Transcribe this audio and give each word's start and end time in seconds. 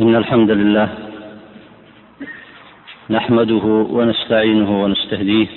إن 0.00 0.16
الحمد 0.16 0.50
لله 0.50 0.88
نحمده 3.10 3.64
ونستعينه 3.96 4.82
ونستهديه 4.82 5.48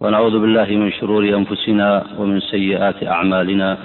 ونعوذ 0.00 0.40
بالله 0.40 0.68
من 0.82 0.92
شرور 0.92 1.28
أنفسنا 1.28 2.04
ومن 2.18 2.40
سيئات 2.40 3.04
أعمالنا 3.06 3.78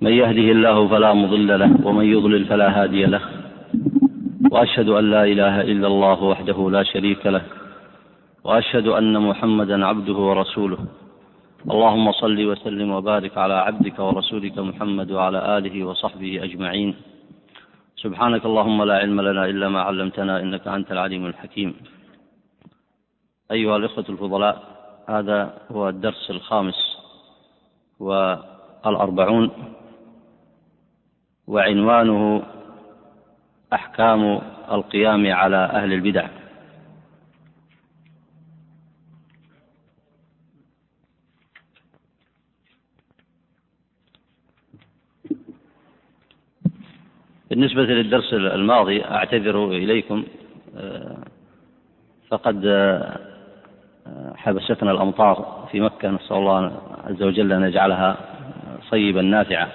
من 0.00 0.12
يهده 0.12 0.48
الله 0.56 0.88
فلا 0.88 1.12
مضل 1.12 1.58
له 1.58 1.70
ومن 1.86 2.04
يضلل 2.04 2.44
فلا 2.44 2.82
هادي 2.82 3.04
له 3.04 3.20
وأشهد 4.50 4.88
أن 4.88 5.10
لا 5.10 5.24
إله 5.24 5.60
إلا 5.60 5.86
الله 5.86 6.22
وحده 6.22 6.70
لا 6.70 6.82
شريك 6.82 7.26
له 7.26 7.42
وأشهد 8.44 8.86
أن 8.86 9.22
محمدا 9.22 9.86
عبده 9.86 10.18
ورسوله. 10.28 10.78
اللهم 11.70 12.12
صل 12.12 12.38
وسلم 12.46 12.90
وبارك 12.90 13.38
على 13.38 13.54
عبدك 13.54 13.98
ورسولك 13.98 14.58
محمد 14.58 15.10
وعلى 15.10 15.58
آله 15.58 15.84
وصحبه 15.84 16.40
أجمعين. 16.44 16.94
سبحانك 17.96 18.44
اللهم 18.44 18.82
لا 18.84 18.96
علم 18.98 19.20
لنا 19.20 19.44
إلا 19.44 19.68
ما 19.68 19.80
علمتنا 19.82 20.40
إنك 20.40 20.68
أنت 20.68 20.92
العليم 20.92 21.26
الحكيم. 21.26 21.74
أيها 23.50 23.76
الإخوة 23.76 24.04
الفضلاء 24.08 24.62
هذا 25.08 25.58
هو 25.72 25.88
الدرس 25.88 26.30
الخامس 26.30 26.78
والأربعون 28.00 29.50
وعنوانه 31.46 32.42
أحكام 33.72 34.40
القيام 34.72 35.32
على 35.32 35.56
أهل 35.56 35.92
البدع. 35.92 36.28
بالنسبة 47.50 47.82
للدرس 47.82 48.32
الماضي 48.34 49.04
أعتذر 49.04 49.68
إليكم 49.68 50.24
آه، 50.76 51.16
فقد 52.28 52.66
آه، 52.66 54.32
حبستنا 54.36 54.90
الأمطار 54.90 55.68
في 55.72 55.80
مكة. 55.80 56.10
نسأل 56.10 56.36
الله 56.36 56.80
عز 57.04 57.22
وجل 57.22 57.52
أن 57.52 57.62
يجعلها 57.62 58.16
صيبا 58.90 59.22
نافعا. 59.22 59.68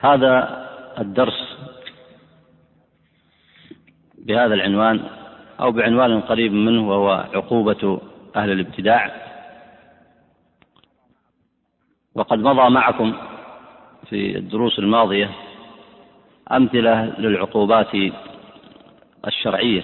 هذا 0.00 0.66
الدرس 0.98 1.56
بهذا 4.18 4.54
العنوان 4.54 5.00
أو 5.60 5.72
بعنوان 5.72 6.20
قريب 6.20 6.52
منه 6.52 6.88
وهو 6.88 7.10
عقوبة 7.34 8.00
أهل 8.36 8.50
الابتداع. 8.50 9.31
وقد 12.14 12.38
مضى 12.38 12.70
معكم 12.70 13.14
في 14.08 14.38
الدروس 14.38 14.78
الماضية 14.78 15.30
أمثلة 16.52 17.20
للعقوبات 17.20 18.12
الشرعية. 19.26 19.82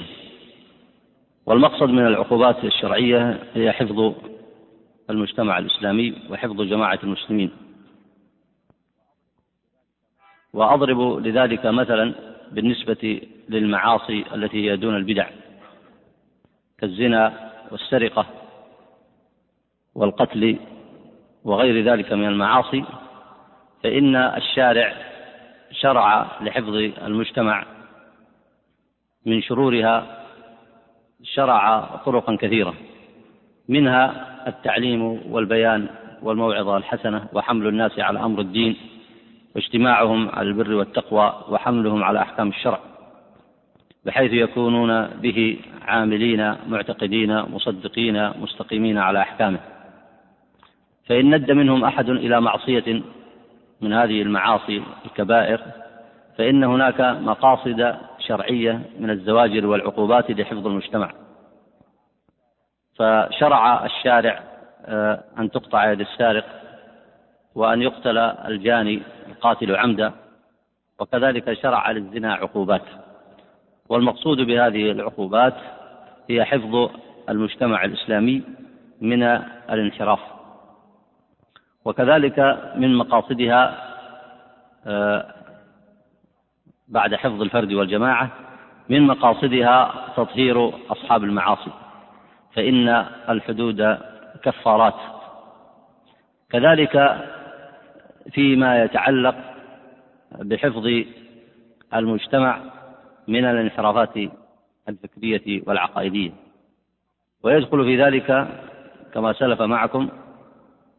والمقصد 1.47 1.89
من 1.89 2.07
العقوبات 2.07 2.65
الشرعية 2.65 3.41
هي 3.55 3.73
حفظ 3.73 4.15
المجتمع 5.11 5.59
الإسلامي 5.59 6.15
وحفظ 6.31 6.63
جماعة 6.63 6.99
المسلمين. 7.03 7.51
وأضرب 10.53 11.27
لذلك 11.27 11.67
مثلا 11.67 12.15
بالنسبة 12.53 13.21
للمعاصي 13.49 14.25
التي 14.35 14.71
هي 14.71 14.77
دون 14.77 14.97
البدع 14.97 15.27
كالزنا 16.79 17.53
والسرقة 17.71 18.27
والقتل 19.95 20.59
وغير 21.49 21.85
ذلك 21.85 22.13
من 22.13 22.29
المعاصي 22.29 22.85
فإن 23.85 24.17
الشارع 24.17 24.93
شرع 25.71 26.27
لحفظ 26.41 26.75
المجتمع 27.07 27.65
من 29.27 29.43
شرورها 29.43 30.25
شرع 31.23 31.81
طرقا 31.81 32.37
كثيرة 32.37 32.75
منها 33.69 34.27
التعليم 34.47 35.03
والبيان 35.33 35.89
والموعظة 36.23 36.77
الحسنة 36.77 37.29
وحمل 37.33 37.67
الناس 37.67 37.99
على 37.99 38.21
أمر 38.21 38.41
الدين 38.41 38.77
واجتماعهم 39.55 40.29
على 40.29 40.49
البر 40.49 40.75
والتقوى 40.75 41.45
وحملهم 41.49 42.05
على 42.05 42.23
أحكام 42.23 42.49
الشرع 42.49 42.81
بحيث 44.05 44.33
يكونون 44.33 45.07
به 45.07 45.59
عاملين 45.83 46.55
معتقدين 46.69 47.41
مصدقين 47.43 48.31
مستقيمين 48.41 48.99
على 48.99 49.21
أحكامه. 49.21 49.78
فإن 51.09 51.35
ند 51.35 51.51
منهم 51.51 51.85
أحد 51.85 52.11
إلى 52.11 52.41
معصية 52.41 53.03
من 53.81 53.93
هذه 53.93 54.23
المعاصي 54.23 54.83
الكبائر 55.05 55.61
فإن 56.39 56.65
هناك 56.65 57.01
مقاصد 57.01 57.97
شرعية 58.19 58.81
من 58.99 59.11
الزواجر 59.11 59.67
والعقوبات 59.67 60.31
لحفظ 60.31 60.67
المجتمع. 60.67 61.13
فشرع 62.97 63.87
الشارع 63.87 64.43
آه، 64.87 65.25
أن 65.39 65.51
تقطع 65.51 65.93
يد 65.93 66.01
السارق 66.01 66.45
وأن 67.55 67.83
يقتل 67.83 68.19
الجاني 68.19 69.03
القاتل 69.29 69.77
عمدا 69.77 70.13
وكذلك 71.01 71.53
شرع 71.53 71.91
للزنا 71.91 72.35
عقوبات. 72.35 72.83
والمقصود 73.89 74.41
بهذه 74.41 74.91
العقوبات 74.91 75.55
هي 76.31 76.45
حفظ 76.45 76.91
المجتمع 77.29 77.85
الإسلامي 77.85 78.43
من 79.01 79.23
الانحراف. 79.71 80.38
وكذلك 81.85 82.39
من 82.77 82.95
مقاصدها 82.95 83.89
آه، 84.87 85.35
بعد 86.89 87.15
حفظ 87.15 87.43
الفرد 87.43 87.73
والجماعة 87.73 88.31
من 88.89 89.03
مقاصدها 89.03 90.05
تطهير 90.17 90.69
أصحاب 90.93 91.25
المعاصي 91.25 91.71
فإن 92.53 92.89
الحدود 93.29 93.99
كفارات. 94.43 94.95
كذلك 96.51 97.25
فيما 98.33 98.85
يتعلق 98.85 99.37
بحفظ 100.33 100.87
المجتمع 101.95 102.61
من 103.29 103.45
الانحرافات 103.45 104.15
الفكرية 104.89 105.63
والعقائدية. 105.67 106.31
ويدخل 107.43 107.85
في 107.85 108.03
ذلك 108.03 108.49
كما 109.15 109.33
سلف 109.33 109.63
معكم 109.63 110.09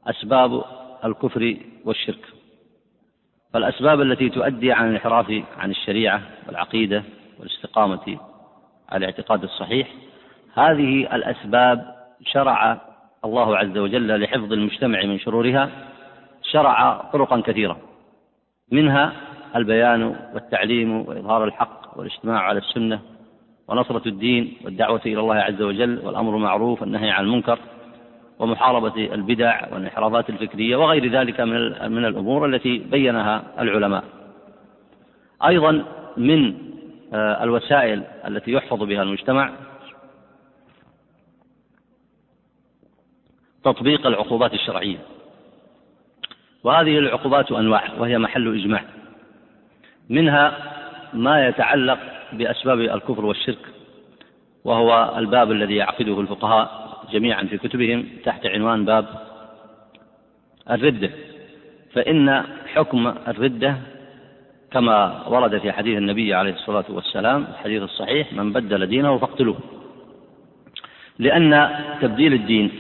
أسباب 0.09 0.64
الكفر 1.06 1.58
والشرك. 1.86 2.25
فالأسباب 3.53 4.02
التي 4.02 4.30
تؤدي 4.30 4.72
عن 4.72 4.88
الانحراف 4.90 5.44
عن 5.58 5.72
الشريعة 5.72 6.22
والعقيدة 6.47 7.03
والاستقامة 7.40 8.20
على 8.90 8.97
الاعتقاد 8.97 9.44
الصحيح 9.44 9.88
هذه 10.53 11.16
الأسباب 11.16 11.96
شرع 12.25 12.81
الله 13.25 13.58
عز 13.58 13.78
وجل 13.78 14.22
لحفظ 14.22 14.53
المجتمع 14.53 15.03
من 15.03 15.20
شرورها 15.20 15.70
شرع 16.52 16.94
طرقا 17.14 17.41
كثيرة. 17.41 17.78
منها 18.72 19.14
البيان 19.56 20.03
والتعليم 20.34 20.91
وإظهار 21.08 21.44
الحق 21.44 21.97
والاجتماع 21.97 22.40
على 22.40 22.59
السنة 22.59 23.00
ونصرة 23.68 24.08
الدين 24.08 24.58
والدعوة 24.66 25.02
إلى 25.06 25.20
الله 25.20 25.36
عز 25.36 25.62
وجل 25.62 26.00
والأمر 26.06 26.38
معروف 26.38 26.81
والنهي 26.81 27.09
عن 27.09 27.24
المنكر. 27.24 27.59
ومحاربة 28.39 29.13
البدع 29.13 29.73
والانحرافات 29.73 30.29
الفكرية 30.29 30.75
وغير 30.75 31.11
ذلك 31.11 31.41
من 31.41 31.91
من 31.91 32.05
الأمور 32.05 32.45
التي 32.45 32.77
بينها 32.77 33.44
العلماء. 33.59 34.03
أيضا 35.45 35.85
من 36.17 36.69
آه، 37.13 37.44
الوسائل 37.44 38.03
التي 38.28 38.51
يحفظ 38.51 38.83
بها 38.83 39.03
المجتمع 39.03 39.51
تطبيق 43.63 44.07
العقوبات 44.07 44.53
الشرعية. 44.53 44.97
وهذه 46.64 46.97
العقوبات 46.97 47.52
أنواع 47.52 47.84
وهي 47.97 48.17
محل 48.17 48.59
إجماع. 48.59 48.84
منها 50.09 50.58
ما 51.14 51.47
يتعلق 51.47 51.99
بأسباب 52.34 52.79
الكفر 52.79 53.25
والشرك 53.25 53.66
وهو 54.64 55.14
الباب 55.17 55.52
الذي 55.52 55.75
يعقده 55.75 56.22
الفقهاء 56.22 56.89
جميعا 57.11 57.44
في 57.44 57.58
كتبهم 57.58 58.06
تحت 58.23 58.46
عنوان 58.46 58.85
باب 58.85 59.06
الردة. 60.70 61.09
فإن 61.94 62.44
حكم 62.73 63.14
الردة 63.28 63.78
كما 64.72 65.28
ورد 65.28 65.58
في 65.58 65.72
حديث 65.72 65.97
النبي 65.97 66.34
عليه 66.34 66.53
الصلاة 66.53 66.85
والسلام 66.90 67.47
الحديث 67.52 67.84
الصحيح 67.84 68.34
من 68.34 68.53
بدل 68.53 68.85
دينه 68.85 69.17
فاقتلوه. 69.17 69.58
لأن 71.20 71.70
تبديل 72.02 72.34
الدين 72.34 72.72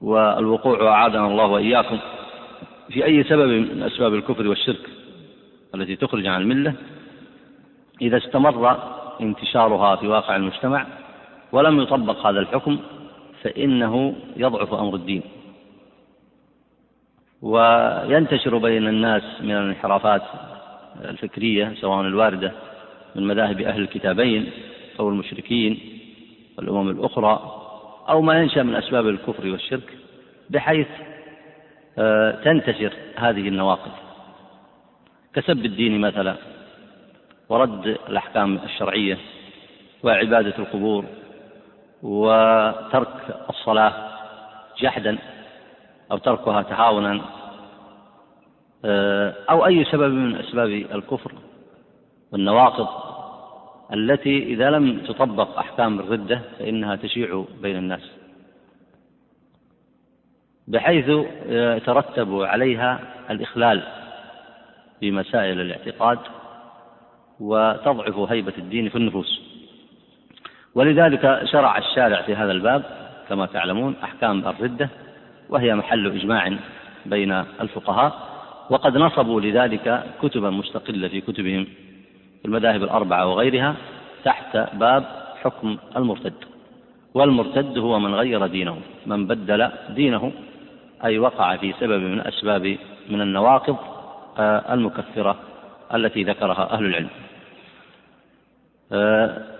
والوقوع 0.00 0.88
أعاذنا 0.88 1.26
الله 1.26 1.46
وإياكم 1.46 1.98
في 2.88 3.04
أي 3.04 3.24
سبب 3.24 3.48
من 3.48 3.82
أسباب 3.82 4.14
الكفر 4.14 4.48
والشرك 4.48 4.90
التي 5.74 5.96
تخرج 5.96 6.26
عن 6.26 6.40
الملة 6.42 6.74
إذا 8.02 8.16
استمر 8.16 8.78
انتشارها 9.20 9.96
في 9.96 10.08
واقع 10.08 10.36
المجتمع 10.36 10.86
ولم 11.52 11.80
يطبق 11.80 12.26
هذا 12.26 12.40
الحكم 12.40 12.78
فإنه 13.42 14.14
يضعف 14.36 14.74
أمر 14.74 14.94
الدين. 14.94 15.22
وينتشر 17.42 18.58
بين 18.58 18.88
الناس 18.88 19.22
من 19.40 19.50
الانحرافات 19.50 20.22
الفكرية 21.04 21.74
سواء 21.80 22.00
الواردة 22.00 22.52
من 23.16 23.26
مذاهب 23.26 23.60
أهل 23.60 23.80
الكتابين 23.80 24.50
أو 25.00 25.08
المشركين 25.08 25.80
والأمم 26.58 26.90
الأخرى 26.90 27.54
أو 28.08 28.22
ما 28.22 28.40
ينشأ 28.42 28.62
من 28.62 28.74
أسباب 28.74 29.08
الكفر 29.08 29.46
والشرك 29.46 29.96
بحيث 30.50 30.86
آه، 31.98 32.30
تنتشر 32.44 32.92
هذه 33.16 33.48
النواقض. 33.48 33.90
كسب 35.34 35.64
الدين 35.64 36.00
مثلا 36.00 36.36
ورد 37.48 37.86
الأحكام 38.08 38.58
الشرعية 38.64 39.18
وعبادة 40.02 40.54
القبور 40.58 41.04
وترك 42.02 43.36
الصلاة 43.50 43.92
جحدا 44.80 45.18
أو 46.12 46.18
تركها 46.18 46.62
تهاونا 46.62 47.20
آه، 48.84 49.34
أو 49.50 49.66
أي 49.66 49.84
سبب 49.84 50.12
من 50.12 50.36
أسباب 50.36 50.68
الكفر 50.68 51.32
والنواقض 52.32 52.88
التي 53.92 54.42
إذا 54.42 54.70
لم 54.70 54.98
تطبق 55.00 55.58
أحكام 55.58 56.00
الردة 56.00 56.40
فإنها 56.58 56.96
تشيع 56.96 57.44
بين 57.62 57.76
الناس. 57.76 58.10
بحيث 60.68 61.08
يترتب 61.46 62.42
عليها 62.42 63.00
الإخلال 63.30 63.82
في 65.00 65.10
مسائل 65.10 65.60
الاعتقاد 65.60 66.18
وتضعف 67.40 68.18
هيبة 68.18 68.52
الدين 68.58 68.88
في 68.88 68.96
النفوس. 68.96 69.47
ولذلك 70.78 71.40
شرع 71.44 71.78
الشارع 71.78 72.22
في 72.22 72.34
هذا 72.34 72.52
الباب 72.52 72.82
كما 73.28 73.46
تعلمون 73.46 73.96
أحكام 74.04 74.48
الردة 74.48 74.88
وهي 75.48 75.74
محل 75.74 76.06
إجماع 76.06 76.56
بين 77.06 77.32
الفقهاء 77.60 78.12
وقد 78.70 78.96
نصبوا 78.96 79.40
لذلك 79.40 80.04
كتبا 80.22 80.50
مستقلة 80.50 81.08
في 81.08 81.20
كتبهم 81.20 81.64
في 82.42 82.44
المذاهب 82.44 82.82
الأربعة 82.82 83.26
وغيرها 83.26 83.76
تحت 84.24 84.56
باب 84.72 85.04
حكم 85.42 85.76
المرتد. 85.96 86.34
والمرتد 87.14 87.78
هو 87.78 87.98
من 87.98 88.14
غير 88.14 88.46
دينه 88.46 88.80
من 89.06 89.26
بدل 89.26 89.70
دينه 89.90 90.32
أي 91.04 91.18
وقع 91.18 91.56
في 91.56 91.74
سبب 91.80 92.02
من 92.02 92.20
أسباب 92.20 92.78
من 93.10 93.20
النواقض 93.20 93.76
آه، 94.38 94.74
المكفرة 94.74 95.36
التي 95.94 96.22
ذكرها 96.22 96.72
أهل 96.72 96.84
العلم. 96.84 97.10
آه، 98.92 99.57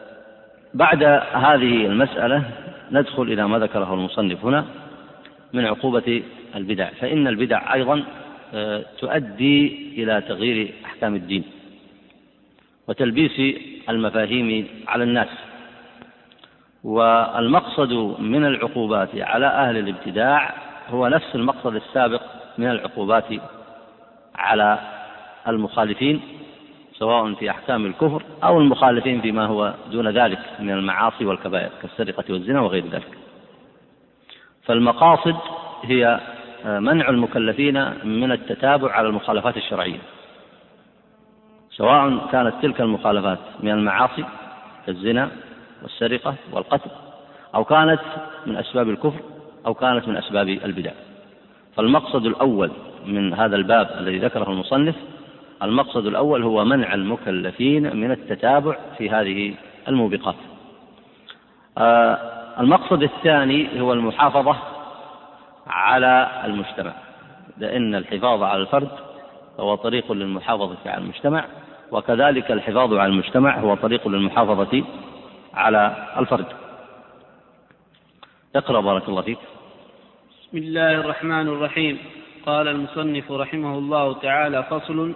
بعد 0.74 1.02
هذه 1.32 1.86
المسألة 1.86 2.42
ندخل 2.90 3.22
إلى 3.22 3.48
ما 3.48 3.58
ذكره 3.58 3.94
المصنف 3.94 4.44
هنا 4.44 4.64
من 5.52 5.64
عقوبة 5.64 6.22
البدع 6.54 6.90
فإن 6.90 7.26
البدع 7.26 7.74
أيضا 7.74 8.04
آه، 8.54 8.84
تؤدي 8.98 9.92
إلى 10.02 10.20
تغيير 10.20 10.74
أحكام 10.84 11.14
الدين 11.14 11.44
وتلبيس 12.88 13.56
المفاهيم 13.88 14.68
على 14.88 15.04
الناس. 15.04 15.28
والمقصد 16.84 17.92
من 18.20 18.44
العقوبات 18.44 19.08
على 19.14 19.46
أهل 19.46 19.76
الابتداع 19.76 20.54
هو 20.90 21.08
نفس 21.08 21.34
المقصد 21.34 21.74
السابق 21.74 22.22
من 22.58 22.70
العقوبات 22.70 23.24
على 24.34 24.78
المخالفين 25.48 26.20
سواء 26.98 27.34
في 27.34 27.50
أحكام 27.50 27.86
الكفر 27.86 28.22
أو 28.44 28.60
المخالفين 28.60 29.20
فيما 29.20 29.46
هو 29.46 29.74
دون 29.90 30.08
ذلك 30.08 30.38
من 30.60 30.70
المعاصي 30.70 31.24
والكبائر 31.24 31.70
كالسرقة 31.82 32.24
والزنا 32.30 32.60
وغير 32.60 32.84
ذلك. 32.86 33.18
فالمقاصد 34.62 35.36
هي 35.82 36.20
منع 36.64 37.08
المكلفين 37.08 37.92
من 38.04 38.32
التتابع 38.32 38.92
على 38.92 39.08
المخالفات 39.08 39.56
الشرعية. 39.56 39.98
سواء 41.70 42.28
كانت 42.32 42.54
تلك 42.62 42.80
المخالفات 42.80 43.38
من 43.60 43.70
المعاصي 43.70 44.24
كالزنا 44.86 45.30
والسرقة 45.82 46.34
والقتل 46.52 46.90
أو 47.54 47.64
كانت 47.64 48.00
من 48.46 48.56
أسباب 48.56 48.88
الكفر 48.88 49.20
أو 49.66 49.74
كانت 49.74 50.08
من 50.08 50.16
أسباب 50.16 50.48
البدع. 50.48 50.92
فالمقصد 51.76 52.26
الأول 52.26 52.70
من 53.06 53.34
هذا 53.34 53.56
الباب 53.56 53.90
الذي 53.98 54.18
ذكره 54.18 54.50
المصنف 54.50 54.94
المقصد 55.62 56.06
الأول 56.06 56.42
هو 56.42 56.64
منع 56.64 56.94
المكلفين 56.94 57.96
من 57.96 58.10
التتابع 58.10 58.76
في 58.98 59.10
هذه 59.10 59.54
الموبقات. 59.88 60.34
آه، 61.78 62.18
المقصد 62.60 63.02
الثاني 63.02 63.80
هو 63.80 63.92
المحافظة 63.92 64.56
على 65.66 66.42
المجتمع 66.44 66.92
لأن 67.58 67.94
الحفاظ 67.94 68.42
على 68.42 68.62
الفرد 68.62 68.88
هو 69.60 69.74
طريق 69.74 70.12
للمحافظة 70.12 70.78
على 70.86 71.02
المجتمع 71.02 71.44
وكذلك 71.90 72.50
الحفاظ 72.50 72.94
على 72.94 73.12
المجتمع 73.12 73.58
هو 73.58 73.74
طريق 73.74 74.08
للمحافظة 74.08 74.84
على 75.54 76.08
الفرد. 76.18 76.46
اقرأ 78.56 78.80
بارك 78.80 79.08
الله 79.08 79.22
فيك. 79.22 79.38
بسم 80.30 80.58
الله 80.58 80.92
الرحمن 80.92 81.48
الرحيم. 81.48 81.98
قال 82.46 82.68
المصنف 82.68 83.32
رحمه 83.32 83.78
الله 83.78 84.12
تعالى 84.12 84.62
فصل 84.62 85.14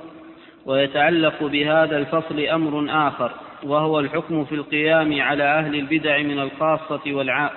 ويتعلق 0.67 1.43
بهذا 1.43 1.99
الفصل 1.99 2.41
أمر 2.41 2.87
آخر 3.09 3.32
وهو 3.62 4.00
الحكم 4.00 4.44
في 4.44 4.55
القيام 4.55 5.20
على 5.20 5.44
أهل 5.44 5.75
البدع 5.75 6.19
من 6.19 6.38
الخاصة 6.38 7.00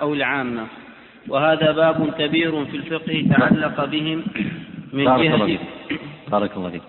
أو 0.02 0.14
العامة. 0.14 0.66
وهذا 1.28 1.72
باب 1.72 2.10
كبير 2.18 2.64
في 2.64 2.76
الفقه 2.76 3.26
تعلق 3.38 3.84
بهم 3.84 4.24
من 4.92 5.08
الله 5.08 5.58
بارك 6.28 6.56
الله 6.56 6.70
فيك. 6.70 6.82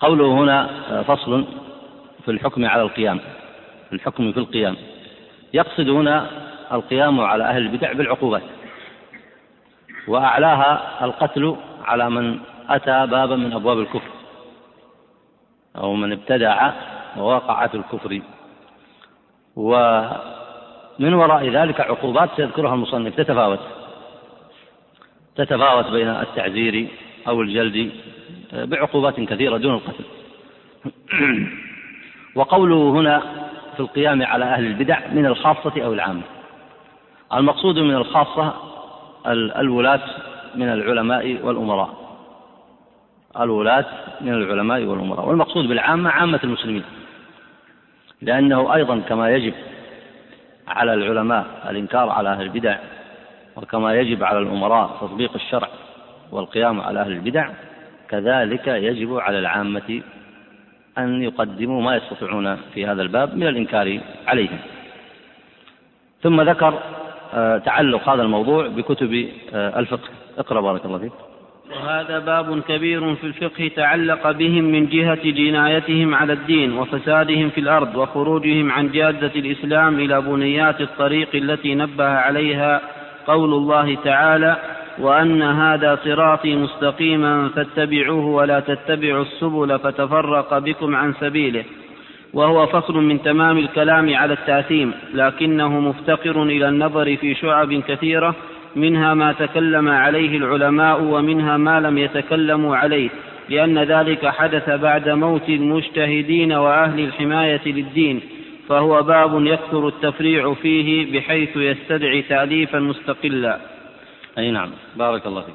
قوله 0.00 0.26
هنا 0.26 0.70
فصل 1.02 1.44
في 2.24 2.30
الحكم 2.30 2.64
على 2.64 2.82
القيام. 2.82 3.20
الحكم 3.92 4.32
في 4.32 4.38
القيام. 4.38 4.76
يقصد 5.54 5.88
هنا 5.88 6.30
القيام 6.72 7.20
على 7.20 7.44
أهل 7.44 7.62
البدع 7.62 7.92
بالعقوبات. 7.92 8.42
وأعلاها 10.08 11.04
القتل 11.04 11.56
على 11.84 12.10
من 12.10 12.38
أتى 12.68 13.06
بابا 13.06 13.36
من 13.36 13.52
أبواب 13.52 13.78
الكفر. 13.78 14.19
أو 15.76 15.94
من 15.94 16.12
ابتدع 16.12 16.72
ووقع 17.16 17.66
في 17.66 17.76
الكفر. 17.76 18.22
ومن 19.56 21.14
وراء 21.14 21.48
ذلك 21.48 21.80
عقوبات 21.80 22.30
سيذكرها 22.36 22.74
المصنف. 22.74 23.16
تتفاوت. 23.16 23.60
تتفاوت 25.36 25.86
بين 25.86 26.08
التعزير 26.08 26.88
أو 27.28 27.42
الجلد 27.42 27.90
بعقوبات 28.52 29.20
كثيرة 29.20 29.56
دون 29.56 29.74
القتل. 29.74 30.04
وقوله 32.36 32.90
هنا 32.90 33.22
في 33.74 33.80
القيام 33.80 34.22
على 34.22 34.44
أهل 34.44 34.66
البدع 34.66 34.98
من 35.12 35.26
الخاصة 35.26 35.84
أو 35.84 35.92
العامة. 35.92 36.22
المقصود 37.34 37.78
من 37.78 37.94
الخاصة 37.94 38.54
الولاة 39.56 40.00
من 40.54 40.68
العلماء 40.68 41.38
والأمراء. 41.42 42.09
الولاة 43.36 43.86
من 44.20 44.32
العلماء 44.32 44.84
والأمراء 44.84 45.28
والمقصود 45.28 45.68
بالعامة 45.68 46.10
عامة 46.10 46.40
المسلمين 46.44 46.82
لأنه 48.22 48.74
أيضا 48.74 49.00
كما 49.00 49.30
يجب 49.30 49.54
على 50.68 50.94
العلماء 50.94 51.46
الإنكار 51.70 52.08
على 52.08 52.28
أهل 52.28 52.42
البدع 52.42 52.78
وكما 53.56 53.94
يجب 53.94 54.24
على 54.24 54.38
الأمراء 54.38 54.96
تطبيق 55.00 55.34
الشرع 55.34 55.68
والقيام 56.32 56.80
على 56.80 57.00
أهل 57.00 57.12
البدع 57.12 57.50
كذلك 58.08 58.66
يجب 58.66 59.18
على 59.18 59.38
العامة 59.38 60.02
أن 60.98 61.22
يقدموا 61.22 61.82
ما 61.82 61.96
يستطيعون 61.96 62.56
في 62.74 62.86
هذا 62.86 63.02
الباب 63.02 63.36
من 63.36 63.46
الإنكار 63.46 64.00
عليهم. 64.26 64.58
ثم 66.22 66.40
ذكر 66.40 66.78
آه، 67.34 67.58
تعلق 67.58 68.08
هذا 68.08 68.22
الموضوع 68.22 68.66
بكتب 68.66 69.28
آه، 69.54 69.78
الفقه. 69.78 70.08
اقرأ 70.38 70.60
بارك 70.60 70.84
الله 70.84 70.98
فيك. 70.98 71.12
وهذا 71.70 72.18
باب 72.18 72.62
كبير 72.68 73.14
في 73.14 73.24
الفقه 73.24 73.70
تعلق 73.76 74.30
بهم 74.30 74.64
من 74.64 74.86
جهة 74.86 75.30
جنايتهم 75.30 76.14
على 76.14 76.32
الدين 76.32 76.78
وفسادهم 76.78 77.50
في 77.50 77.60
الأرض 77.60 77.96
وخروجهم 77.96 78.72
عن 78.72 78.90
جادة 78.90 79.32
الإسلام 79.36 79.98
إلى 79.98 80.20
بنيات 80.20 80.80
الطريق 80.80 81.28
التي 81.34 81.74
نبه 81.74 82.08
عليها 82.08 82.80
قول 83.26 83.54
الله 83.54 83.94
تعالى 83.94 84.56
وأن 84.98 85.42
هذا 85.42 85.98
صراطي 86.04 86.56
مستقيما 86.56 87.48
فاتبعوه 87.48 88.26
ولا 88.26 88.60
تتبعوا 88.60 89.22
السبل 89.22 89.78
فتفرق 89.78 90.58
بكم 90.58 90.96
عن 90.96 91.14
سبيله. 91.20 91.64
وهو 92.32 92.66
فصل 92.66 92.94
من 92.94 93.22
تمام 93.22 93.58
الكلام 93.58 94.14
على 94.14 94.32
التأثيم 94.32 94.92
لكنه 95.14 95.80
مفتقر 95.80 96.42
إلى 96.42 96.68
النظر 96.68 97.16
في 97.16 97.34
شعب 97.34 97.74
كثيرة 97.74 98.34
منها 98.76 99.14
ما 99.14 99.32
تكلم 99.32 99.88
عليه 99.88 100.36
العلماء 100.36 101.02
ومنها 101.02 101.56
ما 101.56 101.80
لم 101.80 101.98
يتكلموا 101.98 102.76
عليه 102.76 103.10
لأن 103.48 103.78
ذلك 103.78 104.26
حدث 104.26 104.70
بعد 104.70 105.08
موت 105.08 105.48
المجتهدين 105.48 106.52
وأهل 106.52 107.00
الحماية 107.00 107.60
للدين 107.66 108.20
فهو 108.68 109.02
باب 109.02 109.46
يكثر 109.46 109.88
التفريع 109.88 110.54
فيه 110.54 111.12
بحيث 111.12 111.56
يستدعي 111.56 112.22
تأليفا 112.22 112.78
مستقلا. 112.78 113.60
أي 114.38 114.50
نعم. 114.50 114.70
بارك 114.96 115.26
الله 115.26 115.40
فيك. 115.40 115.54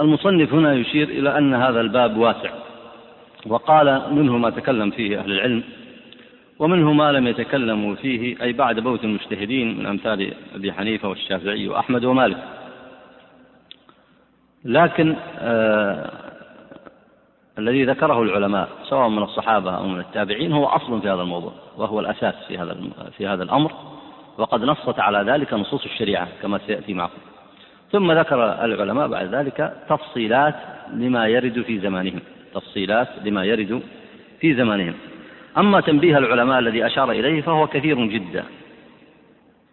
المصنف 0.00 0.54
هنا 0.54 0.74
يشير 0.74 1.08
إلى 1.08 1.38
أن 1.38 1.54
هذا 1.54 1.80
الباب 1.80 2.16
واسع 2.16 2.50
وقال 3.46 4.02
منه 4.10 4.38
ما 4.38 4.50
تكلم 4.50 4.90
فيه 4.90 5.18
أهل 5.18 5.32
العلم 5.32 5.62
ومنه 6.58 6.92
ما 6.92 7.12
لم 7.12 7.26
يتكلموا 7.26 7.94
فيه 7.94 8.42
أي 8.42 8.52
بعد 8.52 8.80
موت 8.80 9.04
المجتهدين 9.04 9.78
من 9.78 9.86
أمثال 9.86 10.34
أبي 10.54 10.72
حنيفة 10.72 11.08
والشافعي 11.08 11.68
وأحمد 11.68 12.04
ومالك. 12.04 12.44
لكن 14.64 15.16
آه 15.38 16.10
الذي 17.58 17.84
ذكره 17.84 18.22
العلماء 18.22 18.68
سواء 18.88 19.08
من 19.08 19.22
الصحابة 19.22 19.76
أو 19.76 19.88
من 19.88 20.00
التابعين 20.00 20.52
هو 20.52 20.64
أصل 20.64 21.00
في 21.00 21.08
هذا 21.08 21.22
الموضوع 21.22 21.52
وهو 21.76 22.00
الأساس 22.00 22.34
في 22.48 22.58
هذا 22.58 22.76
في 23.16 23.26
هذا 23.26 23.42
الأمر 23.42 23.72
وقد 24.38 24.64
نصت 24.64 24.98
على 25.00 25.32
ذلك 25.32 25.54
نصوص 25.54 25.84
الشريعة 25.84 26.28
كما 26.42 26.58
سيأتي 26.66 26.94
معكم. 26.94 27.18
ثم 27.92 28.12
ذكر 28.12 28.64
العلماء 28.64 29.08
بعد 29.08 29.34
ذلك 29.34 29.76
تفصيلات 29.88 30.54
لما 30.92 31.26
يرد 31.26 31.62
في 31.62 31.78
زمانهم 31.78 32.20
تفصيلات 32.54 33.08
لما 33.24 33.44
يرد 33.44 33.82
في 34.40 34.54
زمانهم. 34.54 34.94
أما 35.58 35.80
تنبيه 35.80 36.18
العلماء 36.18 36.58
الذي 36.58 36.86
أشار 36.86 37.10
إليه 37.10 37.42
فهو 37.42 37.66
كثير 37.66 38.06
جدا 38.06 38.44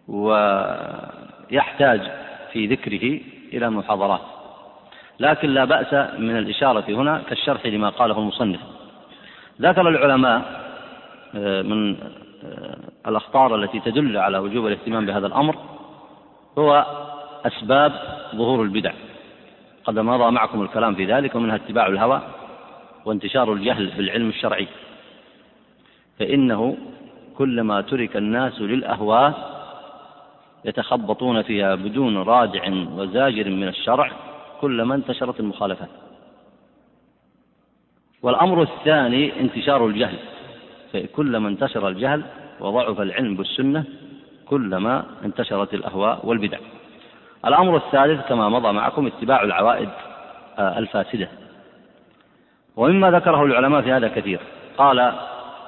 ويحتاج 0.08 2.00
في 2.52 2.66
ذكره 2.66 3.20
إلى 3.52 3.70
محاضرات. 3.70 4.20
لكن 5.20 5.48
لا 5.48 5.64
بأس 5.64 5.94
من 6.18 6.38
الإشارة 6.38 6.84
هنا 6.88 7.22
كالشرح 7.28 7.66
لما 7.66 7.88
قاله 7.88 8.18
المصنف. 8.18 8.60
ذكر 9.60 9.88
العلماء 9.88 10.62
آه، 11.34 11.62
من 11.62 11.96
آه، 12.44 12.76
الأخطار 13.06 13.56
التي 13.56 13.80
تدل 13.80 14.16
على 14.16 14.38
وجوب 14.38 14.66
الاهتمام 14.66 15.06
بهذا 15.06 15.26
الأمر 15.26 15.56
هو 16.58 16.86
أسباب 17.46 17.92
ظهور 18.34 18.62
البدع. 18.62 18.92
قد 19.84 19.98
مضى 19.98 20.30
معكم 20.30 20.62
الكلام 20.62 20.94
في 20.94 21.04
ذلك 21.04 21.34
ومنها 21.34 21.56
اتباع 21.56 21.86
الهوى 21.86 22.22
وانتشار 23.04 23.52
الجهل 23.52 23.90
بالعلم 23.96 24.28
الشرعي. 24.28 24.68
فإنه 26.22 26.76
كلما 27.38 27.80
ترك 27.80 28.16
الناس 28.16 28.60
للأهواء 28.60 29.32
يتخبطون 30.64 31.42
فيها 31.42 31.74
بدون 31.74 32.16
رادع 32.16 32.68
وزاجر 32.96 33.50
من 33.50 33.68
الشرع 33.68 34.10
كلما 34.60 34.94
انتشرت 34.94 35.40
المخالفات. 35.40 35.88
والأمر 38.22 38.62
الثاني 38.62 39.40
انتشار 39.40 39.86
الجهل 39.86 40.18
فكلما 40.92 41.48
انتشر 41.48 41.88
الجهل 41.88 42.22
وضعف 42.60 43.00
العلم 43.00 43.36
بالسنة 43.36 43.84
كلما 44.46 45.04
انتشرت 45.24 45.74
الأهواء 45.74 46.26
والبدع. 46.26 46.58
الأمر 47.46 47.76
الثالث 47.76 48.28
كما 48.28 48.48
مضى 48.48 48.72
معكم 48.72 49.06
اتباع 49.06 49.42
العوائد 49.42 49.88
آه، 50.58 50.78
الفاسدة. 50.78 51.28
ومما 52.76 53.10
ذكره 53.10 53.44
العلماء 53.44 53.82
في 53.82 53.92
هذا 53.92 54.08
كثير. 54.08 54.40
قال 54.78 55.12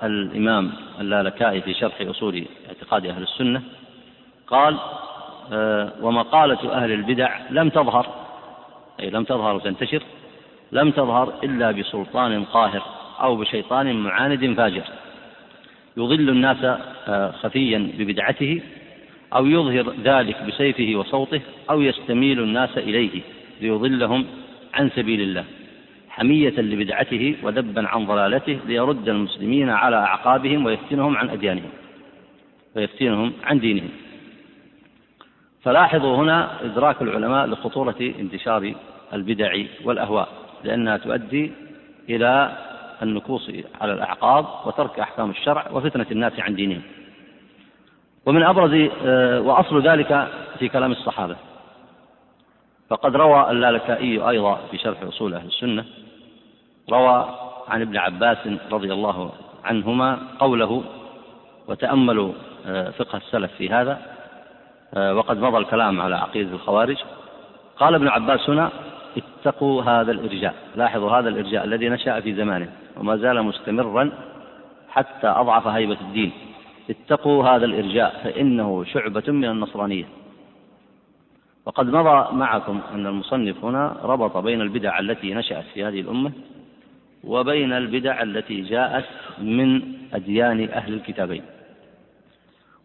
الإمام 0.06 0.72
اللالكائي 1.00 1.60
في 1.60 1.74
شرح 1.74 2.00
أصول 2.00 2.44
اعتقاد 2.68 3.06
أهل 3.06 3.22
السنة 3.22 3.62
قال 4.46 4.78
آه، 5.52 5.92
ومقالة 6.00 6.72
أهل 6.72 6.92
البدع 6.92 7.38
لم 7.50 7.68
تظهر 7.68 8.06
أي 9.00 9.10
لم 9.10 9.24
تظهر 9.24 9.54
وتنتشر 9.54 10.02
لم 10.72 10.90
تظهر 10.90 11.34
إلا 11.44 11.70
بسلطان 11.70 12.44
قاهر 12.44 12.82
أو 13.20 13.36
بشيطان 13.36 13.96
معاند 13.96 14.54
فاجر. 14.56 14.84
يضل 15.96 16.28
الناس 16.28 16.56
آه، 17.08 17.30
خفيا 17.30 17.90
ببدعته 17.98 18.62
أو 19.34 19.46
يظهر 19.46 19.94
ذلك 20.04 20.42
بسيفه 20.42 20.92
وصوته 20.96 21.40
أو 21.70 21.80
يستميل 21.82 22.40
الناس 22.40 22.78
إليه 22.78 23.20
ليضلهم 23.60 24.26
عن 24.74 24.90
سبيل 24.90 25.20
الله. 25.20 25.44
حمية 26.14 26.60
لبدعته 26.60 27.36
وذبا 27.42 27.88
عن 27.88 28.06
ضلالته 28.06 28.58
ليرد 28.66 29.08
المسلمين 29.08 29.70
على 29.70 29.96
أعقابهم 29.96 30.66
ويفتنهم 30.66 31.16
عن 31.16 31.30
أديانهم 31.30 31.70
ويفتنهم 32.76 33.32
عن 33.44 33.58
دينهم. 33.58 33.88
فلاحظوا 35.62 36.16
هنا 36.16 36.64
إدراك 36.64 37.02
العلماء 37.02 37.46
لخطورة 37.46 37.96
انتشار 38.00 38.74
البدع 39.12 39.62
والأهواء 39.84 40.28
لأنها 40.64 40.96
تؤدي 40.96 41.52
إلى 42.08 42.56
النكوص 43.02 43.50
على 43.80 43.92
الأعقاب 43.92 44.46
وترك 44.66 45.00
أحكام 45.00 45.30
الشرع 45.30 45.70
وفتنة 45.72 46.06
الناس 46.10 46.40
عن 46.40 46.54
دينهم. 46.54 46.82
ومن 48.26 48.42
أبرز 48.42 48.88
آه، 49.04 49.40
وأصل 49.40 49.88
ذلك 49.88 50.28
في 50.58 50.68
كلام 50.68 50.92
الصحابة. 50.92 51.36
فقد 52.94 53.16
روى 53.16 53.50
اللالكائي 53.50 54.28
أيضا 54.28 54.58
في 54.70 54.78
شرح 54.78 55.02
أصول 55.02 55.34
أهل 55.34 55.46
السنة 55.46 55.84
روى 56.90 57.28
عن 57.68 57.80
ابن 57.80 57.96
عباس 57.96 58.38
رضي 58.72 58.92
الله 58.92 59.32
عنهما 59.64 60.18
قوله 60.38 60.84
وتأملوا 61.68 62.32
آه، 62.66 62.90
فقه 62.90 63.16
السلف 63.16 63.52
في 63.52 63.70
هذا 63.70 63.98
آه، 64.94 65.14
وقد 65.14 65.38
مضى 65.38 65.58
الكلام 65.58 66.00
على 66.00 66.16
عقيدة 66.16 66.52
الخوارج. 66.52 66.96
قال 67.76 67.94
ابن 67.94 68.08
عباس 68.08 68.50
هنا 68.50 68.70
اتقوا 69.16 69.82
هذا 69.82 70.12
الإرجاء 70.12 70.54
لاحظوا 70.76 71.10
هذا 71.10 71.28
الإرجاء 71.28 71.64
الذي 71.64 71.88
نشأ 71.88 72.20
في 72.20 72.34
زمانه 72.34 72.68
وما 72.96 73.16
زال 73.16 73.42
مستمرا 73.42 74.12
حتى 74.88 75.26
أضعف 75.26 75.66
هيبة 75.66 76.00
الدين. 76.00 76.32
اتقوا 76.90 77.44
هذا 77.44 77.64
الإرجاء 77.64 78.20
فإنه 78.24 78.84
شعبة 78.84 79.24
من 79.28 79.44
النصرانية. 79.44 80.04
وقد 81.66 81.86
مضى 81.86 82.36
معكم 82.36 82.80
أن 82.92 83.06
المصنف 83.06 83.64
هنا 83.64 83.96
ربط 84.02 84.36
بين 84.36 84.60
البدع 84.60 84.98
التي 84.98 85.34
نشأت 85.34 85.64
في 85.74 85.84
هذه 85.84 86.00
الأمة 86.00 86.32
وبين 87.24 87.72
البدع 87.72 88.22
التي 88.22 88.60
جاءت 88.60 89.04
من 89.38 89.82
أديان 90.14 90.68
أهل 90.68 90.94
الكتابين. 90.94 91.42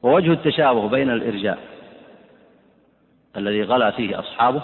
ووجه 0.03 0.31
التشابه 0.31 0.89
بين 0.89 1.09
الإرجاء 1.09 1.59
الذي 3.37 3.63
غلا 3.63 3.91
فيه 3.91 4.19
أصحابه 4.19 4.61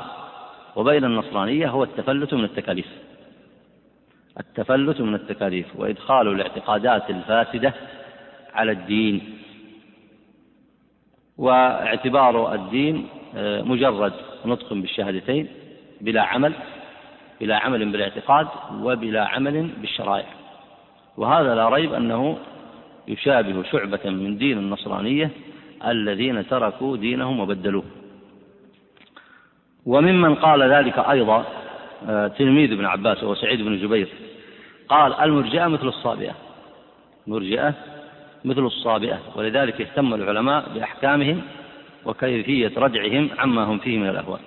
وبين 0.76 1.06
النصرانية 1.06 1.70
هو 1.70 1.84
التفلت 1.84 2.34
من 2.34 2.44
التكاليف. 2.44 2.88
التفلت 4.40 5.02
من 5.02 5.16
التكاليف 5.16 5.76
وإدخال 5.76 6.28
الاعتقادات 6.28 7.10
الفاسدة 7.10 7.74
على 8.54 8.72
الدين. 8.72 9.38
واعتبار 11.38 12.54
الدين 12.54 13.08
مجرد 13.38 14.14
نطق 14.46 14.74
بالشهادتين 14.74 15.48
بلا 16.02 16.22
عمل 16.22 16.54
بلا 17.42 17.56
عمل 17.58 17.92
بالاعتقاد 17.92 18.48
وبلا 18.82 19.28
عمل 19.28 19.70
بالشرائع. 19.82 20.26
وهذا 21.18 21.56
لا 21.56 21.70
ريب 21.70 21.94
أنه 21.94 22.38
يشابه 23.08 23.64
شعبة 23.64 24.10
من 24.10 24.38
دين 24.38 24.58
النصرانية 24.58 25.32
الذين 25.88 26.48
تركوا 26.48 26.98
دينهم 26.98 27.40
وبدلوه. 27.40 27.84
وممن 29.86 30.36
قال 30.36 30.64
ذلك 30.64 31.00
أيضا 31.00 31.46
آه، 32.10 32.28
تلميذ 32.28 32.72
ابن 32.72 32.86
عباس 32.86 33.24
وهو 33.24 33.36
سعيد 33.36 33.62
بن 33.62 33.78
جبير 33.78 34.08
قال 34.88 35.14
المرجئة 35.14 35.68
مثل 35.68 35.88
الصابئة. 35.88 36.36
مرجئة 37.28 37.74
مثل 38.46 38.66
الصابئة. 38.66 39.20
ولذلك 39.36 39.82
اهتم 39.82 40.14
العلماء 40.14 40.70
بأحكامهم 40.76 41.42
وكيفية 42.06 42.72
ردعهم 42.78 43.30
عما 43.38 43.64
هم 43.64 43.80
فيه 43.80 43.98
من 43.98 44.10
الأهواء 44.10 44.40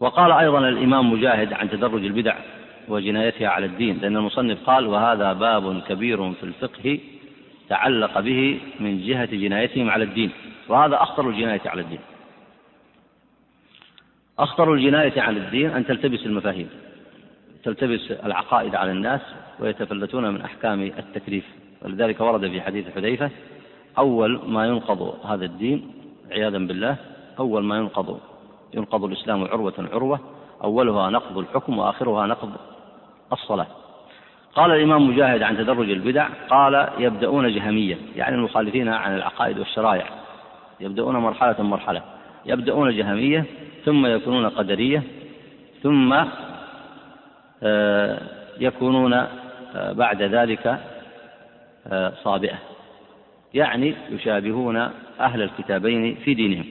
وقال 0.00 0.32
أيضا 0.32 0.68
الإمام 0.68 1.12
مجاهد 1.12 1.52
عن 1.52 1.70
تدرج 1.70 2.04
البدع 2.04 2.36
وجنايتها 2.88 3.48
على 3.48 3.66
الدين 3.66 3.98
لأن 3.98 4.16
المصنف 4.16 4.58
قال 4.66 4.86
وهذا 4.86 5.32
باب 5.32 5.82
كبير 5.82 6.32
في 6.32 6.42
الفقه 6.42 6.98
تعلق 7.68 8.20
به 8.20 8.60
من 8.80 9.06
جهة 9.06 9.26
جنايتهم 9.26 9.90
على 9.90 10.04
الدين. 10.04 10.30
وهذا 10.68 11.02
أخطر 11.02 11.28
الجناية 11.28 11.60
على 11.66 11.80
الدين. 11.80 11.98
أخطر 14.38 14.74
الجناية 14.74 15.20
على 15.20 15.38
الدين 15.38 15.70
أن 15.70 15.86
تلتبس 15.86 16.26
المفاهيم 16.26 16.68
تلتبس 17.64 18.10
العقائد 18.10 18.74
على 18.74 18.92
الناس 18.92 19.20
ويتفلتون 19.60 20.30
من 20.30 20.40
أحكام 20.40 20.82
التكليف. 20.82 21.44
ولذلك 21.82 22.20
ورد 22.20 22.50
في 22.50 22.60
حديث 22.60 22.94
حذيفة 22.94 23.30
أول 23.98 24.40
ما 24.46 24.66
ينقض 24.66 25.26
هذا 25.26 25.44
الدين 25.44 25.97
عياذا 26.30 26.58
بالله 26.58 26.96
أول 27.38 27.64
ما 27.64 27.76
ينقض 27.76 28.20
ينقض 28.74 29.04
الإسلام 29.04 29.44
عروة 29.44 29.88
عروة 29.92 30.20
أولها 30.64 31.10
نقض 31.10 31.38
الحكم 31.38 31.78
وآخرها 31.78 32.26
نقض 32.26 32.50
الصلاة. 33.32 33.66
قال 34.54 34.70
الإمام 34.70 35.08
مجاهد 35.08 35.42
عن 35.42 35.56
تدرج 35.56 35.90
البدع 35.90 36.28
قال 36.50 36.88
يبدأون 36.98 37.54
جهمية 37.54 37.98
يعني 38.16 38.36
المخالفين 38.36 38.88
عن 38.88 39.14
العقائد 39.14 39.58
والشرائع. 39.58 40.06
يبدأون 40.80 41.16
مرحلة 41.16 41.62
مرحلة. 41.62 42.02
يبدأون 42.46 42.96
جهمية 42.96 43.44
ثم 43.84 44.06
يكونون 44.06 44.48
قدرية 44.48 45.02
ثم 45.82 46.24
آه، 47.62 48.20
يكونون 48.60 49.12
آه، 49.12 49.92
بعد 49.92 50.22
ذلك 50.22 50.80
آه، 51.86 52.12
صابئة. 52.24 52.58
يعني 53.54 53.94
يشابهون 54.10 54.76
أهل 55.20 55.42
الكتابين 55.42 56.14
في 56.14 56.34
دينهم. 56.34 56.64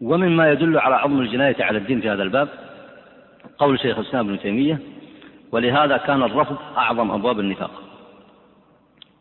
ومما 0.00 0.50
يدل 0.50 0.78
على 0.78 0.94
عظم 0.94 1.20
الجناية 1.20 1.64
على 1.64 1.78
الدين 1.78 2.00
في 2.00 2.10
هذا 2.10 2.22
الباب 2.22 2.48
قول 3.58 3.80
شيخ 3.80 3.98
الإسلام 3.98 4.28
ابن 4.28 4.38
تيمية 4.38 4.78
ولهذا 5.52 5.96
كان 5.96 6.22
الرفض 6.22 6.56
أعظم 6.76 7.10
أبواب 7.10 7.40
النفاق 7.40 7.82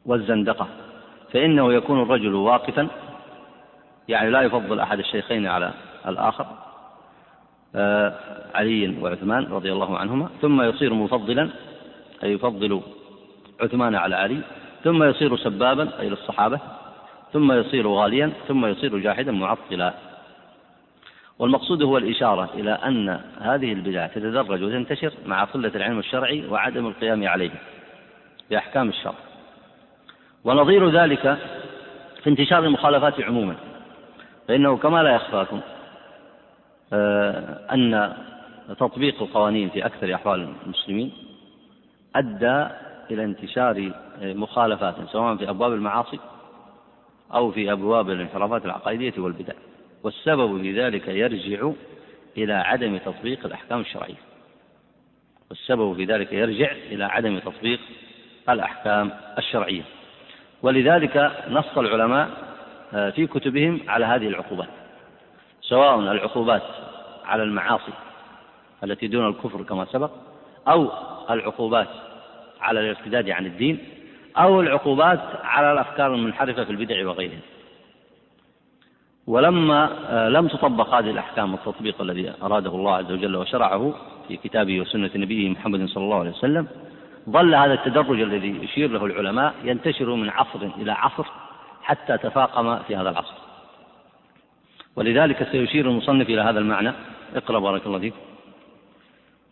والزندقة 0.05 0.67
فإنه 1.33 1.73
يكون 1.73 2.01
الرجل 2.01 2.33
واقفا 2.33 2.87
يعني 4.07 4.29
لا 4.29 4.41
يفضل 4.41 4.79
أحد 4.79 4.99
الشيخين 4.99 5.47
على 5.47 5.73
الآخر 6.07 6.66
علي 8.55 8.97
وعثمان 9.01 9.43
رضي 9.45 9.71
الله 9.71 9.97
عنهما 9.97 10.29
ثم 10.41 10.61
يصير 10.61 10.93
مفضلا 10.93 11.49
أي 12.23 12.31
يفضل 12.33 12.81
عثمان 13.61 13.95
على 13.95 14.15
علي 14.15 14.41
ثم 14.83 15.03
يصير 15.03 15.37
سبابا 15.37 15.99
أي 15.99 16.09
للصحابة 16.09 16.59
ثم 17.33 17.51
يصير 17.51 17.87
غاليا 17.87 18.31
ثم 18.47 18.65
يصير 18.65 18.97
جاحدا 18.97 19.31
معطلا. 19.31 19.93
والمقصود 21.39 21.83
هو 21.83 21.97
الإشارة 21.97 22.49
إلى 22.53 22.71
أن 22.71 23.19
هذه 23.41 23.73
البدع 23.73 24.07
تتدرج 24.07 24.63
وتنتشر 24.63 25.13
مع 25.25 25.43
قلة 25.43 25.71
العلم 25.75 25.99
الشرعي 25.99 26.47
وعدم 26.47 26.87
القيام 26.87 27.27
عليه 27.27 27.51
بأحكام 28.49 28.89
الشرع. 28.89 29.15
ونظير 30.43 30.89
ذلك 30.89 31.37
في 32.23 32.29
انتشار 32.29 32.63
المخالفات 32.63 33.21
عموما 33.21 33.55
فإنه 34.47 34.77
كما 34.77 35.03
لا 35.03 35.15
يخفاكم 35.15 35.55
آه، 35.57 35.76
أن 37.73 38.13
تطبيق 38.79 39.21
القوانين 39.21 39.69
في 39.69 39.85
أكثر 39.85 40.15
أحوال 40.15 40.53
المسلمين 40.65 41.11
أدى 42.15 42.67
إلى 43.11 43.23
انتشار 43.23 43.91
مخالفات 44.21 44.95
سواء 45.11 45.35
في 45.35 45.49
أبواب 45.49 45.73
المعاصي 45.73 46.19
أو 47.33 47.51
في 47.51 47.71
أبواب 47.71 48.09
الانحرافات 48.09 48.65
العقائدية 48.65 49.13
والبدع. 49.17 49.53
والسبب 50.03 50.61
في 50.61 50.81
ذلك 50.81 51.07
يرجع 51.07 51.71
إلى 52.37 52.53
عدم 52.53 52.97
تطبيق 52.97 53.45
الأحكام 53.45 53.79
الشرعية. 53.79 54.15
والسبب 55.49 55.95
في 55.95 56.05
ذلك 56.05 56.33
يرجع 56.33 56.71
إلى 56.71 57.03
عدم 57.03 57.39
تطبيق 57.39 57.79
الأحكام 58.49 59.11
الشرعية. 59.37 59.83
ولذلك 60.61 61.31
نص 61.49 61.77
العلماء 61.77 62.29
آه، 62.93 63.09
في 63.09 63.27
كتبهم 63.27 63.81
على 63.87 64.05
هذه 64.05 64.27
العقوبات. 64.27 64.67
سواء 65.69 65.99
العقوبات 65.99 66.63
على 67.25 67.43
المعاصي 67.43 67.91
التي 68.83 69.07
دون 69.07 69.27
الكفر 69.27 69.63
كما 69.63 69.85
سبق 69.85 70.11
أو 70.67 70.91
العقوبات 71.29 71.87
على 72.61 72.79
الارتداد 72.79 73.29
عن 73.29 73.45
الدين 73.45 73.79
أو 74.37 74.61
العقوبات 74.61 75.19
على 75.43 75.71
الأفكار 75.71 76.13
المنحرفة 76.13 76.63
في 76.63 76.69
البدع 76.69 77.07
وغيرها. 77.07 77.39
ولما 79.27 79.89
آه، 80.09 80.29
لم 80.29 80.47
تطبق 80.47 80.93
هذه 80.93 81.11
الأحكام 81.11 81.53
التطبيق 81.53 82.01
الذي 82.01 82.33
أراده 82.43 82.69
الله 82.69 82.95
عز 82.95 83.11
وجل 83.11 83.35
وشرعه 83.35 83.93
في 84.27 84.37
كتابه 84.37 84.81
وسنة 84.81 85.11
نبيه 85.15 85.49
محمد 85.49 85.85
صلى 85.89 86.03
الله 86.03 86.19
عليه 86.19 86.29
وسلم 86.29 86.67
ظل 87.29 87.55
هذا 87.55 87.73
التدرج 87.73 88.21
الذي 88.21 88.63
يشير 88.63 88.91
له 88.91 89.05
العلماء 89.05 89.53
ينتشر 89.63 90.15
من 90.15 90.29
عصر 90.29 90.59
إلى 90.77 90.91
عصر 90.91 91.25
حتى 91.81 92.17
تفاقم 92.17 92.79
في 92.79 92.95
هذا 92.95 93.09
العصر. 93.09 93.46
ولذلك 94.97 95.47
سيشير 95.51 95.89
المصنف 95.89 96.29
إلى 96.29 96.41
هذا 96.41 96.59
المعنى. 96.59 96.91
اقرأ 97.35 97.59
بارك 97.59 97.85
الله 97.85 97.99
فيك. 97.99 98.13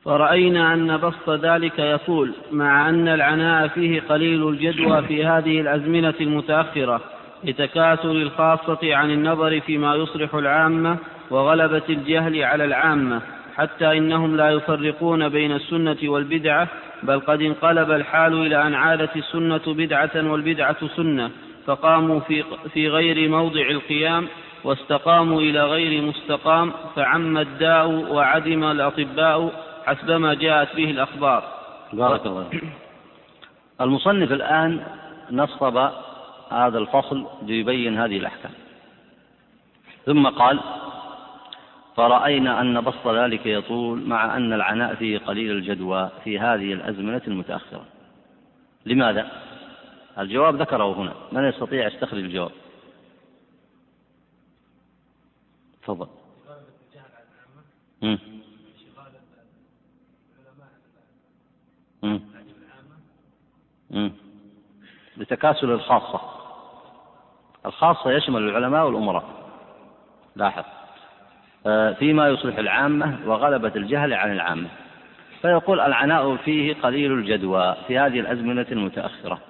فرأينا 0.06 0.74
أن 0.74 0.98
بسط 0.98 1.30
ذلك 1.30 1.80
يطول 1.80 2.34
مع 2.52 2.90
أن 2.90 3.08
العناء 3.08 3.68
فيه 3.68 4.02
قليل 4.02 4.48
الجدوى 4.48 5.02
في 5.02 5.26
هذه 5.26 5.62
الأزمنة 5.62 6.14
المتأخرة 6.22 7.02
لتكاثر 7.44 8.12
الخاصة 8.12 8.96
عن 8.96 9.12
النظر 9.12 9.60
فيما 9.60 9.96
يصلح 9.96 10.36
العامة 10.36 10.98
وغلبة 11.30 11.82
الجهل 11.90 12.44
على 12.44 12.66
العامة 12.66 13.22
حتى 13.56 13.98
إنهم 13.98 14.36
لا 14.36 14.50
يفرقون 14.50 15.30
بين 15.30 15.52
السنة 15.52 15.98
والبدعة 16.04 16.68
بل 17.04 17.20
قد 17.20 17.42
انقلب 17.42 17.92
الحال 17.92 18.34
إلى 18.34 18.68
أن 18.68 18.74
عادت 18.74 19.16
السنة 19.16 19.62
بدعة 19.68 20.32
والبدعة 20.32 20.88
سنة 20.96 21.32
فقاموا 21.66 22.20
في, 22.74 22.90
غير 22.90 23.30
موضع 23.30 23.70
القيام 23.70 24.28
واستقاموا 24.66 25.42
إلى 25.42 25.64
غير 25.64 26.02
مستقام 26.02 26.74
فعم 26.96 27.38
الداء 27.38 27.88
وعدم 27.88 28.64
الأطباء 28.64 29.52
حسبما 29.86 30.34
جاءت 30.34 30.76
به 30.76 30.92
الأخبار. 30.92 31.44
بارك 31.94 32.26
الله 32.26 32.50
المصنف 33.82 34.32
الآن 34.32 34.84
نصب 35.32 35.78
هذا 36.52 36.78
الفصل 36.78 37.26
ليبين 37.42 37.98
هذه 37.98 38.18
الأحكام. 38.18 38.52
ثم 40.06 40.28
قال 40.28 40.60
فرأينا 41.96 42.62
أن 42.62 42.82
بسط 42.82 43.08
ذلك 43.08 43.46
يطول 43.46 44.08
مع 44.08 44.38
أن 44.38 44.54
العناء 44.54 44.96
فيه 44.96 45.18
قليل 45.18 45.52
الجدوى 45.52 46.10
في 46.24 46.40
هذه 46.40 46.74
الأزمنة 46.74 47.22
المتأخرة. 47.28 47.86
لماذا؟ 48.86 49.28
الجواب 50.20 50.56
ذكره 50.56 50.94
هنا. 50.94 51.14
من 51.32 51.50
يستطيع 51.50 51.88
يستخرج 51.88 52.20
الجواب؟ 52.20 52.52
تفضل. 55.86 56.08
لتكاسل 65.18 65.72
الخاصة. 65.72 66.22
الخاصة 67.66 68.12
يشمل 68.12 68.50
العلماء 68.50 68.86
والأمراء. 68.86 69.52
لاحظ. 70.36 70.64
آه، 71.68 71.94
فيما 71.94 72.28
يصلح 72.28 72.58
العامة 72.58 73.20
وغلبة 73.26 73.72
الجهل 73.76 74.14
عن 74.14 74.32
العامة. 74.32 74.70
فيقول 75.42 75.80
العناء 75.80 76.36
فيه 76.36 76.74
قليل 76.74 77.12
الجدوى 77.12 77.76
في 77.88 78.00
هذه 78.00 78.20
الأزمنة 78.20 78.68
المتأخرة. 78.72 79.42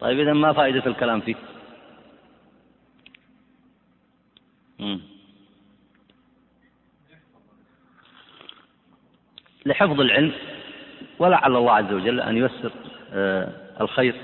طيب 0.00 0.20
إذا 0.20 0.32
ما 0.32 0.52
فائدة 0.52 0.86
الكلام 0.86 1.20
فيه؟ 1.20 1.34
لحفظ 9.68 10.00
العلم 10.00 10.32
ولعل 11.18 11.56
الله 11.56 11.72
عز 11.72 11.92
وجل 11.92 12.20
أن 12.20 12.36
ييسر 12.36 12.70
آه، 13.12 13.48
الخير 13.80 14.14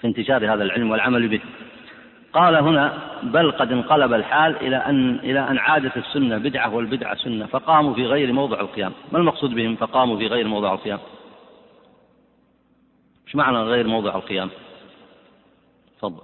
في 0.00 0.06
انتشار 0.06 0.54
هذا 0.54 0.62
العلم 0.62 0.90
والعمل 0.90 1.28
به. 1.28 1.40
قال 2.32 2.56
هنا 2.56 2.98
بل 3.22 3.50
قد 3.50 3.72
انقلب 3.72 4.12
الحال 4.12 4.56
إلى 4.56 4.76
أن 4.76 5.18
إلى 5.18 5.40
أن 5.40 5.58
عادت 5.58 5.96
السنة 5.96 6.38
بدعة 6.38 6.74
والبدعة 6.74 7.16
سنة 7.16 7.46
فقاموا 7.46 7.94
في 7.94 8.06
غير 8.06 8.32
موضع 8.32 8.60
القيام. 8.60 8.92
ما 9.12 9.18
المقصود 9.18 9.54
بهم؟ 9.54 9.76
فقاموا 9.76 10.18
في 10.18 10.26
غير 10.26 10.48
موضع 10.48 10.74
القيام. 10.74 10.98
إيش 13.26 13.36
معنى 13.36 13.58
غير 13.58 13.86
موضع 13.86 14.16
القيام؟ 14.16 14.50
تفضل. 15.98 16.22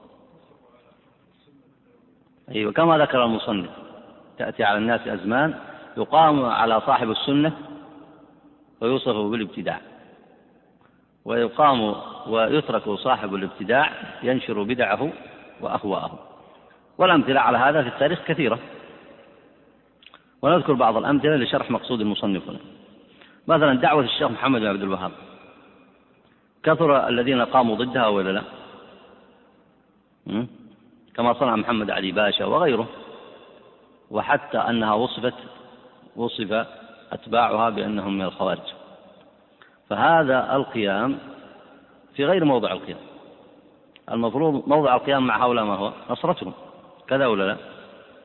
أيوة 2.55 2.73
كما 2.73 2.99
ذكر 2.99 3.25
المصنف 3.25 3.71
تأتي 4.38 4.64
على 4.64 4.79
الناس 4.79 5.09
أزمان 5.09 5.55
يقام 5.97 6.45
على 6.45 6.81
صاحب 6.81 7.11
السنة 7.11 7.53
ويوصف 8.83 9.16
بالابتداع. 9.16 9.81
ويقام 11.25 11.95
ويترك 12.27 12.90
صاحب 12.90 13.35
الابتداع 13.35 13.92
ينشر 14.23 14.62
بدعه 14.62 15.12
وأهواءه 15.61 16.18
والأمثلة 16.99 17.40
على 17.40 17.59
هذا 17.59 17.83
في 17.83 17.88
التاريخ 17.88 18.25
كثيرة. 18.27 18.59
ونذكر 20.42 20.73
بعض 20.73 20.97
الأمثلة 20.97 21.37
لشرح 21.37 21.71
مقصود 21.71 22.01
المصنف 22.01 22.49
هنا 22.49 22.59
مثلا 23.49 23.75
دعوة 23.75 24.05
الشيخ 24.05 24.31
محمد 24.31 24.61
بن 24.61 24.66
عبد 24.66 24.83
الوهاب. 24.83 25.12
كثر 26.62 27.09
الذين 27.09 27.42
قاموا 27.42 27.77
ضدها 27.77 28.07
ولا 28.07 28.31
لا؟ 28.31 28.42
كما 31.14 31.33
صنع 31.33 31.57
محمد 31.57 31.90
علي 31.90 32.12
باشا 32.12 32.45
وغيره. 32.45 32.88
وحتى 34.11 34.59
أنها 34.59 34.95
وصفت 34.95 35.35
وصف 36.16 36.66
أتباعها 37.12 37.70
بأنهم 37.70 38.18
من 38.18 38.25
الخوارج. 38.25 38.72
فهذا 39.90 40.57
القيام 40.57 41.18
في 42.14 42.25
غير 42.25 42.44
موضع 42.44 42.72
القيام. 42.72 42.98
المفروض 44.11 44.68
موضع 44.68 44.94
القيام 44.94 45.27
مع 45.27 45.44
هؤلاء 45.44 45.64
ما 45.64 45.75
هو؟ 45.75 45.92
نصرتهم. 46.11 46.53
كذا 47.09 47.27
ولا 47.27 47.44
لا؟ 47.44 47.57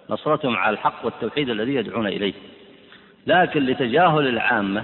نصرتهم 0.10 0.56
على 0.56 0.73
الحق 0.73 1.06
والتوحيد 1.06 1.50
الذي 1.50 1.76
يدعون 1.76 2.08
إليه. 2.08 2.34
لكن 3.28 3.65
لتجاهل 3.65 4.28
العامة 4.28 4.84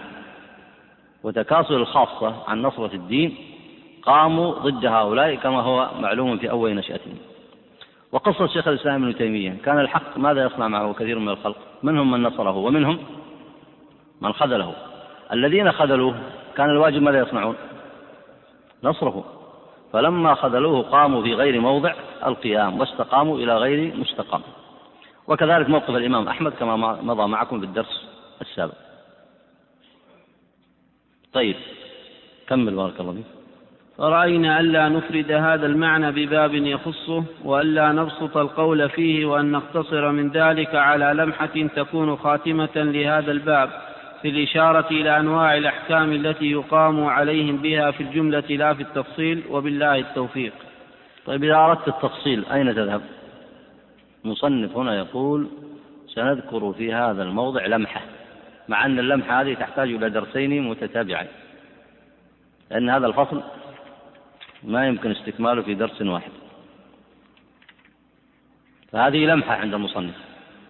وتكاسل 1.24 1.74
الخاصة 1.74 2.44
عن 2.48 2.62
نصرة 2.62 2.94
الدين 2.94 3.36
قاموا 4.02 4.54
ضد 4.54 4.86
هؤلاء 4.86 5.36
كما 5.36 5.62
هو 5.62 5.90
معلوم 6.00 6.38
في 6.38 6.50
أول 6.52 6.76
نشأتهم. 6.76 7.18
وقصة 8.12 8.48
شيخ 8.48 8.68
الإسلام 8.68 9.04
ابن 9.04 9.16
تيمية 9.16 9.58
كان 9.66 9.80
الحق 9.80 10.18
ماذا 10.18 10.44
يصنع 10.46 10.68
معه 10.68 10.94
كثير 10.94 11.20
من 11.20 11.30
الخلق؟ 11.30 11.58
منهم 11.84 12.12
من 12.12 12.24
نصره 12.24 12.58
ومنهم 12.58 13.00
من 14.24 14.34
خذله. 14.34 14.74
الذين 15.34 15.72
خذلوه 15.72 16.16
كان 16.56 16.70
الواجب 16.70 17.02
ماذا 17.02 17.20
يصنعون؟ 17.20 17.56
نصره. 18.84 19.24
فلما 19.94 20.34
خذلوه 20.34 20.82
قاموا 20.82 21.24
في 21.24 21.34
غير 21.34 21.60
موضع 21.62 21.94
القيام 22.26 22.80
واستقاموا 22.80 23.38
إلى 23.38 23.58
غير 23.58 23.96
مستقام. 23.96 24.42
وكذلك 25.28 25.70
موقف 25.70 25.90
الإمام 25.90 26.28
أحمد 26.28 26.52
كما 26.52 26.76
مضى 27.02 27.28
معكم 27.28 27.60
في 27.60 27.66
الدرس 27.66 28.08
السابق. 28.42 28.74
طيب 31.34 31.56
كمل 32.48 32.76
بارك 32.76 33.00
الله 33.00 33.14
فيك. 33.14 33.26
فرأينا 33.98 34.60
ألا 34.60 34.90
نفرد 34.90 35.32
هذا 35.32 35.66
المعنى 35.66 36.12
بباب 36.12 36.54
يخصه 36.54 37.24
وألا 37.44 37.92
نبسط 37.92 38.38
القول 38.38 38.90
فيه 38.90 39.26
وأن 39.26 39.52
نقتصر 39.52 40.12
من 40.12 40.30
ذلك 40.30 40.76
على 40.76 41.14
لمحة 41.14 41.68
تكون 41.76 42.18
خاتمة 42.18 42.76
لهذا 42.76 43.32
الباب. 43.32 43.93
في 44.24 44.30
الإشارة 44.30 44.88
إلى 44.92 45.20
أنواع 45.20 45.58
الأحكام 45.58 46.12
التي 46.12 46.52
يقام 46.52 47.06
عليهم 47.06 47.58
بها 47.58 47.92
في 47.92 48.04
الجملة 48.04 48.40
لا 48.40 48.74
في 48.74 48.82
التفصيل 48.82 49.44
وبالله 49.50 49.96
التوفيق. 49.96 50.54
طيب 51.26 51.44
إذا 51.44 51.56
أردت 51.56 51.88
التفصيل 51.88 52.46
أين 52.46 52.76
تذهب؟ 52.76 53.02
المصنف 54.26 54.78
هنا 54.78 54.98
يقول 54.98 55.48
سنذكر 56.08 56.74
في 56.74 56.94
هذا 56.94 57.24
الموضع 57.24 57.66
لمحة 57.66 58.02
مع 58.68 58.86
أن 58.86 59.00
اللمحة 59.00 59.42
هذه 59.42 59.54
تحتاج 59.54 59.90
إلى 59.90 60.10
درسين 60.10 60.70
متتابعين 60.70 61.28
لأن 62.72 62.90
هذا 62.90 63.08
الفصل 63.08 63.44
ما 64.64 64.88
يمكن 64.88 65.12
استكماله 65.12 65.62
في 65.62 65.74
درس 65.74 66.02
واحد. 66.02 66.32
فهذه 68.92 69.26
لمحة 69.26 69.56
عند 69.56 69.74
المصنف. 69.74 70.16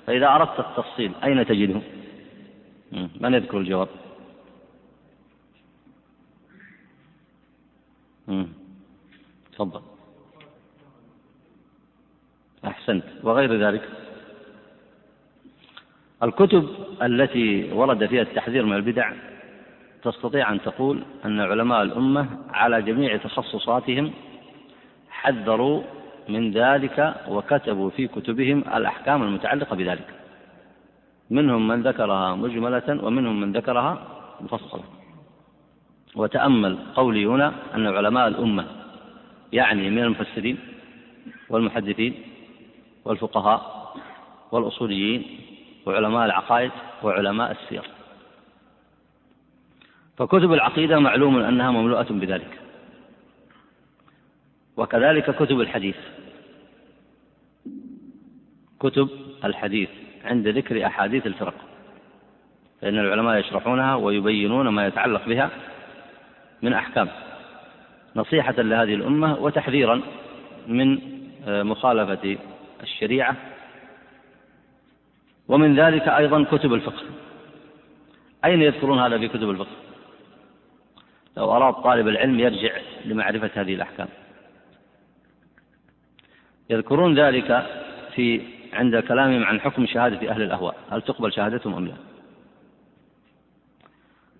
فإذا 0.08 0.28
أردت 0.28 0.60
التفصيل 0.60 1.12
أين 1.24 1.46
تجده؟ 1.46 1.82
من 2.94 3.34
يذكر 3.34 3.58
الجواب. 3.58 3.88
تفضل. 9.54 9.82
أحسنت. 12.66 13.04
وغير 13.24 13.68
ذلك 13.68 13.90
الكتب 16.24 16.70
التي 17.02 17.72
ورد 17.74 18.06
فيها 18.06 18.22
التحذير 18.22 18.66
من 18.66 18.74
البدع 18.74 19.14
تستطيع 20.04 20.52
أن 20.52 20.62
تقول 20.62 21.04
أن 21.26 21.40
علماء 21.40 21.82
الأمة 21.82 22.28
على 22.50 22.82
جميع 22.82 23.18
تخصصاتهم 23.18 24.14
حذروا 25.10 25.84
من 26.30 26.52
ذلك 26.52 27.16
وكتبوا 27.28 27.90
في 27.90 28.08
كتبهم 28.08 28.60
الأحكام 28.60 29.24
المتعلقة 29.24 29.76
بذلك. 29.76 30.23
منهم 31.30 31.68
من 31.68 31.82
ذكرها 31.82 32.36
مجملة 32.36 33.04
ومنهم 33.04 33.42
من 33.42 33.52
ذكرها 33.52 34.08
مفصلة. 34.42 34.84
وتأمل 36.16 36.78
قولي 36.96 37.26
هنا 37.26 37.54
أن 37.76 37.88
علماء 37.88 38.28
الأمة 38.28 38.66
يعني 39.54 39.90
من 39.90 40.04
المفسرين 40.04 40.58
والمحدثين 41.50 42.14
والفقهاء 43.06 43.94
والأصوليين 44.52 45.40
وعلماء 45.86 46.26
العقائد 46.26 46.72
وعلماء 47.04 47.52
السير. 47.52 47.84
فكتب 50.18 50.54
العقيدة 50.54 51.00
معلوم 51.00 51.38
أنها 51.38 51.72
مملوءة 51.72 52.08
بذلك. 52.10 52.60
وكذلك 54.78 55.36
كتب 55.36 55.62
الحديث. 55.62 55.96
كتب 58.80 59.10
الحديث. 59.44 59.90
عند 60.24 60.48
ذكر 60.48 60.86
أحاديث 60.86 61.28
الفرق. 61.28 61.54
فإن 62.82 63.00
العلماء 63.00 63.40
يشرحونها 63.40 63.96
ويبينون 63.96 64.68
ما 64.68 64.88
يتعلق 64.88 65.26
بها 65.26 65.50
من 66.62 66.74
أحكام. 66.74 67.10
نصيحة 68.16 68.62
لهذه 68.62 68.96
الأمة 68.96 69.38
وتحذيرا 69.40 70.02
من 70.68 71.00
مخالفة 71.48 72.38
الشريعة. 72.84 73.36
ومن 75.48 75.76
ذلك 75.80 76.08
أيضا 76.08 76.44
كتب 76.44 76.74
الفقه. 76.74 77.04
أين 78.46 78.62
يذكرون 78.62 79.00
هذا 79.00 79.18
في 79.18 79.28
كتب 79.28 79.50
الفقه؟ 79.50 79.76
لو 81.38 81.52
أراد 81.52 81.74
طالب 81.74 82.08
العلم 82.08 82.40
يرجع 82.40 82.72
لمعرفة 83.06 83.50
هذه 83.54 83.74
الأحكام. 83.74 84.08
يذكرون 86.70 87.20
ذلك 87.20 87.68
في 88.16 88.42
عند 88.74 88.98
كلامهم 88.98 89.44
عن 89.44 89.60
حكم 89.60 89.86
شهادة 89.86 90.30
أهل 90.32 90.42
الأهواء. 90.42 90.76
هل 90.92 91.02
تقبل 91.02 91.34
شهادتهم 91.34 91.74
أم 91.74 91.88
لا؟ 91.88 91.94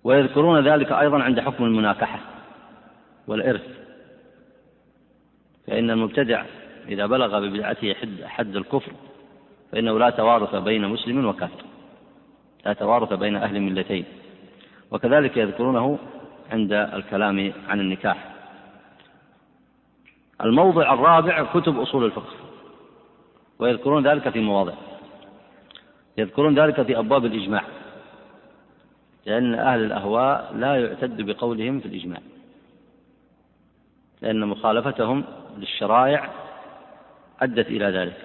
ويذكرون 0.04 0.68
ذلك 0.68 0.92
أيضا 0.92 1.22
عند 1.22 1.40
حكم 1.40 1.64
المناكحة 1.64 2.18
والإرث. 3.26 3.66
فإن 5.66 5.90
المبتدع 5.90 6.44
إذا 6.88 7.06
بلغ 7.06 7.40
ببدعته 7.40 7.94
حد, 7.94 8.24
حد 8.24 8.56
الكفر 8.56 8.92
فإنه 9.72 9.98
لا 9.98 10.10
توارث 10.10 10.54
بين 10.54 10.88
مسلم 10.88 11.26
وكافر. 11.26 11.64
لا 12.66 12.72
توارث 12.72 13.12
بين 13.12 13.36
أهل 13.36 13.60
ملتين. 13.60 14.04
وكذلك 14.90 15.36
يذكرونه 15.36 15.98
عند 16.52 16.72
الكلام 16.72 17.52
عن 17.68 17.80
النكاح. 17.80 18.30
الموضع 20.40 20.94
الرابع 20.94 21.44
كتب 21.54 21.80
أصول 21.80 22.04
الفقه. 22.04 22.43
ويذكرون 23.58 24.06
ذلك 24.06 24.28
في 24.28 24.40
مواضع. 24.40 24.72
يذكرون 26.18 26.58
ذلك 26.58 26.82
في 26.82 26.98
أبواب 26.98 27.24
الإجماع. 27.24 27.64
لأن 29.26 29.54
أهل 29.54 29.84
الأهواء 29.84 30.54
لا 30.54 30.76
يعتد 30.76 31.22
بقولهم 31.22 31.80
في 31.80 31.86
الإجماع. 31.86 32.20
لأن 34.22 34.46
مخالفتهم 34.46 35.24
للشرائع 35.58 36.30
أدت 37.40 37.66
إلى 37.66 37.84
ذلك. 37.84 38.16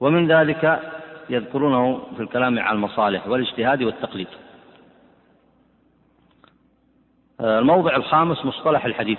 ومن 0.00 0.32
ذلك 0.32 0.92
يذكرونه 1.30 2.02
في 2.16 2.22
الكلام 2.22 2.58
عن 2.58 2.74
المصالح 2.74 3.28
والاجتهاد 3.28 3.82
والتقليد. 3.82 4.28
الموضع 7.40 7.96
الخامس 7.96 8.44
مصطلح 8.44 8.84
الحديث. 8.84 9.18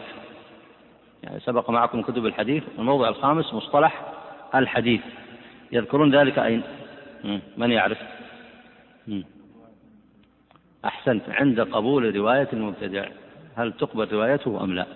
يعني 1.24 1.40
سبق 1.40 1.70
معكم 1.70 2.02
كتب 2.02 2.26
الحديث. 2.26 2.64
الموضع 2.80 3.10
الخامس 3.10 3.54
مصطلح 3.54 4.14
الحديث. 4.56 5.02
يذكرون 5.72 6.16
ذلك 6.16 6.40
أين؟ 6.40 6.64
من 7.58 7.72
يعرف؟ 7.72 7.98
أحسنت. 10.86 11.30
عند 11.30 11.60
قبول 11.62 12.16
رواية 12.16 12.50
المبتدع. 12.54 13.08
هل 13.56 13.74
تقبل 13.74 14.14
روايته 14.14 14.64
أم 14.64 14.74
لا؟ 14.76 14.88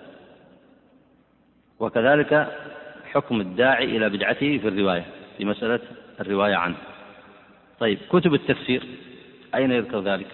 وكذلك 1.80 2.60
حكم 3.06 3.42
الداعي 3.42 3.98
إلى 3.98 4.10
بدعته 4.10 4.58
في 4.58 4.68
الرواية 4.68 5.06
في 5.38 5.46
مسألة 5.46 5.80
الرواية 6.20 6.56
عنه. 6.56 6.76
طيب 7.80 7.98
كتب 8.10 8.34
التفسير. 8.34 8.84
أين 9.56 9.72
يذكر 9.72 10.00
ذلك؟ 10.02 10.28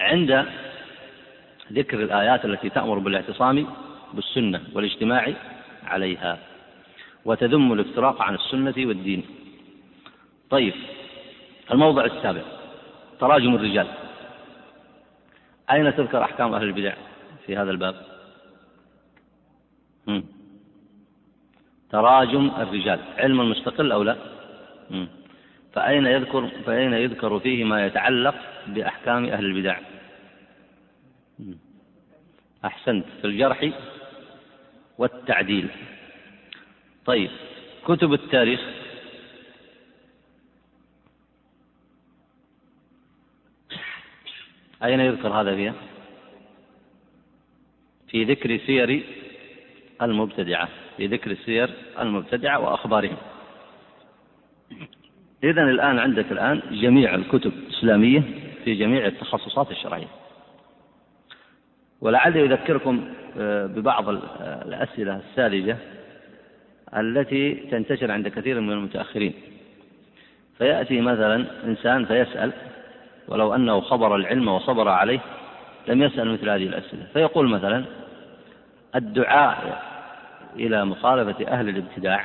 عند 0.00 0.46
ذكر 1.72 2.02
الآيات 2.02 2.44
التي 2.44 2.68
تأمر 2.68 2.98
بالاعتصام 2.98 3.66
بالسنة 4.14 4.60
والاجتماع 4.72 5.32
عليها 5.84 6.38
وتذم 7.24 7.72
الافتراق 7.72 8.22
عن 8.22 8.34
السنة 8.34 8.74
والدين. 8.78 9.24
طيب 10.50 10.74
الموضع 11.70 12.04
السابع 12.04 12.42
تراجم 13.20 13.54
الرجال. 13.54 13.86
أين 15.70 15.96
تذكر 15.96 16.22
أحكام 16.22 16.54
أهل 16.54 16.62
البدع 16.62 16.94
في 17.46 17.56
هذا 17.56 17.70
الباب؟ 17.70 17.94
مم. 20.06 20.24
تراجم 21.90 22.50
الرجال 22.58 23.00
علم 23.18 23.50
مستقل 23.50 23.92
أو 23.92 24.02
لا؟ 24.02 24.16
مم. 24.90 25.08
فأين 25.72 26.06
يذكر 26.06 26.48
فأين 26.66 26.92
يذكر 26.92 27.38
فيه 27.38 27.64
ما 27.64 27.86
يتعلق 27.86 28.34
بأحكام 28.66 29.24
أهل 29.24 29.44
البدع؟ 29.44 29.78
أحسنت 32.64 33.04
في 33.20 33.26
الجرح 33.26 33.70
والتعديل. 34.98 35.68
طيب 37.06 37.30
كتب 37.84 38.12
التاريخ. 38.12 38.60
أين 44.84 45.00
يذكر 45.00 45.28
هذا 45.28 45.54
فيها؟ 45.54 45.74
في 48.08 48.24
ذكر 48.24 48.58
سير 48.66 49.04
المبتدعة. 50.02 50.68
في 50.96 51.06
ذكر 51.06 51.34
سير 51.34 51.70
المبتدعة 51.98 52.60
وأخبارهم. 52.60 53.16
إذا 55.44 55.62
الآن 55.62 55.98
عندك 55.98 56.32
الآن 56.32 56.62
جميع 56.70 57.14
الكتب 57.14 57.52
الإسلامية 57.52 58.22
في 58.64 58.74
جميع 58.74 59.06
التخصصات 59.06 59.70
الشرعية. 59.70 60.08
ولعلي 62.00 62.44
أذكركم 62.44 63.04
آه، 63.38 63.66
ببعض 63.66 64.08
الأسئلة 64.40 65.16
الساذجة 65.16 65.76
التي 66.96 67.54
تنتشر 67.54 68.12
عند 68.12 68.28
كثير 68.28 68.60
من 68.60 68.72
المتأخرين. 68.72 69.34
فيأتي 70.58 71.00
مثلا 71.00 71.46
إنسان 71.64 72.04
فيسأل 72.04 72.52
ولو 73.28 73.54
أنه 73.54 73.80
خبر 73.80 74.16
العلم 74.16 74.48
وصبر 74.48 74.88
عليه 74.88 75.20
لم 75.88 76.02
يسأل 76.02 76.32
مثل 76.32 76.48
هذه 76.48 76.62
الأسئلة. 76.62 77.06
فيقول 77.12 77.48
مثلا 77.48 77.84
الدعاء 78.94 79.82
إلى 80.56 80.84
مخالفة 80.84 81.48
أهل 81.48 81.68
الابتداع 81.68 82.24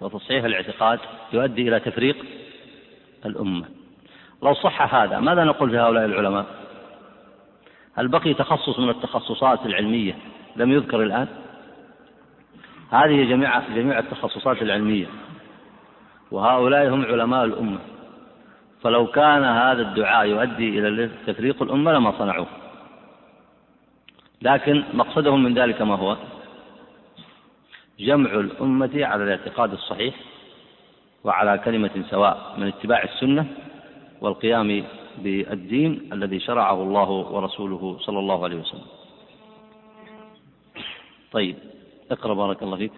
وتصحيح 0.00 0.44
الاعتقاد 0.44 0.98
يؤدي 1.32 1.68
إلى 1.68 1.80
تفريق 1.80 2.16
الأمة. 3.26 3.64
لو 4.42 4.54
صح 4.54 4.94
هذا 4.94 5.20
ماذا 5.20 5.44
نقول 5.44 5.70
في 5.70 5.78
هؤلاء 5.78 6.04
العلماء؟ 6.04 6.61
هل 7.96 8.08
بقي 8.08 8.34
تخصص 8.34 8.78
من 8.78 8.88
التخصصات 8.88 9.66
العلمية؟ 9.66 10.14
لم 10.56 10.72
يذكر 10.72 11.02
الآن. 11.02 11.28
هذه 12.90 13.24
جميع 13.24 13.68
جميع 13.74 13.98
التخصصات 13.98 14.62
العلمية. 14.62 15.06
وهؤلاء 16.30 16.88
هم 16.88 17.04
علماء 17.04 17.44
الأمة. 17.44 17.78
فلو 18.82 19.06
كان 19.06 19.44
هذا 19.44 19.82
الدعاء 19.82 20.26
يؤدي 20.26 20.78
إلى 20.78 21.10
تفريق 21.26 21.62
الأمة 21.62 21.92
لما 21.92 22.18
صنعوه. 22.18 22.46
لكن 24.42 24.84
مقصدهم 24.94 25.42
من 25.42 25.54
ذلك 25.54 25.82
ما 25.82 25.94
هو؟ 25.94 26.16
جمع 28.00 28.30
الأمة 28.30 28.90
على 29.06 29.24
الاعتقاد 29.24 29.72
الصحيح 29.72 30.14
وعلى 31.24 31.58
كلمة 31.58 32.04
سواء 32.10 32.54
من 32.58 32.66
اتباع 32.66 33.02
السنة 33.02 33.46
والقيام 34.20 34.84
بالدين 35.18 36.10
الذي 36.12 36.40
شرعه 36.40 36.82
الله 36.82 37.10
ورسوله 37.10 37.96
صلى 38.00 38.18
الله 38.18 38.44
عليه 38.44 38.56
وسلم. 38.56 38.88
طيب 41.32 41.56
اقرأ 42.10 42.34
بارك 42.34 42.62
الله 42.62 42.76
فيك. 42.76 42.92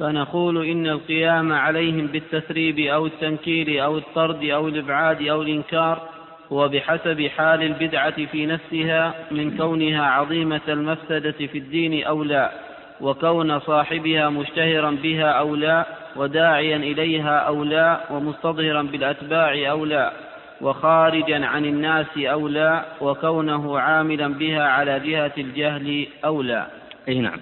فنقول 0.00 0.66
إن 0.66 0.86
القيام 0.86 1.52
عليهم 1.52 2.06
بالتثريب 2.06 2.78
أو 2.78 3.06
التنكير 3.06 3.84
أو 3.84 3.98
الطرد 3.98 4.44
أو 4.44 4.68
الإبعاد 4.68 5.22
أو 5.22 5.42
الإنكار 5.42 6.08
هو 6.52 6.68
بحسب 6.68 7.26
حال 7.26 7.62
البدعة 7.62 8.26
في 8.26 8.46
نفسها 8.46 9.14
من 9.30 9.56
كونها 9.56 10.04
عظيمة 10.04 10.60
المفسدة 10.68 11.32
في 11.32 11.58
الدين 11.58 12.04
أو 12.04 12.22
لا 12.22 12.52
وكون 13.00 13.60
صاحبها 13.60 14.28
مشتهرا 14.28 14.90
بها 14.90 15.30
أو 15.30 15.54
لا 15.54 15.86
وداعيا 16.16 16.76
إليها 16.76 17.38
أو 17.38 17.64
لا 17.64 18.12
ومستظهرا 18.12 18.82
بالأتباع 18.82 19.70
أو 19.70 19.84
لا. 19.84 20.25
وخارجا 20.60 21.46
عن 21.46 21.64
الناس 21.64 22.06
أو 22.18 22.48
لا 22.48 22.84
وكونه 23.00 23.78
عاملا 23.78 24.28
بها 24.28 24.62
على 24.62 25.00
جهة 25.00 25.32
الجهل 25.38 26.06
أو 26.24 26.42
لا 26.42 26.66
أي 27.08 27.18
نعم. 27.18 27.40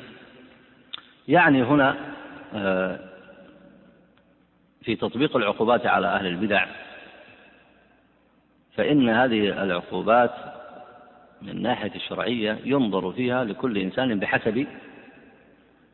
يعني 1.29 1.63
هنا 1.63 1.97
آه، 2.55 2.99
في 4.83 4.97
تطبيق 4.97 5.37
العقوبات 5.37 5.87
على 5.87 6.07
أهل 6.07 6.27
البدع 6.27 6.67
فإن 8.77 9.09
هذه 9.09 9.63
العقوبات 9.63 10.31
من 11.43 11.49
الناحية 11.49 11.95
الشرعية 11.95 12.59
ينظر 12.65 13.13
فيها 13.13 13.45
لكل 13.45 13.79
إنسان 13.79 14.19
بحسب 14.19 14.67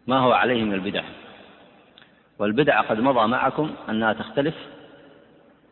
ما 0.07 0.19
هو 0.19 0.33
عليه 0.33 0.65
من 0.65 0.73
البدع. 0.73 1.03
والبدع 2.39 2.81
قد 2.81 3.01
مضى 3.01 3.27
معكم 3.27 3.71
أنها 3.89 4.13
تختلف 4.13 4.55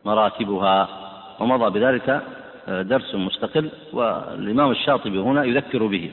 مراتبها 0.05 1.08
ومضى 1.40 1.79
بذلك 1.79 2.22
آه، 2.68 2.83
درس 2.83 3.14
مستقل 3.14 3.70
والإمام 3.92 4.70
الشاطبي 4.70 5.18
هنا 5.18 5.44
يذكر 5.44 5.87
به. 5.87 6.11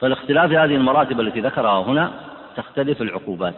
فالاختلاف 0.00 0.50
هذه 0.50 0.74
المراتب 0.74 1.20
التي 1.20 1.40
ذكرها 1.40 1.82
هنا 1.82 2.12
تختلف 2.56 3.02
العقوبات. 3.02 3.54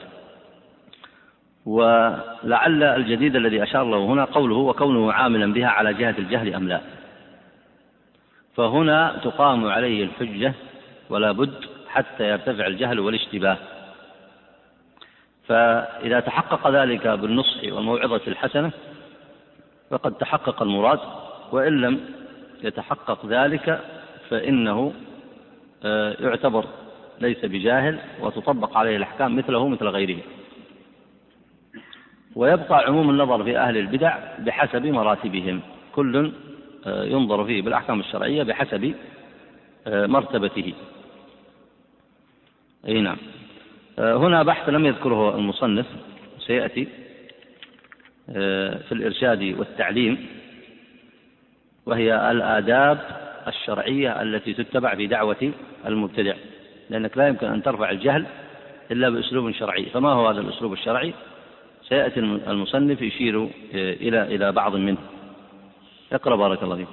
ولعل 1.67 2.83
الجديد 2.83 3.37
الذي 3.37 3.63
أشار 3.63 3.85
له 3.85 4.05
هنا 4.05 4.25
قوله 4.25 4.57
وكونه 4.57 5.13
عاملا 5.13 5.53
بها 5.53 5.69
على 5.69 5.95
جهة 5.95 6.15
الجهل 6.19 6.55
أم 6.55 6.69
لا. 6.69 6.81
فهنا 8.57 9.21
تقام 9.25 9.67
عليه 9.67 10.05
الحجة 10.05 10.53
ولا 11.11 11.33
بد 11.33 11.65
حتى 11.89 12.29
يرتفع 12.29 12.67
الجهل 12.67 13.01
والاشتباه. 13.01 13.57
فإذا 15.49 16.21
تحقق 16.21 16.71
ذلك 16.71 17.07
بالنصح 17.07 17.65
والموعظة 17.65 18.21
الحسنة 18.27 18.71
فقد 19.91 20.15
تحقق 20.15 20.63
المراد 20.63 20.99
وإن 21.53 21.81
لم 21.81 22.01
يتحقق 22.63 23.27
ذلك 23.27 23.81
فإنه 24.29 24.93
آه، 25.85 26.17
يعتبر 26.21 26.65
ليس 27.21 27.45
بجاهل 27.45 27.99
وتطبق 28.21 28.77
عليه 28.77 28.97
الأحكام 28.97 29.37
مثله 29.37 29.69
مثل 29.69 29.87
غيره. 29.87 30.19
ويبقى 32.37 32.85
عموم 32.87 33.11
النظر 33.11 33.45
في 33.45 33.59
أهل 33.59 33.77
البدع 33.77 34.19
بحسب 34.39 34.87
مراتبهم. 34.87 35.61
كل 35.95 36.33
آه، 36.87 37.05
ينظر 37.05 37.45
فيه 37.45 37.63
بالأحكام 37.63 38.01
الشرعية 38.01 38.43
بحسب 38.43 38.95
آه، 39.87 40.07
مرتبته. 40.07 40.75
أي 42.89 43.01
نعم. 43.01 43.17
هنا 43.99 44.43
بحث 44.43 44.69
لم 44.69 44.87
يذكره 44.87 45.37
المصنف 45.37 45.87
سيأتي. 46.39 46.89
في 48.27 48.93
الإرشاد 48.93 49.55
والتعليم 49.59 50.27
وهي 51.87 52.31
الآداب 52.31 52.99
الشرعية 53.49 54.23
التي 54.23 54.55
تتبع 54.55 54.95
في 54.95 55.07
دعوة 55.07 55.53
المبتدع 55.87 56.35
لأنك 56.91 57.19
لا 57.19 57.29
يمكن 57.29 57.47
أن 57.47 57.63
ترفع 57.63 57.91
الجهل 57.91 58.27
إلا 58.91 59.09
بأسلوب 59.09 59.51
شرعي. 59.51 59.85
فما 59.85 60.13
هو 60.13 60.29
هذا 60.29 60.41
الأسلوب 60.41 60.73
الشرعي؟ 60.73 61.13
سيأتي 61.89 62.21
المصنف 62.21 63.03
يشير 63.03 63.49
إلى 63.75 64.23
إلى 64.23 64.53
بعض 64.53 64.77
منه. 64.77 64.99
اقرأ 66.13 66.37
بارك 66.37 66.63
الله 66.63 66.77
فيك. 66.77 66.89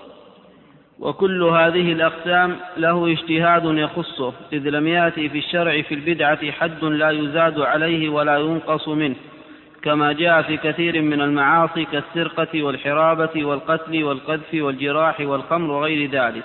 وكل 0.99 1.43
هذه 1.43 1.91
الأقسام 1.91 2.55
له 2.77 3.11
اجتهاد 3.11 3.65
يخصه 3.65 4.33
إذ 4.53 4.69
لم 4.69 4.87
يأتي 4.87 5.29
في 5.29 5.37
الشرع 5.37 5.81
في 5.81 5.93
البدعة 5.95 6.51
حد 6.51 6.83
لا 6.83 7.09
يزاد 7.09 7.59
عليه 7.59 8.09
ولا 8.09 8.37
ينقص 8.37 8.87
منه. 8.87 9.15
كما 9.83 10.13
جاء 10.13 10.41
في 10.41 10.57
كثير 10.57 11.01
من 11.01 11.21
المعاصي 11.21 11.85
كالسرقة 11.85 12.63
والحرابة 12.63 13.45
والقتل 13.45 14.03
والقذف 14.03 14.53
والجراح 14.53 15.19
والخمر 15.19 15.71
وغير 15.71 16.09
ذلك. 16.09 16.43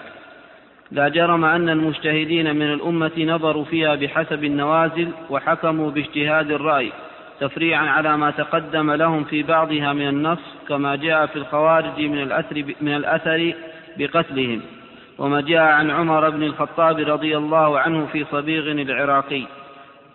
لا 0.90 1.08
جرم 1.08 1.44
أن 1.44 1.68
المجتهدين 1.68 2.56
من 2.56 2.72
الأمة 2.72 3.12
نظروا 3.18 3.64
فيها 3.64 3.94
بحسب 3.94 4.44
النوازل 4.44 5.08
وحكموا 5.30 5.90
باجتهاد 5.90 6.50
الرأي 6.50 6.92
تفريعا 7.40 7.86
على 7.86 8.16
ما 8.16 8.30
تقدم 8.30 8.90
لهم 8.90 9.24
في 9.24 9.42
بعضها 9.42 9.92
من 9.92 10.08
النص 10.08 10.38
كما 10.68 10.96
جاء 10.96 11.26
في 11.26 11.36
الخوارج 11.36 12.00
من 12.00 12.22
الأثر, 12.22 12.64
من 12.80 12.96
الأثر 12.96 13.52
بقتلهم. 13.98 14.60
وما 15.18 15.40
جاء 15.40 15.62
عن 15.62 15.90
عمر 15.90 16.30
بن 16.30 16.42
الخطاب 16.42 16.98
رضي 16.98 17.36
الله 17.36 17.78
عنه 17.78 18.06
في 18.12 18.24
صبيغ 18.32 18.72
العراقي. 18.72 19.42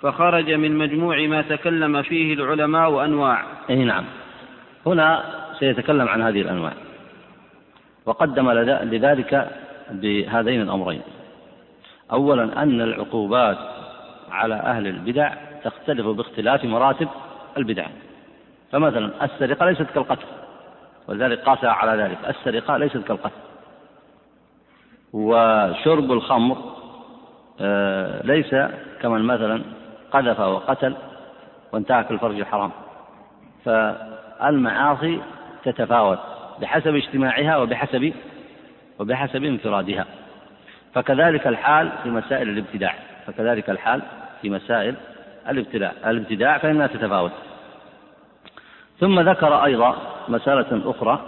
فخرج 0.04 0.52
من 0.52 0.78
مجموع 0.78 1.28
ما 1.28 1.42
تكلم 1.42 2.02
فيه 2.02 2.34
العلماء 2.34 3.06
أنواع. 3.06 3.44
أي 3.70 3.84
نعم. 3.84 4.06
هنا 4.86 5.24
سيتكلم 5.60 6.08
عن 6.08 6.22
هذه 6.22 6.42
الأنواع. 6.42 6.74
وقدم 8.06 8.52
لذلك 8.52 9.52
بهذين 9.92 10.62
الأمرين. 10.62 11.02
أولا 12.12 12.64
أن 12.64 12.82
العقوبات 12.82 13.58
على 14.32 14.56
أهل 14.56 14.88
البدع 14.88 15.34
تختلف 15.64 16.08
باختلاف 16.08 16.66
مراتب 16.66 17.08
البدع. 17.58 17.86
فمثلا 18.72 19.26
السرقة 19.26 19.66
ليست 19.66 19.88
كالقتل 19.96 20.28
ولذلك 21.08 21.40
قاسها 21.40 21.70
على 21.70 22.04
ذلك. 22.04 22.18
السرقة 22.30 22.78
ليست 22.78 22.98
كالقتل. 22.98 23.44
وشرب 25.14 26.12
الخمر 26.12 26.58
آه، 27.62 28.26
ليس 28.26 28.56
كمن 29.02 29.22
مثلا 29.22 29.62
قذف 30.14 30.40
وقتل 30.40 30.96
وانتهك 31.72 32.12
الفرج 32.12 32.40
الحرام. 32.40 32.72
فالمعاصي 33.66 35.22
تتفاوت 35.64 36.20
بحسب 36.62 36.96
اجتماعها 36.96 37.58
وبحسب 37.58 38.14
وبحسب 39.00 39.44
انفرادها. 39.44 40.06
فكذلك 40.94 41.48
الحال 41.48 41.90
في 42.04 42.10
مسائل 42.10 42.50
الابتداع. 42.50 42.96
فكذلك 43.28 43.70
الحال 43.70 44.02
في 44.42 44.50
مسائل 44.50 44.96
الابتداع. 45.50 45.92
الابتداع 46.08 46.58
فإنها 46.58 46.88
تتفاوت. 46.88 47.32
ثم 49.00 49.20
ذكر 49.20 49.64
أيضا 49.66 49.96
مسألة 50.28 50.90
أخرى 50.90 51.20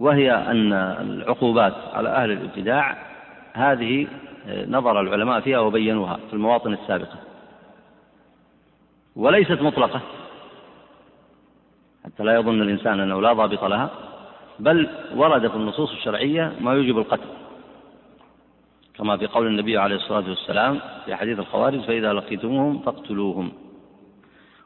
وهي 0.00 0.32
أن 0.32 0.72
العقوبات 0.72 1.74
على 1.94 2.08
أهل 2.08 2.30
الابتداع 2.30 2.96
هذه 3.52 4.06
نظر 4.68 5.00
العلماء 5.00 5.40
فيها 5.40 5.58
وبينوها 5.58 6.18
في 6.28 6.32
المواطن 6.32 6.72
السابقة. 6.72 7.16
وليست 9.16 9.62
مطلقة. 9.62 10.00
حتى 12.04 12.22
لا 12.22 12.34
يظن 12.34 12.62
الإنسان 12.62 13.00
أنه 13.00 13.20
لا 13.22 13.32
ضابط 13.32 13.64
لها 13.64 13.90
بل 14.58 14.88
ورد 15.14 15.48
في 15.48 15.56
النصوص 15.56 15.90
الشرعية 15.90 16.52
ما 16.60 16.72
يوجب 16.72 16.98
القتل. 16.98 17.28
كما 18.98 19.16
في 19.16 19.26
قول 19.26 19.46
النبي 19.46 19.78
عليه 19.78 19.96
الصلاة 19.96 20.28
والسلام 20.28 20.80
في 21.04 21.14
حديث 21.14 21.38
الخوارج 21.38 21.80
فإذا 21.80 22.12
لقيتموهم 22.12 22.78
فاقتلوهم. 22.78 23.52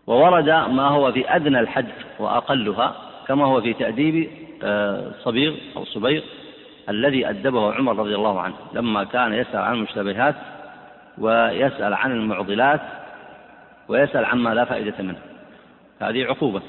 وورد 0.06 0.48
ما 0.48 0.88
هو 0.88 1.12
في 1.12 1.36
أدنى 1.36 1.60
الحد 1.60 1.88
وأقلها 2.18 2.96
كما 3.26 3.44
هو 3.44 3.60
في 3.60 3.72
تأديب 3.72 4.30
آه، 4.62 5.12
صبيغ 5.24 5.54
أو 5.76 5.84
صبيغ 5.84 6.22
الذي 6.88 7.28
أدبه 7.30 7.72
عمر 7.72 7.96
رضي 7.96 8.14
الله 8.14 8.40
عنه 8.40 8.54
لما 8.72 9.04
كان 9.04 9.32
يسأل 9.32 9.56
عن 9.56 9.74
المشتبهات 9.74 10.34
ويسأل 11.18 11.94
عن 11.94 12.12
المعضلات 12.12 12.80
ويسأل 13.88 14.24
عما 14.24 14.54
لا 14.54 14.64
فائدة 14.64 14.94
منه. 14.98 15.18
هذه 16.00 16.24
عقوبة. 16.24 16.62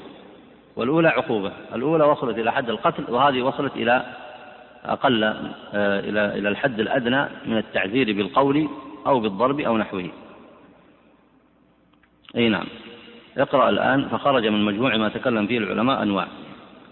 والأولى 0.76 1.08
عقوبة. 1.08 1.52
الأولى 1.74 2.04
وصلت 2.04 2.38
إلى 2.38 2.52
حد 2.52 2.70
القتل 2.70 3.04
وهذه 3.08 3.42
وصلت 3.42 3.76
إلى 3.76 4.06
أقل 4.84 5.24
آه، 5.24 6.00
إلى 6.00 6.38
إلى 6.38 6.48
الحد 6.48 6.80
الأدنى 6.80 7.26
من 7.46 7.56
التعذير 7.56 8.12
بالقول 8.12 8.68
أو 9.06 9.20
بالضرب 9.20 9.60
أو 9.60 9.78
نحوه. 9.78 10.10
أي 12.36 12.48
نعم. 12.48 12.66
اقرأ 13.38 13.68
الآن 13.68 14.08
فخرج 14.08 14.46
من 14.46 14.64
مجموع 14.64 14.96
ما 14.96 15.08
تكلم 15.08 15.46
فيه 15.46 15.58
العلماء 15.58 16.02
أنواع. 16.02 16.26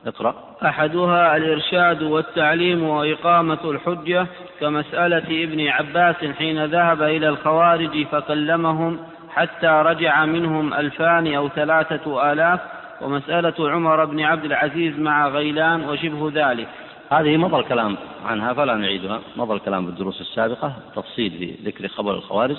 اقرأ. 0.06 0.34
أحدها 0.66 1.36
الإرشاد 1.36 2.02
والتعليم 2.02 2.84
وإقامة 2.84 3.70
الحجة 3.70 4.26
كمسألة 4.60 5.44
ابن 5.44 5.68
عباس 5.68 6.16
حين 6.16 6.64
ذهب 6.64 7.02
إلى 7.02 7.28
الخوارج 7.28 8.06
فكلمهم 8.06 8.98
حتى 9.34 9.66
رجع 9.66 10.24
منهم 10.24 10.74
ألفان 10.74 11.34
أو 11.34 11.48
ثلاثة 11.48 12.32
آلاف 12.32 12.60
ومسألة 13.00 13.70
عمر 13.70 14.04
بن 14.04 14.20
عبد 14.20 14.44
العزيز 14.44 14.98
مع 14.98 15.28
غيلان 15.28 15.88
وشبه 15.88 16.30
ذلك. 16.34 16.68
هذه 17.10 17.36
مضى 17.36 17.56
الكلام 17.56 17.96
عنها 18.26 18.52
فلا 18.52 18.74
نعيدها. 18.74 19.20
مضى 19.36 19.54
الكلام 19.54 19.86
بالدروس 19.86 20.20
السابقة 20.20 20.72
تفصيل 20.96 21.30
في 21.30 21.54
ذكر 21.64 21.88
خبر 21.88 22.14
الخوارج 22.14 22.56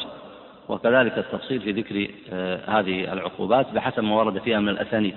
وكذلك 0.70 1.18
التفصيل 1.18 1.62
في 1.62 1.72
ذكر 1.72 2.08
آه، 2.34 2.80
هذه 2.80 3.14
العقوبات 3.14 3.72
بحسب 3.74 4.04
ما 4.04 4.16
ورد 4.16 4.40
فيها 4.40 4.60
من 4.60 4.70
الأسانيد. 4.70 5.16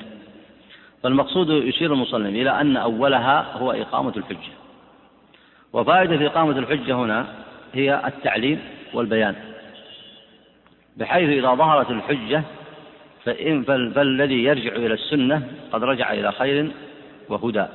فالمقصود 1.02 1.50
يشير 1.50 1.92
المصنف 1.92 2.26
إلى 2.26 2.60
أن 2.60 2.76
أولها 2.76 3.58
هو 3.58 3.72
إقامة 3.72 4.12
الحجة. 4.16 4.52
وفائدة 5.72 6.26
إقامة 6.26 6.58
الحجة 6.58 6.94
هنا 6.94 7.26
هي 7.74 8.02
التعليم 8.06 8.60
والبيان. 8.94 9.34
بحيث 10.98 11.28
إذا 11.28 11.54
ظهرت 11.54 11.90
الحجة 11.90 12.42
فإن 13.24 13.62
فالذي 13.94 14.44
يرجع 14.44 14.72
إلى 14.72 14.94
السنة 14.94 15.42
قد 15.72 15.84
رجع 15.84 16.12
إلى 16.12 16.32
خير 16.32 16.70
وهدى. 17.28 17.66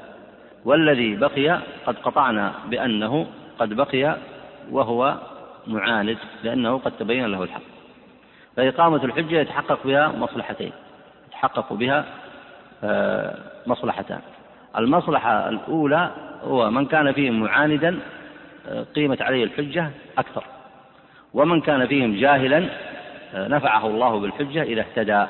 والذي 0.65 1.15
بقي 1.15 1.59
قد 1.85 1.95
قطعنا 1.97 2.53
بأنه 2.69 3.27
قد 3.59 3.73
بقي 3.73 4.17
وهو 4.71 5.17
معاند 5.67 6.17
لأنه 6.43 6.77
قد 6.77 6.91
تبين 6.99 7.25
له 7.25 7.43
الحق. 7.43 7.61
فإقامة 8.57 9.03
الحجة 9.03 9.39
يتحقق 9.39 9.79
بها 9.85 10.07
مصلحتين 10.07 10.71
يتحقق 11.27 11.73
بها 11.73 12.05
آه، 12.83 13.37
مصلحتان. 13.67 14.19
المصلحة 14.77 15.49
الأولى 15.49 16.11
هو 16.43 16.71
من 16.71 16.85
كان 16.85 17.11
فيهم 17.11 17.39
معاندا 17.39 17.99
آه، 18.67 18.83
قيمت 18.95 19.21
عليه 19.21 19.43
الحجة 19.43 19.89
أكثر. 20.17 20.43
ومن 21.33 21.61
كان 21.61 21.87
فيهم 21.87 22.15
جاهلا 22.15 22.69
نفعه 23.33 23.87
الله 23.87 24.19
بالحجة 24.19 24.63
إذا 24.63 24.81
اهتدى. 24.81 25.25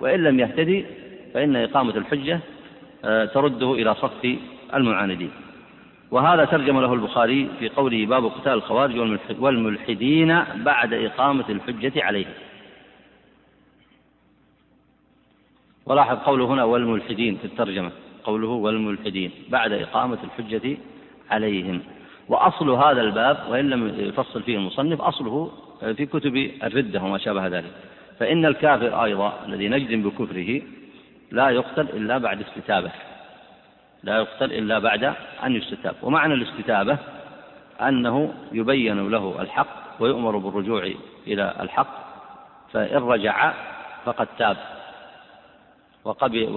وإن 0.00 0.22
لم 0.24 0.40
يهتدي 0.40 0.84
فإن 1.34 1.56
إقامة 1.56 1.96
الحجة 1.96 2.40
ترده 3.34 3.72
إلى 3.72 3.94
صف 3.94 4.36
المعاندين. 4.74 5.30
وهذا 6.10 6.44
ترجم 6.44 6.80
له 6.80 6.92
البخاري 6.92 7.48
في 7.58 7.68
قوله 7.68 8.06
باب 8.06 8.24
قتال 8.24 8.52
الخوارج 8.52 9.18
والملحدين 9.38 10.44
بعد 10.54 10.92
إقامة 10.92 11.44
الحجة 11.48 12.04
عليهم. 12.04 12.32
ولاحظ 15.86 16.16
قوله 16.16 16.44
هنا 16.44 16.64
والملحدين 16.64 17.36
في 17.36 17.44
الترجمة. 17.44 17.90
قوله 18.24 18.48
والملحدين 18.48 19.30
بعد 19.48 19.72
إقامة 19.72 20.18
الحجة 20.24 20.76
عليهم. 21.30 21.80
وأصل 22.28 22.70
هذا 22.70 23.00
الباب 23.00 23.38
وإن 23.50 23.70
لم 23.70 23.94
يفصل 23.98 24.42
فيه 24.42 24.56
المصنف 24.56 25.00
أصله 25.00 25.52
في 25.80 26.06
كتب 26.06 26.50
الردة 26.62 27.02
وما 27.02 27.18
شابه 27.18 27.46
ذلك. 27.46 27.72
فإن 28.18 28.46
الكافر 28.46 29.04
أيضا 29.04 29.44
الذي 29.46 29.68
نجزم 29.68 30.02
بكفره 30.02 30.62
لا 31.30 31.50
يقتل 31.50 31.82
إلا 31.82 32.18
بعد 32.18 32.40
استتابة. 32.40 32.90
لا 34.02 34.16
يقتل 34.16 34.52
إلا 34.52 34.78
بعد 34.78 35.04
أن 35.44 35.56
يستتاب. 35.56 35.94
ومعنى 36.02 36.34
الاستتابة 36.34 36.98
أنه 37.80 38.34
يبين 38.52 39.08
له 39.08 39.42
الحق 39.42 40.00
ويؤمر 40.00 40.36
بالرجوع 40.36 40.90
إلى 41.26 41.54
الحق 41.60 42.04
فإن 42.72 42.96
رجع 42.96 43.52
فقد 44.04 44.28
تاب. 44.38 44.56
وقبل 46.04 46.48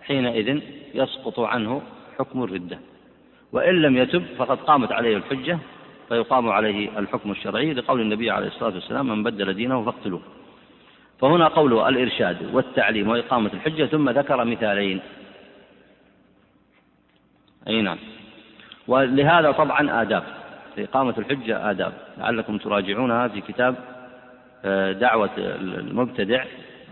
وحينئذ 0.00 0.60
يسقط 0.94 1.40
عنه 1.40 1.82
حكم 2.18 2.44
الردة. 2.44 2.78
وإن 3.52 3.82
لم 3.82 3.96
يتب 3.96 4.24
فقد 4.38 4.58
قامت 4.58 4.92
عليه 4.92 5.16
الحجة 5.16 5.58
فيقام 6.08 6.48
عليه 6.48 6.98
الحكم 6.98 7.30
الشرعي 7.30 7.74
لقول 7.74 8.00
النبي 8.00 8.30
عليه 8.30 8.46
الصلاة 8.46 8.74
والسلام 8.74 9.08
من 9.08 9.22
بدل 9.22 9.54
دينه 9.54 9.84
فاقتلوه. 9.84 10.22
فهنا 11.20 11.48
قوله 11.48 11.88
الإرشاد 11.88 12.54
والتعليم 12.54 13.08
وإقامة 13.08 13.50
الحجة 13.54 13.86
ثم 13.86 14.10
ذكر 14.10 14.44
مثالين. 14.44 15.00
أي 17.68 17.82
نعم. 17.82 17.98
ولهذا 18.88 19.50
طبعا 19.52 20.02
آداب. 20.02 20.24
إقامة 20.78 21.14
الحجة 21.18 21.70
آداب. 21.70 21.92
لعلكم 22.18 22.58
تراجعونها 22.58 23.28
في 23.28 23.40
كتاب 23.40 23.74
آه، 24.64 24.92
دعوة 24.92 25.30
المبتدع 25.36 26.44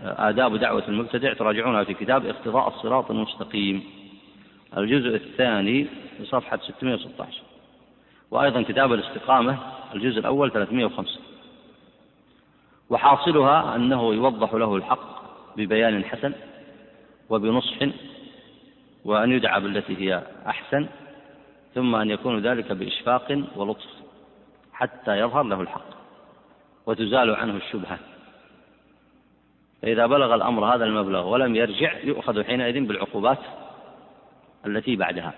آه، 0.05 0.29
آداب 0.29 0.55
دعوة 0.55 0.83
المبتدع. 0.87 1.33
تراجعونها 1.33 1.83
في 1.83 1.93
كتاب 1.93 2.25
اقتضاء 2.25 2.67
الصراط 2.67 3.11
المستقيم. 3.11 3.83
الجزء 4.77 5.15
الثاني 5.15 5.87
صفحة 6.23 6.57
616 6.57 7.46
وأيضا 8.31 8.61
كتاب 8.61 8.93
الاستقامة 8.93 9.57
الجزء 9.95 10.19
الأول 10.19 10.51
305 10.51 11.19
وحاصلها 12.89 13.75
أنه 13.75 14.13
يوضح 14.13 14.53
له 14.53 14.75
الحق 14.75 15.17
ببيان 15.57 16.05
حسن 16.05 16.33
وبنصح 17.29 17.77
وأن 19.05 19.31
يدعى 19.31 19.61
بالتي 19.61 19.97
هي 19.97 20.23
أحسن 20.47 20.87
ثم 21.75 21.95
أن 21.95 22.09
يكون 22.09 22.39
ذلك 22.39 22.71
بإشفاق 22.71 23.43
ولطف 23.55 23.87
حتى 24.73 25.19
يظهر 25.19 25.43
له 25.43 25.61
الحق 25.61 25.97
وتزال 26.85 27.35
عنه 27.35 27.55
الشبهة. 27.55 27.99
فإذا 29.81 30.05
بلغ 30.05 30.35
الأمر 30.35 30.75
هذا 30.75 30.85
المبلغ 30.85 31.27
ولم 31.27 31.55
يرجع 31.55 31.97
يؤخذ 32.03 32.43
حينئذ 32.43 32.85
بالعقوبات 32.87 33.39
التي 34.65 34.95
بعدها. 34.95 35.33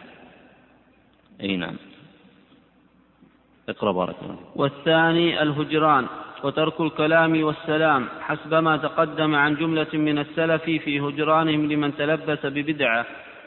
أي 1.42 1.58
نعم. 1.58 1.76
اقرأ 3.70 3.92
بارك 3.92 4.16
الله 4.24 4.38
والثاني 4.56 5.42
الهجران 5.42 6.06
وترك 6.44 6.82
الكلام 6.82 7.44
والسلام 7.44 8.08
حسب 8.22 8.54
ما 8.54 8.78
تقدم 8.78 9.36
عن 9.36 9.56
جملة 9.56 9.88
من 9.94 10.20
السلف 10.20 10.64
في 10.64 11.00
هجرانهم 11.00 11.72
لمن 11.72 11.98
تلبس 11.98 12.46
ببدعة 12.46 13.06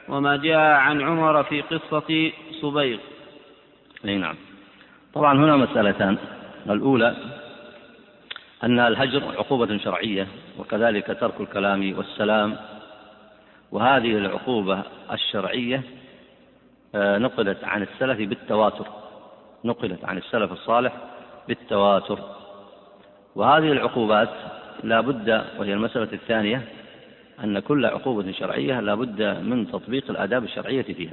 وما 0.09 0.37
جاء 0.37 0.71
عن 0.77 1.01
عمر 1.01 1.43
في 1.43 1.61
قصة 1.61 2.33
صبيغ 2.61 2.99
أي 4.05 4.17
نعم. 4.17 4.37
طبعا 5.15 5.39
هنا 5.39 5.57
مسألتان. 5.57 6.19
الأولى 6.71 7.17
أن 8.65 8.79
الهجر 8.79 9.23
عقوبة 9.39 9.79
شرعية 9.79 10.27
وكذلك 10.59 11.07
ترك 11.21 11.41
الكلام 11.41 11.95
والسلام 11.99 12.57
وهذه 13.73 14.19
العقوبة 14.19 14.83
الشرعية 15.13 15.83
آه، 16.95 17.19
نقلت 17.19 17.65
عن 17.65 17.83
السلف 17.83 18.19
بالتواتر. 18.19 19.02
نقلت 19.65 20.05
عن 20.05 20.19
السلف 20.19 20.53
الصالح 20.53 20.93
بالتواتر. 21.49 22.19
وهذه 23.35 23.73
العقوبات 23.73 24.31
لا 24.85 25.01
بد 25.01 25.45
وهي 25.59 25.73
المسألة 25.73 26.13
الثانية 26.13 26.69
أن 27.45 27.59
كل 27.59 27.87
عقوبة 27.87 28.33
شرعية 28.33 28.81
لا 28.81 28.95
بد 28.95 29.23
من 29.23 29.71
تطبيق 29.73 30.11
الآداب 30.11 30.45
الشرعية 30.45 30.83
فيها. 30.83 31.13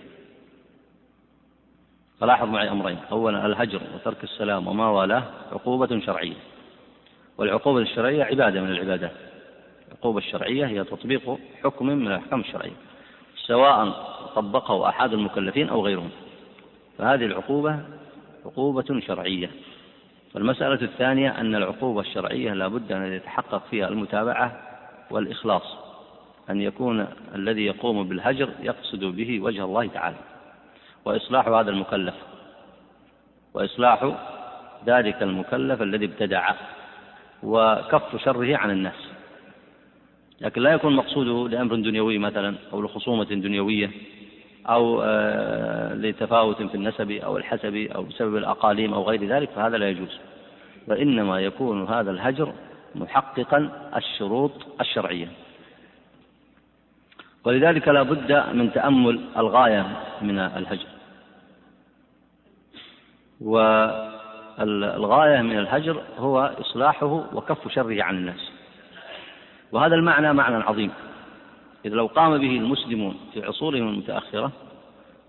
فلاحظ 2.20 2.48
معي 2.48 2.70
أمرين. 2.70 2.98
أولا 3.12 3.46
الهجر 3.46 3.82
وترك 3.96 4.24
السلام 4.24 4.68
وما 4.68 4.90
والاه 4.90 5.24
عقوبة 5.52 6.00
شرعية. 6.00 6.38
والعقوبة 7.38 7.80
الشرعية 7.80 8.24
عبادة 8.24 8.62
من 8.62 8.72
العبادات. 8.72 9.12
العقوبة 9.88 10.18
الشرعية 10.18 10.66
هي 10.66 10.84
تطبيق 10.84 11.38
حكم 11.64 11.86
من 11.86 12.08
الأحكام 12.08 12.40
الشرعية 12.40 12.76
سواء 13.36 13.90
طبقه 14.36 14.90
أحد 14.90 15.14
المكلفين 15.14 15.70
أو 15.70 15.86
غيرهم. 15.86 16.10
فهذه 16.98 17.26
العقوبة 17.26 17.80
عقوبة 18.46 19.00
شرعية. 19.08 19.52
والمسألة 20.36 20.82
الثانية 20.82 21.40
أن 21.42 21.56
العقوبة 21.56 22.02
الشرعية 22.02 22.54
لا 22.54 22.68
بد 22.68 22.92
أن 22.92 23.14
يتحقق 23.14 23.64
فيها 23.70 23.88
المتابعة 23.88 24.62
والإخلاص. 25.12 25.78
أن 26.50 26.62
يكون 26.62 27.08
الذي 27.36 27.66
يقوم 27.66 28.10
بالهجر 28.10 28.50
يقصد 28.62 29.04
به 29.04 29.40
وجه 29.40 29.64
الله 29.64 29.88
تعالى. 29.88 30.18
وإصلاح 31.06 31.48
هذا 31.48 31.72
المكلف. 31.72 32.16
وإصلاح 33.54 34.16
ذلك 34.86 35.24
المكلف 35.24 35.82
الذي 35.82 36.06
ابتدع 36.06 36.52
وكف 37.44 38.24
شره 38.24 38.58
عن 38.58 38.72
الناس. 38.72 39.10
لكن 40.42 40.62
لا 40.62 40.74
يكون 40.74 40.96
مقصوده 40.96 41.50
لأمر 41.50 41.76
دنيوي 41.76 42.18
مثلا 42.18 42.56
أو 42.74 42.82
لخصومة 42.82 43.24
دنيوية. 43.24 43.92
أو 44.68 45.02
آه، 45.04 45.94
لتفاوت 45.94 46.64
في 46.64 46.76
النسب 46.76 47.12
أو 47.12 47.38
الحسب 47.38 47.76
أو 47.76 48.04
بسبب 48.04 48.38
الأقاليم 48.38 48.94
أو 48.94 49.04
غير 49.04 49.28
ذلك 49.28 49.50
فهذا 49.50 49.78
لا 49.78 49.90
يجوز. 49.90 50.20
وإنما 50.88 51.40
يكون 51.40 51.88
هذا 51.88 52.12
الهجر 52.12 52.54
محققا 52.96 53.70
الشروط 53.96 54.52
الشرعية. 54.82 55.28
ولذلك 57.44 57.88
لا 57.88 58.04
بد 58.04 58.44
من 58.54 58.74
تأمل 58.74 59.22
الغاية 59.38 59.86
من 60.22 60.40
الهجر. 60.40 60.88
والغاية 63.42 65.42
من 65.42 65.60
الهجر 65.60 66.02
هو 66.18 66.56
إصلاحه 66.62 67.24
وكف 67.34 67.68
شره 67.68 68.04
عن 68.04 68.18
الناس. 68.18 68.52
وهذا 69.72 69.96
المعنى 69.96 70.34
معنى 70.34 70.56
عظيم. 70.56 70.92
إذ 71.86 71.90
لو 71.94 72.06
قام 72.08 72.38
به 72.38 72.58
المسلمون 72.58 73.16
في 73.34 73.46
عصورهم 73.46 73.88
المتأخرة 73.88 74.52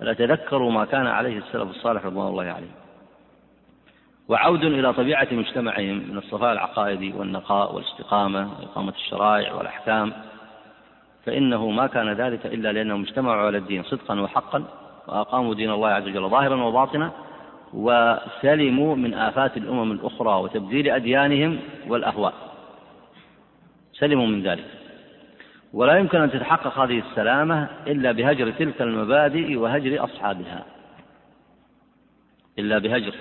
لتذكروا 0.00 0.72
ما 0.72 0.84
كان 0.84 1.06
عليه 1.06 1.38
السلف 1.38 1.70
الصالح 1.70 2.06
رضوان 2.06 2.28
الله 2.28 2.44
عليه. 2.44 2.70
وعود 4.28 4.64
إلى 4.64 4.92
طبيعة 4.92 5.28
مجتمعهم 5.32 5.96
من 6.10 6.18
الصفاء 6.18 6.52
العقائدي 6.52 7.12
والنقاء 7.12 7.74
والاستقامة 7.74 8.50
وإقامة 8.58 8.92
الشرائع 8.92 9.54
والأحكام. 9.54 10.12
فإنه 11.26 11.70
ما 11.70 11.86
كان 11.86 12.12
ذلك 12.12 12.46
إلا 12.46 12.72
لأنهم 12.72 13.02
اجتمعوا 13.02 13.46
على 13.46 13.58
الدين 13.58 13.82
صدقا 13.82 14.20
وحقا 14.20 14.64
وأقاموا 15.08 15.54
دين 15.54 15.70
الله 15.70 15.88
عز 15.88 16.02
وجل 16.02 16.28
ظاهرا 16.28 16.62
وباطنا 16.62 17.12
وسلموا 17.74 18.96
من 18.96 19.14
آفات 19.14 19.56
الأمم 19.56 19.92
الأخرى 19.92 20.42
وتبديل 20.42 20.88
أديانهم 20.88 21.58
والأهواء. 21.88 22.34
سلموا 23.92 24.26
من 24.26 24.42
ذلك. 24.42 24.79
ولا 25.72 25.96
يمكن 25.96 26.20
أن 26.20 26.30
تتحقق 26.30 26.78
هذه 26.78 26.98
السلامة 26.98 27.68
إلا 27.86 28.12
بهجر 28.12 28.50
تلك 28.50 28.82
المبادئ 28.82 29.56
وهجر 29.56 30.04
أصحابها. 30.04 30.64
إلا 32.58 32.78
بهجر 32.78 33.14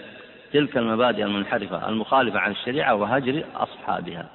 تلك 0.53 0.77
المبادئ 0.77 1.23
المنحرفة 1.23 1.89
المخالفة 1.89 2.39
عن 2.39 2.51
الشريعة 2.51 2.95
وهجر 2.95 3.43
أصحابها. 3.55 4.29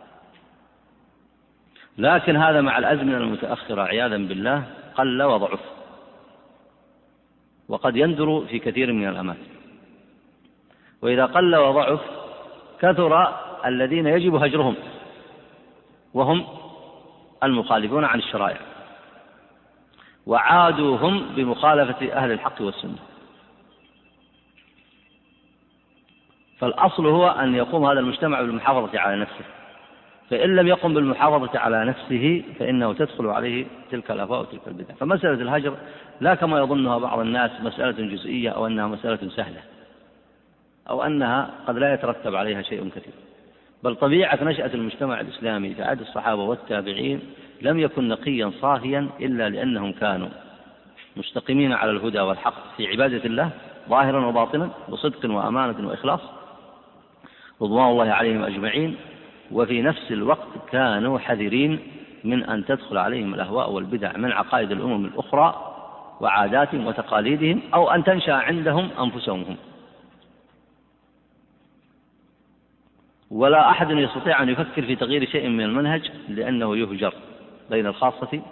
لكن 1.98 2.36
هذا 2.36 2.60
مع 2.60 2.78
الأزمنة 2.78 3.16
المتأخرة 3.16 3.82
عياذا 3.82 4.16
بالله 4.16 4.64
قل 4.94 5.22
وضعف. 5.22 5.60
وقد 7.68 7.96
يندر 7.96 8.46
في 8.46 8.58
كثير 8.58 8.92
من 8.92 9.08
الأماكن. 9.08 9.54
وإذا 11.02 11.26
قل 11.26 11.56
وضعف 11.56 12.00
كثر 12.80 13.34
الذين 13.66 14.06
يجب 14.06 14.34
هجرهم. 14.34 14.74
وهم 16.14 16.63
المخالفون 17.51 18.05
عن 18.05 18.18
الشرائع. 18.18 18.61
وعادوا 20.26 20.97
هم 20.97 21.26
بمخالفة 21.36 22.12
أهل 22.12 22.32
الحق 22.32 22.62
والسنة. 22.62 22.99
فالأصل 26.59 27.07
هو 27.07 27.28
أن 27.28 27.55
يقوم 27.55 27.84
هذا 27.84 28.01
المجتمع 28.01 28.40
بالمحافظة 28.40 29.01
على 29.01 29.20
نفسه. 29.20 29.45
فإن 30.30 30.57
لم 30.57 30.68
يقم 30.68 30.95
بالمحافظة 30.95 31.59
على 31.59 31.84
نفسه 31.84 32.42
فإنه 32.59 32.92
تدخل 32.92 33.26
عليه 33.26 33.66
تلك 33.90 34.11
الأهواء 34.11 34.40
وتلك 34.40 34.68
البدع. 34.68 34.95
فمسألة 34.95 35.42
الهجر 35.42 35.76
لا 36.20 36.34
كما 36.34 36.59
يظنها 36.59 36.99
بعض 36.99 37.18
الناس 37.18 37.51
مسألة 37.61 38.14
جزئية 38.14 38.51
أو 38.51 38.66
أنها 38.66 38.86
مسألة 38.86 39.28
سهلة 39.28 39.61
أو 40.90 41.03
أنها 41.03 41.51
قد 41.66 41.78
لا 41.78 41.95
يترتب 41.95 42.34
عليها 42.34 42.62
شيء 42.62 42.88
كثير. 42.88 43.14
بل 43.85 43.97
طبيعة 43.97 44.39
نشأة 44.45 44.70
المجتمع 44.74 45.20
الإسلامي 45.20 45.74
في 45.74 45.82
عهد 45.82 46.01
الصحابة 46.01 46.43
والتابعين 46.43 47.20
لم 47.62 47.78
يكن 47.78 48.09
نقيا 48.09 48.53
صافيا 48.61 49.09
إلا 49.20 49.49
لأنهم 49.49 49.93
كانوا 49.93 50.28
مستقيمين 51.16 51.72
على 51.72 51.91
الهدى 51.91 52.20
والحق 52.20 52.76
في 52.76 52.87
عبادة 52.87 53.24
الله 53.24 53.51
ظاهرا 53.89 54.26
وباطنا 54.26 54.70
بصدق 54.89 55.30
وأمانة 55.30 55.89
وإخلاص 55.89 56.20
رضوان 57.62 57.89
الله 57.89 58.12
عليهم 58.12 58.45
أجمعين 58.45 58.97
وفي 59.53 59.82
نفس 59.82 60.12
الوقت 60.12 60.49
كانوا 60.72 61.18
حذرين 61.18 61.78
من 62.24 62.45
أن 62.45 62.64
تدخل 62.64 62.99
عليهم 62.99 63.35
الأهواء 63.35 63.72
والبدع 63.72 64.16
من 64.16 64.32
عقائد 64.32 64.72
الأمم 64.72 65.05
الأخرى 65.05 65.74
وعاداتهم 66.20 66.87
وتقاليدهم 66.87 67.61
أو 67.74 67.91
أن 67.91 68.05
تنشأ 68.05 68.32
عندهم 68.32 68.89
أنفسهم. 69.01 69.43
هم 69.43 69.57
ولا 73.30 73.70
أحد 73.70 73.90
يستطيع 73.90 74.42
أن 74.42 74.48
يفكر 74.48 74.82
في 74.82 74.96
تغيير 74.96 75.26
شيء 75.26 75.48
من 75.48 75.64
المنهج 75.64 76.10
لأنه 76.28 76.76
يهجر 76.76 77.14
بين 77.70 77.86
الخاصة 77.86 78.42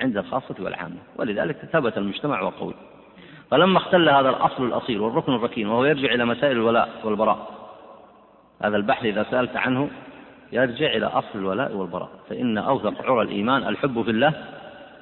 عند 0.00 0.16
الخاصة 0.16 0.54
والعامة 0.58 0.96
ولذلك 1.16 1.56
ثبت 1.56 1.98
المجتمع 1.98 2.42
وقوي. 2.42 2.74
فلما 3.50 3.78
اختل 3.78 4.08
هذا 4.08 4.28
الأصل 4.28 4.64
الأصيل 4.66 5.00
والركن 5.00 5.34
الركين 5.34 5.68
وهو 5.68 5.84
يرجع 5.84 6.14
إلى 6.14 6.24
مسائل 6.24 6.52
الولاء 6.52 6.90
والبراء 7.04 7.56
هذا 8.62 8.76
البحث 8.76 9.04
إذا 9.04 9.26
سألت 9.30 9.56
عنه 9.56 9.90
يرجع 10.52 10.86
إلى 10.86 11.06
أصل 11.06 11.38
الولاء 11.38 11.76
والبراء 11.76 12.10
فإن 12.28 12.58
أوثق 12.58 13.02
عرى 13.02 13.22
الإيمان 13.22 13.68
الحب 13.68 14.02
في 14.02 14.10
الله 14.10 14.32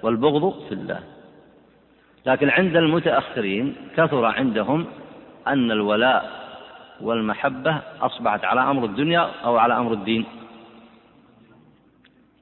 والبغض 0.03 0.55
في 0.69 0.75
الله. 0.75 1.01
لكن 2.27 2.51
عند 2.51 2.77
المتأخرين 2.77 3.75
كثر 3.97 4.25
عندهم 4.25 4.87
أن 5.47 5.71
الولاء 5.71 6.44
والمحبة 7.01 7.79
أصبحت 8.01 8.45
على 8.45 8.61
أمر 8.61 8.85
الدنيا 8.85 9.31
أو 9.45 9.57
على 9.57 9.77
أمر 9.77 9.93
الدين؟ 9.93 10.27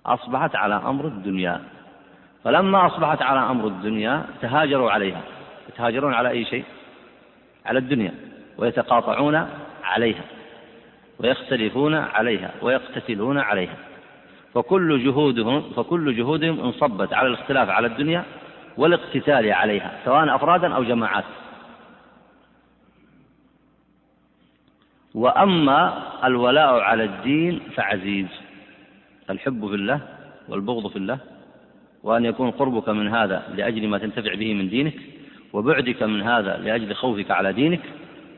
أصبحت 0.07 0.57
على 0.57 0.75
أمر 0.75 1.07
الدنيا. 1.07 1.61
فلما 2.45 2.87
أصبحت 2.87 3.23
على 3.23 3.41
أمر 3.41 3.67
الدنيا 3.67 4.25
تهاجروا 4.41 4.91
عليها. 4.91 5.21
يتهاجرون 5.69 6.15
على 6.15 6.31
أي 6.31 6.45
شيء؟ 6.45 6.65
على 7.67 7.79
الدنيا. 7.79 8.15
ويتقاطعون 8.59 9.47
عليها. 9.85 10.25
ويختلفون 11.19 11.95
عليها. 11.95 12.51
ويقتتلون 12.63 13.39
عليها. 13.39 13.77
فكل 14.55 15.05
جهودهم 15.05 15.61
فكل 15.61 16.17
جهودهم 16.17 16.61
انصبت 16.61 17.13
على 17.13 17.29
الاختلاف 17.29 17.69
على 17.69 17.87
الدنيا 17.87 18.25
والاقتتال 18.77 19.53
عليها 19.53 19.93
سواء 20.05 20.35
أفرادا 20.35 20.75
أو 20.75 20.85
جماعات. 20.85 21.25
وأما 25.15 26.03
الولاء 26.25 26.81
على 26.81 27.05
الدين 27.05 27.61
فعزيز. 27.75 28.27
الحب 29.31 29.69
في 29.69 29.75
الله 29.75 30.01
والبغض 30.49 30.87
في 30.87 30.97
الله 30.97 31.19
وأن 32.03 32.25
يكون 32.25 32.51
قربك 32.51 32.89
من 32.89 33.09
هذا 33.09 33.43
لأجل 33.55 33.89
ما 33.89 33.99
تنتفع 33.99 34.35
به 34.35 34.55
من 34.55 34.69
دينك 34.69 34.95
وبعدك 35.53 36.03
من 36.03 36.23
هذا 36.23 36.57
لأجل 36.57 36.95
خوفك 36.95 37.31
على 37.31 37.53
دينك 37.53 37.81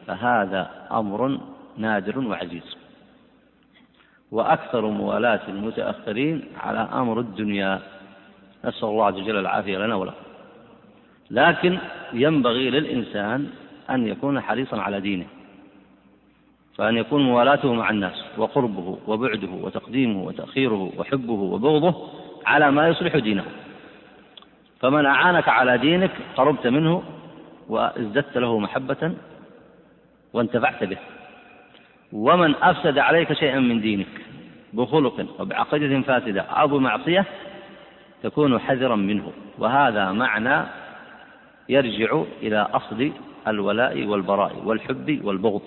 فهذا 0.06 0.70
أمر 0.92 1.40
نادر 1.76 2.18
وعزيز. 2.18 2.76
وأكثر 4.30 4.86
موالاة 4.86 5.40
المتأخرين 5.48 6.44
على 6.60 6.88
أمر 6.92 7.20
الدنيا. 7.20 7.80
نسأل 8.64 8.88
الله 8.88 9.06
عز 9.06 9.14
وجل 9.14 9.36
العافية 9.36 9.78
لنا 9.78 9.94
ولكم 9.94 10.24
لكن 11.30 11.78
ينبغي 12.12 12.70
للإنسان 12.70 13.48
أن 13.90 14.06
يكون 14.06 14.40
حريصا 14.40 14.80
على 14.80 15.00
دينه. 15.00 15.26
فأن 16.76 16.96
يكون 16.96 17.22
موالاته 17.22 17.74
مع 17.74 17.90
الناس 17.90 18.24
وقربه 18.36 18.98
وبعده 19.06 19.48
وتقديمه 19.62 20.22
وتأخيره 20.22 20.92
وحبه 20.96 21.32
وبغضه 21.32 22.08
على 22.46 22.70
ما 22.70 22.88
يصلح 22.88 23.16
دينه. 23.16 23.44
فمن 24.80 25.06
أعانك 25.06 25.48
على 25.48 25.78
دينك 25.78 26.10
قربت 26.36 26.66
منه 26.66 27.02
وأزددت 27.68 28.38
له 28.38 28.58
محبة 28.58 29.14
وانتفعت 30.32 30.84
به. 30.84 30.98
ومن 32.12 32.54
أفسد 32.62 32.98
عليك 32.98 33.32
شيئا 33.32 33.60
من 33.60 33.80
دينك 33.80 34.06
بخلق 34.72 35.26
وبعقيدة 35.40 36.00
فاسدة 36.00 36.40
أو 36.40 36.68
بمعصية 36.68 37.24
تكون 38.22 38.60
حذرا 38.60 38.96
منه. 38.96 39.32
وهذا 39.58 40.12
معنى 40.12 40.66
يرجع 41.68 42.22
إلى 42.42 42.68
أصل 42.72 43.12
الولاء 43.48 44.04
والبراء 44.04 44.62
والحب 44.64 45.20
والبغض. 45.24 45.62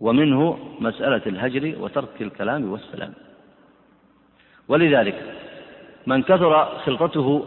ومنه 0.00 0.58
مسألة 0.80 1.22
الهجر 1.26 1.74
وترك 1.80 2.22
الكلام 2.22 2.72
والسلام. 2.72 3.12
ولذلك 4.68 5.22
من 6.06 6.22
كثر 6.22 6.78
خلطته 6.84 7.46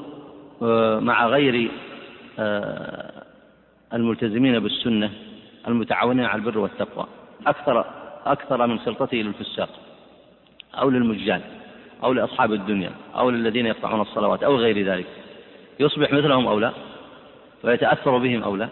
آه، 0.61 0.99
مع 0.99 1.27
غير 1.27 1.71
آه، 2.39 3.23
الملتزمين 3.93 4.59
بالسنة 4.59 5.11
المتعاونين 5.67 6.25
على 6.25 6.41
البر 6.41 6.57
والتقوى 6.57 7.05
أكثر 7.47 7.85
أكثر 8.25 8.67
من 8.67 8.79
خلطته 8.79 9.17
للفساق 9.17 9.69
أو 10.73 10.89
للمجان 10.89 11.41
أو 12.03 12.13
لأصحاب 12.13 12.53
الدنيا 12.53 12.91
أو 13.15 13.29
للذين 13.29 13.65
يقطعون 13.65 14.01
الصلوات 14.01 14.43
أو 14.43 14.55
غير 14.55 14.85
ذلك. 14.85 15.05
يصبح 15.79 16.11
مثلهم 16.13 16.47
أو 16.47 16.59
لا؟ 16.59 16.71
ويتأثر 17.63 18.17
بهم 18.17 18.43
أو 18.43 18.55
لا؟ 18.55 18.69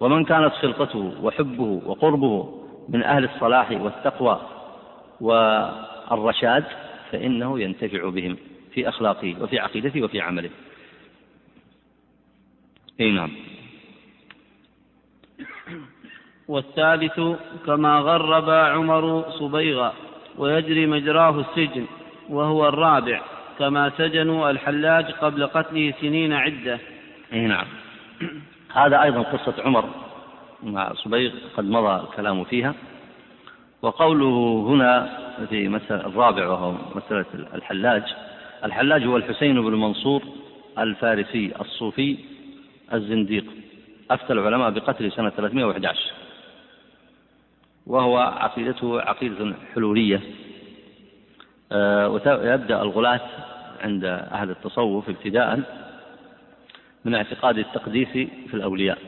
ومن 0.00 0.24
كانت 0.24 0.52
خلقته 0.52 1.12
وحبه 1.22 1.82
وقربه 1.86 2.57
من 2.88 3.02
أهل 3.02 3.24
الصلاح 3.24 3.70
والتقوى 3.70 4.40
والرشاد 5.20 6.64
فإنه 7.12 7.60
ينتفع 7.60 8.08
بهم 8.08 8.36
في 8.74 8.88
أخلاقه 8.88 9.36
وفي 9.40 9.58
عقيدته 9.58 10.02
وفي 10.02 10.20
عمله. 10.20 10.50
أي 13.00 13.10
نعم. 13.10 13.30
والثالث 16.48 17.20
كما 17.66 17.98
غرب 17.98 18.50
عمر 18.50 19.30
صبيغا 19.30 19.92
ويجري 20.38 20.86
مجراه 20.86 21.40
السجن 21.40 21.86
وهو 22.28 22.68
الرابع 22.68 23.22
كما 23.58 23.92
سجنوا 23.98 24.50
الحلاج 24.50 25.10
قبل 25.10 25.46
قتله 25.46 25.94
سنين 26.00 26.32
عدة. 26.32 26.78
أي 27.32 27.46
نعم. 27.46 27.66
هذا 28.72 29.02
أيضا 29.02 29.22
قصة 29.22 29.62
عمر. 29.62 30.07
مع 30.62 30.92
صبيغ 30.94 31.32
قد 31.56 31.64
مضى 31.64 32.02
الكلام 32.04 32.44
فيها. 32.44 32.74
وقوله 33.82 34.64
هنا 34.68 35.18
في 35.48 35.68
مسألة 35.68 36.06
الرابع 36.06 36.48
وهو 36.48 36.74
مسألة 36.94 37.26
الحلاج 37.54 38.02
الحلاج 38.64 39.04
هو 39.04 39.16
الحسين 39.16 39.62
بن 39.62 39.74
منصور 39.74 40.22
الفارسي 40.78 41.52
الصوفي 41.60 42.16
الزنديق. 42.92 43.44
أفتى 44.10 44.32
العلماء 44.32 44.70
بقتله 44.70 45.08
سنة 45.08 45.30
311 45.30 46.12
وهو 47.86 48.18
عقيدته 48.18 49.00
عقيدة 49.00 49.54
حلولية. 49.74 50.20
آه، 51.72 52.08
ويبدأ 52.08 52.82
الغلاة 52.82 53.20
عند 53.80 54.04
أهل 54.04 54.50
التصوف 54.50 55.08
ابتداء 55.08 55.60
من 57.04 57.14
اعتقاد 57.14 57.58
التقديس 57.58 58.08
في 58.48 58.54
الأولياء. 58.54 58.98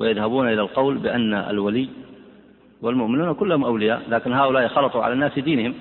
ويذهبون 0.00 0.48
إلى 0.48 0.60
القول 0.60 0.98
بأن 0.98 1.34
الولي 1.34 1.88
والمؤمنون 2.82 3.34
كلهم 3.34 3.64
أولياء 3.64 4.02
لكن 4.08 4.32
هؤلاء 4.32 4.68
خلطوا 4.68 5.02
على 5.04 5.12
الناس 5.12 5.38
دينهم. 5.38 5.74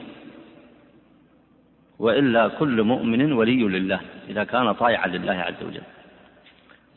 وإلا 1.99 2.47
كل 2.47 2.83
مؤمن 2.83 3.31
ولي 3.33 3.63
لله 3.63 3.99
إذا 4.29 4.43
كان 4.43 4.71
طائعا 4.71 5.07
لله 5.07 5.33
عز 5.33 5.63
وجل. 5.67 5.81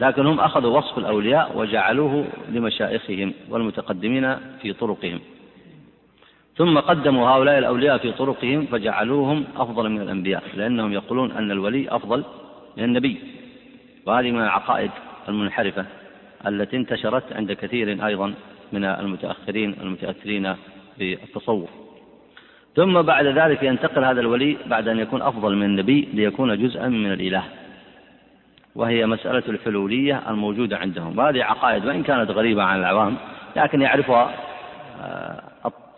لكن 0.00 0.26
هم 0.26 0.40
أخذوا 0.40 0.78
وصف 0.78 0.98
الأولياء 0.98 1.58
وجعلوه 1.58 2.24
لمشايخهم 2.48 3.34
والمتقدمين 3.48 4.36
في 4.62 4.72
طرقهم. 4.72 5.20
ثم 6.56 6.78
قدموا 6.78 7.28
هؤلاء 7.28 7.58
الأولياء 7.58 7.98
في 7.98 8.12
طرقهم 8.12 8.66
فجعلوهم 8.66 9.44
أفضل 9.56 9.90
من 9.90 10.00
الأنبياء 10.00 10.42
لأنهم 10.54 10.92
يقولون 10.92 11.32
أن 11.32 11.50
الولي 11.50 11.88
أفضل 11.88 12.24
من 12.76 12.84
النبي. 12.84 13.20
وهذه 14.06 14.30
من 14.30 14.40
العقائد 14.40 14.90
المنحرفة. 15.28 16.01
التي 16.46 16.76
انتشرت 16.76 17.32
عند 17.32 17.52
كثير 17.52 18.06
أيضا 18.06 18.34
من 18.72 18.84
المتأخرين 18.84 19.76
المتأثرين 19.80 20.54
بالتصوف. 20.98 21.70
ثم 22.76 23.02
بعد 23.02 23.26
ذلك 23.26 23.62
ينتقل 23.62 24.04
هذا 24.04 24.20
الولي 24.20 24.56
بعد 24.66 24.88
أن 24.88 24.98
يكون 24.98 25.22
أفضل 25.22 25.56
من 25.56 25.66
النبي 25.66 26.08
ليكون 26.14 26.66
جزءا 26.66 26.88
من 26.88 27.12
الإله 27.12 27.44
وهي 28.74 29.06
مسألة 29.06 29.42
الحلولية 29.48 30.22
الموجودة 30.28 30.78
عندهم. 30.78 31.18
وهذه 31.18 31.44
عقائد 31.44 31.86
وإن 31.86 32.02
كانت 32.02 32.30
غريبة 32.30 32.62
عن 32.62 32.78
العوام 32.78 33.16
لكن 33.56 33.82
يعرفها 33.82 34.34
آه، 35.02 35.42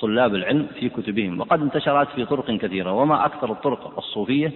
طلاب 0.01 0.34
العلم 0.34 0.66
في 0.80 0.88
كتبهم. 0.88 1.40
وقد 1.40 1.61
انتشرت 1.62 2.09
في 2.09 2.24
طرق 2.24 2.51
كثيرة 2.51 2.92
وما 2.92 3.26
أكثر 3.26 3.53
الطرق 3.53 3.99
الصوفية 3.99 4.53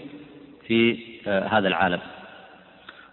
في 0.66 0.99
آه، 1.26 1.47
هذا 1.47 1.68
العالم. 1.68 2.01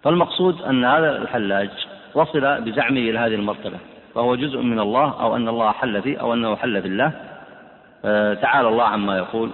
فالمقصود 0.03 0.61
أن 0.61 0.85
هذا 0.85 1.17
الحلاج 1.17 1.69
وصل 2.15 2.61
بزعمه 2.61 2.99
إلى 2.99 3.19
هذه 3.19 3.35
المرتبة 3.35 3.77
فهو 4.15 4.35
جزء 4.35 4.61
من 4.61 4.79
الله 4.79 5.21
أو 5.21 5.35
أن 5.35 5.47
الله 5.47 5.71
حل 5.71 6.01
فيه 6.01 6.17
أو 6.17 6.33
أنه 6.33 6.55
حل 6.55 6.81
في 6.81 6.87
الله. 6.87 7.11
آه، 8.05 8.33
تعالى 8.33 8.67
الله 8.67 8.83
عما 8.83 9.17
يقول 9.17 9.51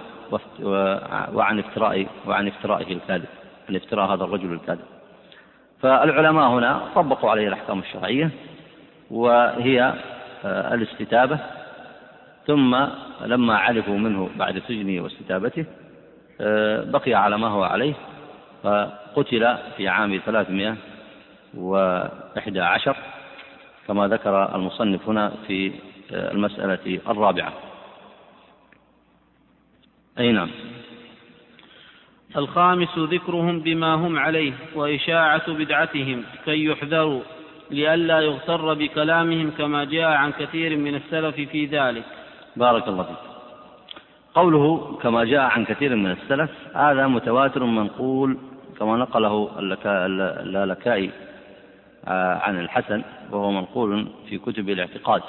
وعن 1.32 1.58
افتراء 1.58 2.06
وعن 2.26 2.48
افترائه 2.48 2.92
الكاذب 2.92 3.24
عن 3.68 3.76
افتراء 3.76 4.14
هذا 4.14 4.24
الرجل 4.24 4.52
الكاذب. 4.52 4.84
فالعلماء 5.80 6.48
هنا 6.48 6.80
طبقوا 6.94 7.30
عليه 7.30 7.48
الأحكام 7.48 7.78
الشرعية 7.78 8.30
وهي 9.10 9.94
آه، 10.44 10.74
الاستتابة. 10.74 11.38
ثم 12.46 12.76
لما 13.24 13.56
علفوا 13.56 13.98
منه 13.98 14.30
بعد 14.36 14.62
سجنه 14.68 15.02
واستتابته 15.02 15.64
آه، 16.40 16.84
بقي 16.84 17.14
على 17.14 17.38
ما 17.38 17.48
هو 17.48 17.62
عليه 17.62 17.94
فقتل 18.62 19.56
في 19.76 19.88
عام 19.88 20.20
ثلاثمائة 20.26 20.76
وإحدى 21.54 22.60
عشر 22.60 22.96
كما 23.88 24.08
ذكر 24.08 24.54
المصنف 24.54 25.08
هنا 25.08 25.32
في 25.46 25.72
آه، 26.12 26.32
المسألة 26.32 27.00
الرابعة. 27.08 27.52
أي 30.18 30.32
نعم. 30.32 30.50
الخامس 32.36 32.98
ذكرهم 32.98 33.60
بما 33.60 33.94
هم 33.94 34.18
عليه 34.18 34.52
وإشاعة 34.74 35.52
بدعتهم 35.52 36.24
كي 36.44 36.64
يحذروا 36.64 37.20
لئلا 37.70 38.20
يغتر 38.20 38.74
بكلامهم 38.74 39.50
كما 39.50 39.84
جاء 39.84 40.08
عن 40.08 40.32
كثير 40.32 40.76
من 40.76 40.94
السلف 40.94 41.34
في 41.34 41.66
ذلك. 41.66 42.04
بارك 42.56 42.88
الله 42.88 43.02
فيك. 43.02 43.32
قوله 44.34 44.98
كما 45.02 45.24
جاء 45.24 45.40
عن 45.40 45.64
كثير 45.64 45.96
من 45.96 46.10
السلف 46.10 46.50
هذا 46.74 47.06
متواتر 47.06 47.64
منقول 47.64 48.38
كما 48.78 48.96
نقله 48.96 49.50
اللالكائي 49.58 51.08
آه، 51.08 51.31
عن 52.06 52.60
الحسن 52.60 53.02
وهو 53.30 53.50
منقول 53.50 54.08
في 54.28 54.38
كتب 54.38 54.68
الاعتقاد. 54.68 55.22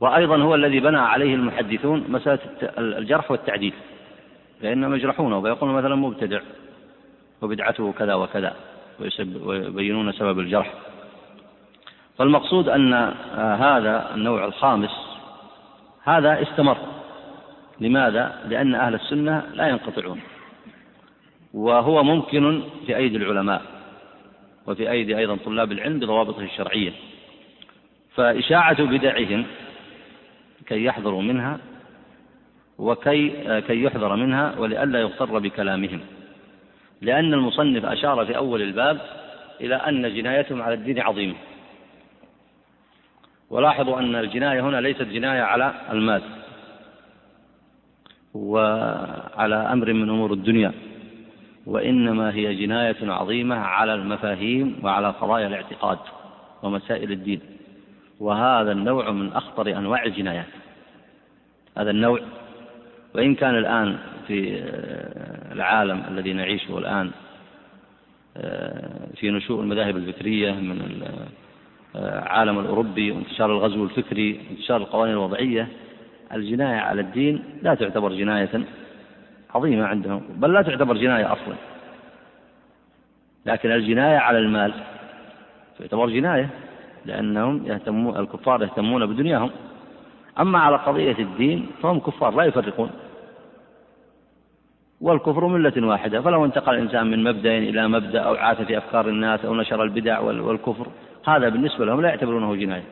وأيضا 0.00 0.36
هو 0.36 0.54
الذي 0.54 0.80
بنى 0.80 0.98
عليه 0.98 1.34
المحدثون 1.34 2.04
مسألة 2.08 2.38
الجرح 2.78 3.30
والتعديل 3.30 3.72
فإنهم 4.62 4.94
يجرحونه 4.94 5.38
ويقولون 5.38 5.74
مثلا 5.74 5.94
مبتدع 5.94 6.40
وبدعته 7.42 7.92
كذا 7.92 8.14
وكذا 8.14 8.56
ويبينون 9.44 10.12
سبب 10.12 10.38
الجرح. 10.38 10.74
فالمقصود 12.18 12.68
أن 12.68 12.92
آه، 12.92 13.14
هذا 13.54 14.14
النوع 14.14 14.44
الخامس 14.44 14.90
هذا 16.04 16.42
استمر. 16.42 16.76
لماذا؟ 17.80 18.38
لأن 18.48 18.74
أهل 18.74 18.94
السنة 18.94 19.42
لا 19.54 19.68
ينقطعون 19.68 20.20
وهو 21.54 22.02
ممكن 22.02 22.62
في 22.86 22.96
أيدي 22.96 23.16
العلماء. 23.16 23.77
وفي 24.68 24.90
أيدي 24.90 25.18
أيضا 25.18 25.36
طلاب 25.36 25.72
العلم 25.72 25.98
بضوابطه 25.98 26.42
الشرعية. 26.42 26.92
فإشاعة 28.14 28.84
بدعهم 28.84 29.46
كي 30.66 30.84
يحذروا 30.84 31.22
منها 31.22 31.58
وكي 32.78 33.28
كي 33.60 33.82
يحذر 33.82 34.16
منها 34.16 34.58
ولئلا 34.58 35.00
يغتر 35.00 35.38
بكلامهم. 35.38 36.00
لأن 37.00 37.34
المصنف 37.34 37.84
أشار 37.84 38.26
في 38.26 38.36
أول 38.36 38.62
الباب 38.62 39.00
إلى 39.60 39.74
أن 39.74 40.14
جنايتهم 40.14 40.62
على 40.62 40.74
الدين 40.74 41.00
عظيمة. 41.00 41.34
ولاحظوا 43.50 43.98
أن 44.00 44.16
الجناية 44.16 44.60
هنا 44.60 44.80
ليست 44.80 45.02
جناية 45.02 45.42
على 45.42 45.74
المال 45.92 46.22
وعلى 48.34 49.56
أمر 49.56 49.92
من 49.92 50.08
أمور 50.08 50.32
الدنيا. 50.32 50.72
وإنما 51.68 52.34
هي 52.34 52.54
جناية 52.54 52.96
عظيمة 53.02 53.56
على 53.56 53.94
المفاهيم 53.94 54.80
وعلى 54.82 55.10
قضايا 55.10 55.46
الاعتقاد 55.46 55.98
ومسائل 56.62 57.12
الدين. 57.12 57.40
وهذا 58.20 58.72
النوع 58.72 59.10
من 59.10 59.32
أخطر 59.32 59.78
أنواع 59.78 60.04
الجنايات. 60.04 60.46
هذا 61.78 61.90
النوع 61.90 62.20
وإن 63.14 63.34
كان 63.34 63.54
الآن 63.58 63.98
في 64.26 64.62
العالم 65.52 66.02
الذي 66.08 66.32
نعيشه 66.32 66.78
الآن 66.78 67.10
في 69.16 69.30
نشوء 69.30 69.60
المذاهب 69.60 69.96
الفكرية 69.96 70.52
من 70.52 71.02
العالم 71.96 72.58
الأوروبي 72.58 73.10
وانتشار 73.10 73.52
الغزو 73.52 73.84
الفكري 73.84 74.40
وانتشار 74.50 74.76
القوانين 74.76 75.14
الوضعية 75.14 75.68
الجناية 76.32 76.76
على 76.76 77.00
الدين 77.00 77.44
لا 77.62 77.74
تعتبر 77.74 78.12
جناية. 78.12 78.64
عظيمة 79.54 79.86
عندهم 79.86 80.22
بل 80.36 80.52
لا 80.52 80.62
تعتبر 80.62 80.96
جناية 80.96 81.32
أصلا. 81.32 81.54
لكن 83.46 83.72
الجناية 83.72 84.18
على 84.18 84.38
المال 84.38 84.72
تعتبر 85.78 86.08
جناية 86.08 86.48
لأنهم 87.04 87.66
يهتمون 87.66 88.16
الكفار 88.16 88.62
يهتمون 88.62 89.06
بدنياهم. 89.06 89.50
أما 90.40 90.58
على 90.58 90.76
قضية 90.76 91.18
الدين 91.18 91.66
فهم 91.82 92.00
كفار 92.00 92.34
لا 92.34 92.44
يفرقون. 92.44 92.90
والكفر 95.00 95.46
ملة 95.46 95.86
واحدة. 95.86 96.20
فلو 96.20 96.44
انتقل 96.44 96.74
الإنسان 96.74 97.10
من 97.10 97.24
مبدأ 97.24 97.58
إلى 97.58 97.88
مبدأ 97.88 98.20
أو 98.20 98.34
عاث 98.34 98.62
في 98.62 98.78
أفكار 98.78 99.08
الناس 99.08 99.44
أو 99.44 99.54
نشر 99.54 99.82
البدع 99.82 100.20
والكفر 100.20 100.86
هذا 101.26 101.48
بالنسبة 101.48 101.84
لهم 101.84 102.00
لا 102.00 102.08
يعتبرونه 102.08 102.54
جناية. 102.54 102.84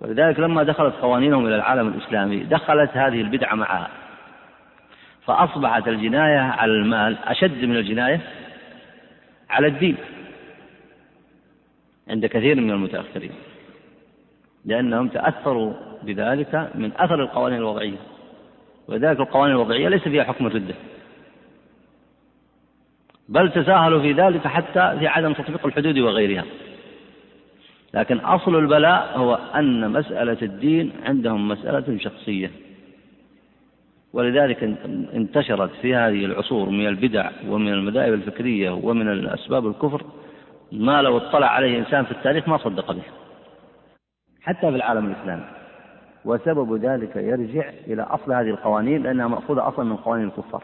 ولذلك 0.00 0.40
لما 0.40 0.62
دخلت 0.62 0.94
قوانينهم 0.94 1.46
إلى 1.46 1.56
العالم 1.56 1.88
الإسلامي 1.88 2.36
دخلت 2.36 2.90
هذه 2.96 3.20
البدعة 3.20 3.54
معها 3.54 3.88
فأصبحت 5.30 5.88
الجناية 5.88 6.38
على 6.38 6.72
المال 6.72 7.18
أشد 7.24 7.64
من 7.64 7.76
الجناية 7.76 8.20
على 9.50 9.66
الدين. 9.66 9.96
عند 12.08 12.26
كثير 12.26 12.60
من 12.60 12.70
المتأخرين. 12.70 13.30
لأنهم 14.64 15.08
تأثروا 15.08 15.72
بذلك 16.02 16.70
من 16.74 16.92
أثر 16.96 17.22
القوانين 17.22 17.58
الوضعية. 17.58 17.96
ولذلك 18.88 19.20
القوانين 19.20 19.54
الوضعية 19.56 19.88
ليس 19.88 20.02
فيها 20.02 20.24
حكم 20.24 20.46
الردة 20.46 20.74
بل 23.28 23.52
تساهلوا 23.52 24.00
في 24.00 24.12
ذلك 24.12 24.46
حتى 24.46 24.98
في 24.98 25.06
عدم 25.06 25.32
تطبيق 25.32 25.66
الحدود 25.66 25.98
وغيرها. 25.98 26.44
لكن 27.94 28.18
أصل 28.18 28.58
البلاء 28.58 29.18
هو 29.18 29.34
أن 29.34 29.90
مسألة 29.90 30.38
الدين 30.42 30.92
عندهم 31.04 31.48
مسألة 31.48 31.98
شخصية. 31.98 32.50
ولذلك 34.12 34.62
انتشرت 35.14 35.70
في 35.70 35.94
هذه 35.94 36.24
العصور 36.24 36.70
من 36.70 36.86
البدع 36.86 37.30
ومن 37.48 37.72
المذاهب 37.72 38.12
الفكرية 38.12 38.70
ومن 38.70 39.08
الأسباب 39.08 39.66
الكفر 39.66 40.02
ما 40.72 41.02
لو 41.02 41.16
اطلع 41.16 41.46
عليه 41.46 41.78
إنسان 41.78 42.04
في 42.04 42.10
التاريخ 42.10 42.48
ما 42.48 42.58
صدق 42.58 42.92
به. 42.92 43.02
حتى 44.42 44.60
في 44.60 44.76
العالم 44.76 45.06
الإسلامي. 45.06 45.44
وسبب 46.24 46.84
ذلك 46.84 47.16
يرجع 47.16 47.70
إلى 47.86 48.02
أصل 48.02 48.32
هذه 48.32 48.50
القوانين 48.50 49.02
لأنها 49.02 49.28
مأخوذة 49.28 49.68
أصلا 49.68 49.84
من 49.84 49.96
قوانين 49.96 50.26
الكفار. 50.26 50.62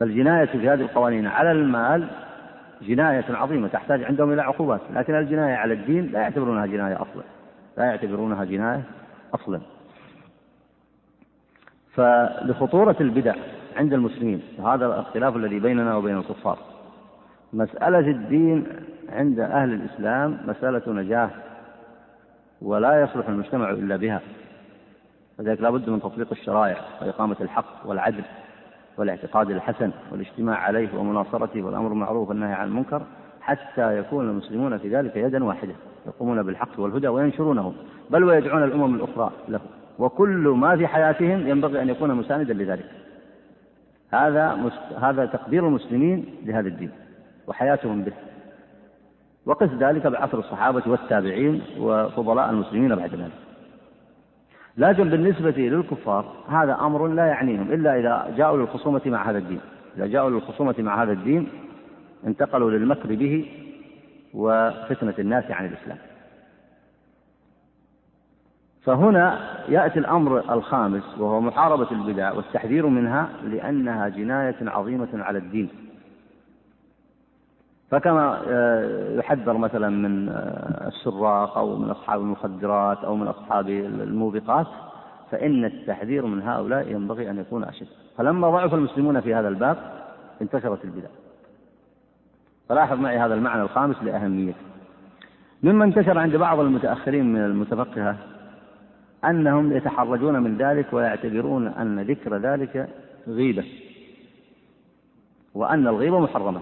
فالجناية 0.00 0.44
في 0.44 0.68
هذه 0.68 0.80
القوانين 0.80 1.26
على 1.26 1.52
المال 1.52 2.08
جناية 2.82 3.24
عظيمة 3.30 3.68
تحتاج 3.68 4.04
عندهم 4.04 4.32
إلى 4.32 4.42
عقوبات. 4.42 4.80
لكن 4.94 5.14
الجناية 5.14 5.54
على 5.54 5.74
الدين 5.74 6.06
لا 6.12 6.20
يعتبرونها 6.20 6.66
جناية 6.66 6.94
أصلا. 6.94 7.22
لا 7.78 7.84
يعتبرونها 7.84 8.44
جناية 8.44 8.82
أصلا. 9.34 9.60
فلخطورة 11.94 12.96
البدع 13.00 13.34
عند 13.76 13.92
المسلمين 13.92 14.42
وهذا 14.58 14.86
الاختلاف 14.86 15.36
الذي 15.36 15.58
بيننا 15.58 15.96
وبين 15.96 16.16
الكفار. 16.16 16.58
مسألة 17.52 18.10
الدين 18.10 18.66
عند 19.08 19.40
أهل 19.40 19.72
الإسلام 19.72 20.38
مسألة 20.46 20.92
نجاة 20.92 21.30
ولا 22.62 23.02
يصلح 23.02 23.28
المجتمع 23.28 23.70
إلا 23.70 23.96
بها. 23.96 24.20
لذلك 25.38 25.60
لا 25.60 25.70
بد 25.70 25.90
من 25.90 26.00
تطبيق 26.00 26.28
الشرائع 26.32 26.76
وإقامة 27.02 27.36
الحق 27.40 27.86
والعدل 27.86 28.24
والاعتقاد 28.98 29.50
الحسن 29.50 29.90
والاجتماع 30.12 30.56
عليه 30.56 30.98
ومناصرته 30.98 31.62
والأمر 31.62 31.88
بالمعروف 31.88 32.28
والنهي 32.28 32.52
عن 32.52 32.68
المنكر 32.68 33.02
حتى 33.40 33.98
يكون 33.98 34.28
المسلمون 34.30 34.78
في 34.78 34.96
ذلك 34.96 35.16
يدا 35.16 35.44
واحدة 35.44 35.72
يقومون 36.06 36.42
بالحق 36.42 36.80
والهدى 36.80 37.08
وينشرونه 37.08 37.72
بل 38.10 38.24
ويدعون 38.24 38.62
الأمم 38.62 38.94
الأخرى 38.94 39.30
له. 39.48 39.60
وكل 40.00 40.48
ما 40.48 40.76
في 40.76 40.86
حياتهم 40.86 41.48
ينبغي 41.48 41.82
أن 41.82 41.88
يكون 41.88 42.14
مساندا 42.14 42.54
لذلك. 42.54 42.90
هذا 44.10 44.54
مست... 44.54 44.92
هذا 45.00 45.26
تقدير 45.26 45.66
المسلمين 45.66 46.24
لهذا 46.44 46.68
الدين 46.68 46.90
وحياتهم 47.46 48.02
به. 48.02 48.12
وقس 49.46 49.68
ذلك 49.68 50.06
بعصر 50.06 50.38
الصحابة 50.38 50.82
والتابعين 50.86 51.62
وفضلاء 51.78 52.50
المسلمين 52.50 52.94
بعد 52.94 53.14
ذلك. 53.14 53.32
لكن 54.76 55.10
بالنسبة 55.10 55.50
للكفار 55.50 56.32
هذا 56.48 56.78
أمر 56.80 57.06
لا 57.06 57.26
يعنيهم 57.26 57.72
إلا 57.72 57.98
إذا 57.98 58.34
جاءوا 58.36 58.56
للخصومة 58.56 59.02
مع 59.06 59.30
هذا 59.30 59.38
الدين. 59.38 59.60
إذا 59.96 60.06
جاءوا 60.06 60.30
للخصومة 60.30 60.74
مع 60.78 61.02
هذا 61.02 61.12
الدين 61.12 61.48
انتقلوا 62.26 62.70
للمكر 62.70 63.14
به 63.14 63.48
وفتنة 64.34 65.14
الناس 65.18 65.50
عن 65.50 65.66
الإسلام. 65.66 65.98
فهنا 68.84 69.38
يأتي 69.68 69.98
الأمر 69.98 70.54
الخامس 70.54 71.18
وهو 71.18 71.40
محاربة 71.40 71.90
البدع 71.90 72.32
والتحذير 72.32 72.86
منها 72.86 73.28
لأنها 73.44 74.08
جناية 74.08 74.56
عظيمة 74.60 75.08
على 75.14 75.38
الدين. 75.38 75.68
فكما 77.90 78.42
آه، 78.48 79.18
يحذر 79.18 79.52
مثلا 79.52 79.88
من 79.88 80.28
آه، 80.28 80.88
السراق 80.88 81.58
أو 81.58 81.76
من 81.76 81.90
أصحاب 81.90 82.20
المخدرات 82.20 82.98
أو 83.04 83.16
من 83.16 83.26
أصحاب 83.26 83.68
الموبقات 83.68 84.66
فإن 85.30 85.64
التحذير 85.64 86.26
من 86.26 86.42
هؤلاء 86.42 86.88
ينبغي 86.88 87.30
أن 87.30 87.38
يكون 87.38 87.64
أشد. 87.64 87.86
فلما 88.16 88.50
ضعف 88.50 88.74
المسلمون 88.74 89.20
في 89.20 89.34
هذا 89.34 89.48
الباب 89.48 89.76
انتشرت 90.42 90.84
البدع. 90.84 91.08
فلاحظ 92.68 92.98
معي 92.98 93.18
هذا 93.18 93.34
المعنى 93.34 93.62
الخامس 93.62 93.96
لأهميته. 94.02 94.60
مما 95.62 95.84
انتشر 95.84 96.18
عند 96.18 96.36
بعض 96.36 96.60
المتأخرين 96.60 97.32
من 97.32 97.44
المتفقهة 97.44 98.16
أنهم 99.24 99.72
يتحرجون 99.72 100.42
من 100.42 100.56
ذلك 100.56 100.92
ويعتبرون 100.92 101.66
أن 101.66 102.00
ذكر 102.00 102.36
ذلك 102.36 102.88
غيبة 103.28 103.64
وأن 105.54 105.86
الغيبة 105.86 106.20
محرمة. 106.20 106.60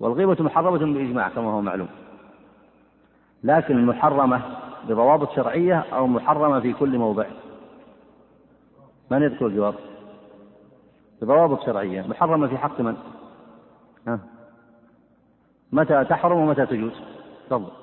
والغيبة 0.00 0.36
محرمة 0.44 0.78
بإجماع 0.78 1.28
كما 1.28 1.50
هو 1.50 1.60
معلوم. 1.60 1.88
لكن 3.44 3.86
محرمة 3.86 4.40
بضوابط 4.88 5.36
شرعية 5.36 5.84
أو 5.92 6.06
محرمة 6.06 6.60
في 6.60 6.72
كل 6.72 6.98
موضع؟ 6.98 7.26
من 9.10 9.22
يذكر 9.22 9.46
الجواب؟ 9.46 9.74
بضوابط 11.22 11.66
شرعية. 11.66 12.02
محرمة 12.02 12.46
في 12.46 12.58
حق 12.58 12.80
من؟ 12.80 12.96
ها. 14.08 14.20
متى 15.72 16.04
تحرم 16.04 16.38
ومتى 16.38 16.66
تجوز؟ 16.66 17.00
تفضل. 17.50 17.77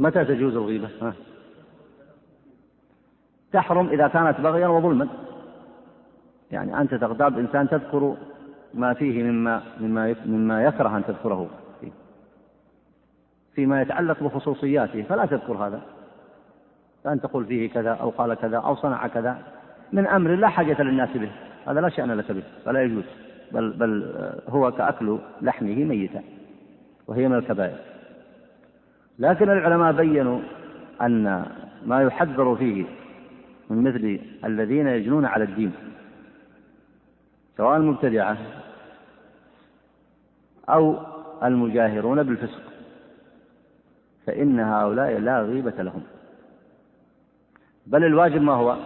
متى 0.00 0.24
تجوز 0.24 0.56
الغيبة؟ 0.56 0.88
ها. 1.02 1.12
تحرم 3.52 3.88
إذا 3.88 4.08
كانت 4.08 4.40
بغيا 4.40 4.68
وظلما. 4.68 5.08
يعني 6.50 6.80
أنت 6.80 6.94
تغتاب 6.94 7.38
إنسان 7.38 7.68
تذكر 7.68 8.16
ما 8.74 8.94
فيه 8.94 9.22
مما 9.22 9.62
مما 9.80 10.16
مما 10.26 10.64
يكره 10.64 10.96
أن 10.96 11.04
تذكره. 11.04 11.48
فيه 11.80 11.90
فيما 13.54 13.82
يتعلق 13.82 14.22
بخصوصياته 14.22 15.02
فلا 15.02 15.26
تذكر 15.26 15.52
هذا. 15.52 15.80
فأن 17.04 17.20
تقول 17.20 17.44
فيه 17.44 17.70
كذا 17.70 17.90
أو 17.90 18.10
قال 18.10 18.34
كذا 18.34 18.56
أو 18.56 18.74
صنع 18.74 19.06
كذا. 19.06 19.38
من 19.92 20.06
أمر 20.06 20.30
لا 20.34 20.48
حاجة 20.48 20.82
للناس 20.82 21.16
به. 21.16 21.30
هذا 21.66 21.80
لا 21.80 21.88
شأن 21.88 22.12
لك 22.12 22.32
به 22.32 22.42
فلا 22.64 22.82
يجوز. 22.82 23.04
بل 23.52 23.70
بل 23.70 24.14
هو 24.48 24.72
كأكل 24.72 25.18
لحمه 25.42 25.84
ميتا 25.84 26.22
وهي 27.06 27.28
من 27.28 27.36
الكبائر. 27.36 27.76
لكن 29.20 29.50
العلماء 29.50 29.92
بينوا 29.92 30.40
أن 31.02 31.46
ما 31.86 32.02
يحذر 32.02 32.56
فيه 32.56 32.84
من 33.70 33.82
مثل 33.82 34.20
الذين 34.44 34.86
يجنون 34.86 35.24
على 35.24 35.44
الدين 35.44 35.72
سواء 37.56 37.76
المبتدعة 37.76 38.36
أو 40.68 40.96
المجاهرون 41.42 42.22
بالفسق 42.22 42.62
فإن 44.26 44.60
هؤلاء 44.60 45.18
لا 45.18 45.40
غيبة 45.40 45.82
لهم. 45.82 46.02
بل 47.86 48.04
الواجب 48.04 48.42
ما 48.42 48.52
هو؟ 48.52 48.76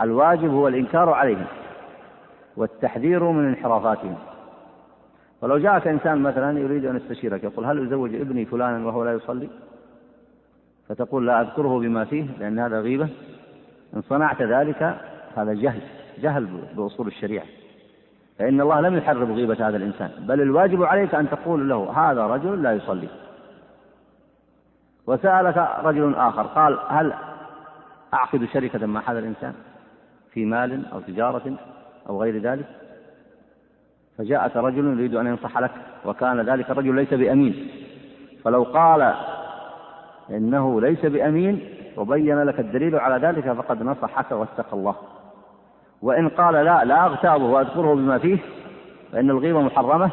الواجب 0.00 0.50
هو 0.50 0.68
الإنكار 0.68 1.10
عليهم 1.10 1.46
والتحذير 2.56 3.24
من 3.24 3.48
انحرافاتهم. 3.48 4.16
ولو 5.42 5.58
جاءك 5.58 5.86
إنسان 5.86 6.18
مثلا 6.18 6.58
يريد 6.58 6.84
أن 6.84 6.96
يستشيرك 6.96 7.44
يقول 7.44 7.64
هل 7.64 7.86
أزوج 7.86 8.14
ابني 8.14 8.44
فلانا 8.44 8.86
وهو 8.86 9.04
لا 9.04 9.12
يصلي؟ 9.12 9.48
فتقول 10.88 11.26
لا 11.26 11.40
أذكره 11.40 11.78
بما 11.78 12.04
فيه 12.04 12.26
لأن 12.38 12.58
هذا 12.58 12.80
غيبة. 12.80 13.08
إن 13.96 14.02
صنعت 14.02 14.42
ذلك 14.42 14.96
هذا 15.36 15.52
جهل 15.52 15.80
جهل 16.18 16.48
بأصول 16.76 17.06
الشريعة. 17.06 17.46
فإن 18.38 18.60
الله 18.60 18.80
لم 18.80 18.96
يحرم 18.96 19.32
غيبة 19.32 19.68
هذا 19.68 19.76
الإنسان 19.76 20.10
بل 20.18 20.40
الواجب 20.40 20.82
عليك 20.82 21.14
أن 21.14 21.30
تقول 21.30 21.68
له 21.68 22.10
هذا 22.10 22.26
رجل 22.26 22.62
لا 22.62 22.72
يصلي. 22.72 23.08
وسألك 25.06 25.68
رجل 25.84 26.14
آخر 26.14 26.42
قال 26.42 26.78
هل 26.88 27.12
أعقد 28.14 28.44
شركة 28.44 28.86
مع 28.86 29.10
هذا 29.10 29.18
الإنسان 29.18 29.54
في 30.32 30.44
مال 30.44 30.86
أو 30.92 31.00
تجارة 31.00 31.56
أو 32.08 32.22
غير 32.22 32.38
ذلك؟ 32.38 32.66
فجاءك 34.18 34.56
رجل 34.56 34.86
يريد 34.98 35.14
أن 35.14 35.26
ينصح 35.26 35.58
لك 35.58 35.70
وكان 36.04 36.40
ذلك 36.40 36.70
الرجل 36.70 36.94
ليس 36.94 37.14
بأمين. 37.14 37.68
فلو 38.44 38.62
قال 38.62 39.14
إنه 40.30 40.80
ليس 40.80 41.06
بأمين 41.06 41.60
وبين 41.96 42.42
لك 42.42 42.60
الدليل 42.60 42.96
على 42.96 43.26
ذلك 43.26 43.52
فقد 43.52 43.82
نصحك 43.82 44.32
واتقى 44.32 44.72
الله. 44.72 44.94
وإن 46.02 46.28
قال 46.28 46.54
لا 46.54 46.84
لا 46.84 47.06
أغتابه 47.06 47.44
وأذكره 47.44 47.94
بما 47.94 48.18
فيه 48.18 48.38
فإن 49.12 49.30
الغيبة 49.30 49.62
محرمة 49.62 50.10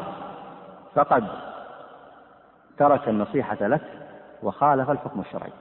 فقد 0.94 1.24
ترك 2.78 3.08
النصيحة 3.08 3.66
لك 3.66 3.82
وخالف 4.42 4.90
الحكم 4.90 5.20
الشرعي. 5.20 5.52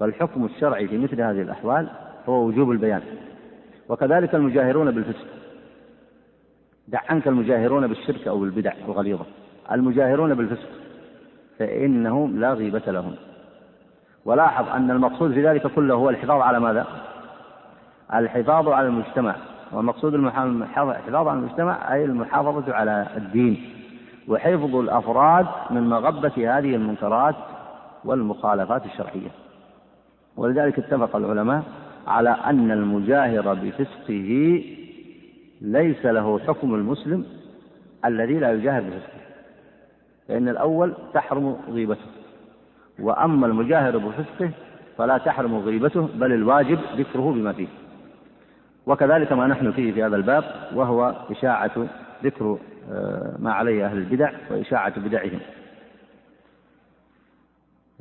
فالحكم 0.00 0.44
الشرعي 0.44 0.88
في 0.88 0.98
مثل 0.98 1.20
هذه 1.20 1.42
الأحوال 1.42 1.88
هو 2.28 2.44
وجوب 2.44 2.70
البيان. 2.70 3.02
وكذلك 3.88 4.34
المجاهرون 4.34 4.90
بالفسق. 4.90 5.26
دع 6.88 7.00
عنك 7.08 7.28
المجاهرون 7.28 7.86
بالشرك 7.86 8.28
أو 8.28 8.38
بالبدع 8.38 8.72
الغليظة. 8.88 9.24
المجاهرون 9.72 10.34
بالفسق. 10.34 10.68
فإنهم 11.58 12.40
لا 12.40 12.52
غيبة 12.52 12.82
لهم. 12.86 13.14
ولاحظ 14.24 14.68
أن 14.68 14.90
المقصود 14.90 15.32
في 15.32 15.48
ذلك 15.48 15.66
كله 15.66 15.94
هو 15.94 16.10
الحفاظ 16.10 16.40
على 16.40 16.60
ماذا؟ 16.60 16.86
الحفاظ 18.14 18.68
على 18.68 18.86
المجتمع. 18.86 19.34
ومقصود 19.72 20.14
الحفاظ 20.14 21.28
على 21.28 21.38
المجتمع 21.38 21.94
أي 21.94 22.04
المحافظة 22.04 22.74
على 22.74 23.06
الدين. 23.16 23.64
وحفظ 24.28 24.76
الأفراد 24.76 25.46
من 25.70 25.88
مغبة 25.88 26.58
هذه 26.58 26.74
المنكرات 26.74 27.34
والمخالفات 28.04 28.86
الشرعية. 28.86 29.30
ولذلك 30.36 30.78
اتفق 30.78 31.16
العلماء 31.16 31.62
على 32.06 32.30
أن 32.30 32.70
المجاهر 32.70 33.54
بفسقه 33.54 34.62
ليس 35.62 36.06
له 36.06 36.38
حكم 36.38 36.74
المسلم 36.74 37.24
الذي 38.04 38.38
لا 38.38 38.52
يجاهر 38.52 38.80
بفسقه. 38.80 39.22
فإن 40.28 40.48
الأول 40.48 40.94
تحرم 41.14 41.56
غيبته 41.68 42.06
وأما 42.98 43.46
المجاهر 43.46 43.98
بفسقه 43.98 44.50
فلا 44.98 45.18
تحرم 45.18 45.58
غيبته 45.58 46.08
بل 46.14 46.32
الواجب 46.32 46.78
ذكره 46.96 47.32
بما 47.32 47.52
فيه. 47.52 47.68
وكذلك 48.86 49.32
ما 49.32 49.46
نحن 49.46 49.72
فيه 49.72 49.92
في 49.92 50.04
هذا 50.04 50.16
الباب 50.16 50.44
وهو 50.74 51.14
إشاعة 51.30 51.88
ذكر 52.24 52.58
آه، 52.92 53.36
ما 53.38 53.52
عليه 53.52 53.86
أهل 53.86 53.98
البدع 53.98 54.32
وإشاعة 54.50 55.00
بدعهم. 55.00 55.40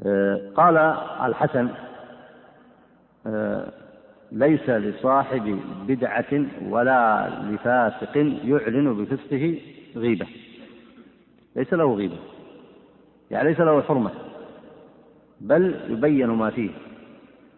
آه، 0.06 0.42
قال 0.56 0.78
الحسن 1.26 1.70
آه، 3.28 3.72
ليس 4.32 4.70
لصاحب 4.70 5.60
بدعة 5.88 6.46
ولا 6.70 7.30
لفاسق 7.52 8.18
يعلن 8.44 8.94
بفسقه 8.94 9.60
غيبة. 9.96 10.26
ليس 11.56 11.74
له 11.74 11.96
غيبة. 11.96 12.18
يعني 13.32 13.50
ليس 13.50 13.60
له 13.60 13.82
حرمة. 13.82 14.12
بل 15.42 15.76
يبين 15.90 16.28
ما 16.28 16.50
فيه 16.50 16.70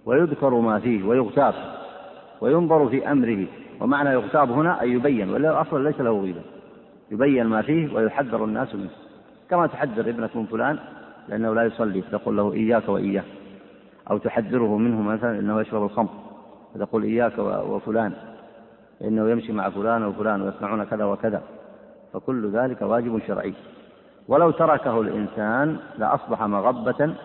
ويذكر 0.06 0.60
ما 0.60 0.80
فيه 0.80 1.04
ويغتاب 1.04 1.54
وينظر 2.42 2.90
في 2.90 3.12
أمره. 3.12 3.46
ومعنى 3.82 4.10
يغتاب 4.10 4.52
هنا 4.52 4.82
أي 4.82 4.92
يبين 4.92 5.30
ولا 5.30 5.62
أصلا 5.62 5.90
ليس 5.90 6.02
له 6.02 6.22
غيبة. 6.22 6.42
يبين 7.12 7.46
ما 7.46 7.62
فيه 7.62 7.94
ويحذر 7.94 8.46
الناس 8.46 8.76
منه. 8.76 8.90
كما 9.50 9.68
تحذر 9.68 10.10
ابنك 10.10 10.36
من 10.36 10.46
فلان 10.46 10.80
لأنه 11.30 11.56
لا 11.56 11.64
يصلي 11.64 12.02
فتقول 12.02 12.38
له 12.38 12.54
إياك 12.54 12.90
وإياه. 12.90 13.24
أو 14.12 14.18
تحذره 14.18 14.78
منه 14.78 15.02
مثلا 15.02 15.40
أنه 15.40 15.62
يشرب 15.62 15.84
الخمر. 15.84 16.33
فتقول 16.74 17.04
إياك 17.04 17.38
وفلان 17.40 18.14
إنه 19.02 19.30
يمشي 19.30 19.52
مع 19.52 19.70
فلان 19.70 20.06
وفلان 20.06 20.42
ويصنعون 20.42 20.84
كذا 20.84 21.06
وكذا 21.06 21.42
فكل 22.14 22.52
ذلك 22.52 22.82
واجب 22.82 23.22
شرعي. 23.28 23.54
ولو 24.28 24.52
تركه 24.52 25.02
الإنسان 25.02 25.78
لأصبح 25.98 26.44
مغبة 26.44 27.16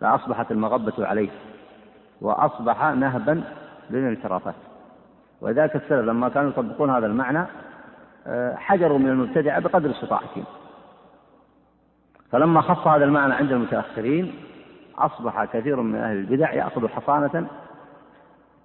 لأصبحت 0.00 0.50
المغبة 0.50 1.06
عليه 1.06 1.30
وأصبح 2.20 2.84
نهبا 2.84 3.42
للانحرافات. 3.90 4.54
ولذلك 5.40 5.76
السلف 5.76 6.08
لما 6.08 6.28
كانوا 6.28 6.50
يطبقون 6.50 6.90
هذا 6.90 7.06
المعنى 7.06 7.46
آه، 8.26 8.54
حجروا 8.54 8.98
من 8.98 9.08
المبتدعة 9.08 9.60
بقدر 9.60 9.90
استطاعتهم 9.90 10.44
فلما 12.30 12.60
خص 12.60 12.86
هذا 12.86 13.04
المعنى 13.04 13.34
عند 13.34 13.52
المتأخرين 13.52 14.34
أصبح 14.98 15.44
كثير 15.44 15.80
من 15.80 15.94
أهل 15.96 16.16
البدع 16.16 16.52
يأخذ 16.52 16.88
حصانة 16.88 17.46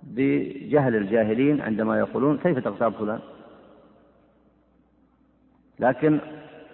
بجهل 0.07 0.95
الجاهلين 0.95 1.61
عندما 1.61 1.99
يقولون 1.99 2.37
كيف 2.37 2.59
تغتاب 2.59 2.93
فلان؟ 2.93 3.19
لكن 5.79 6.19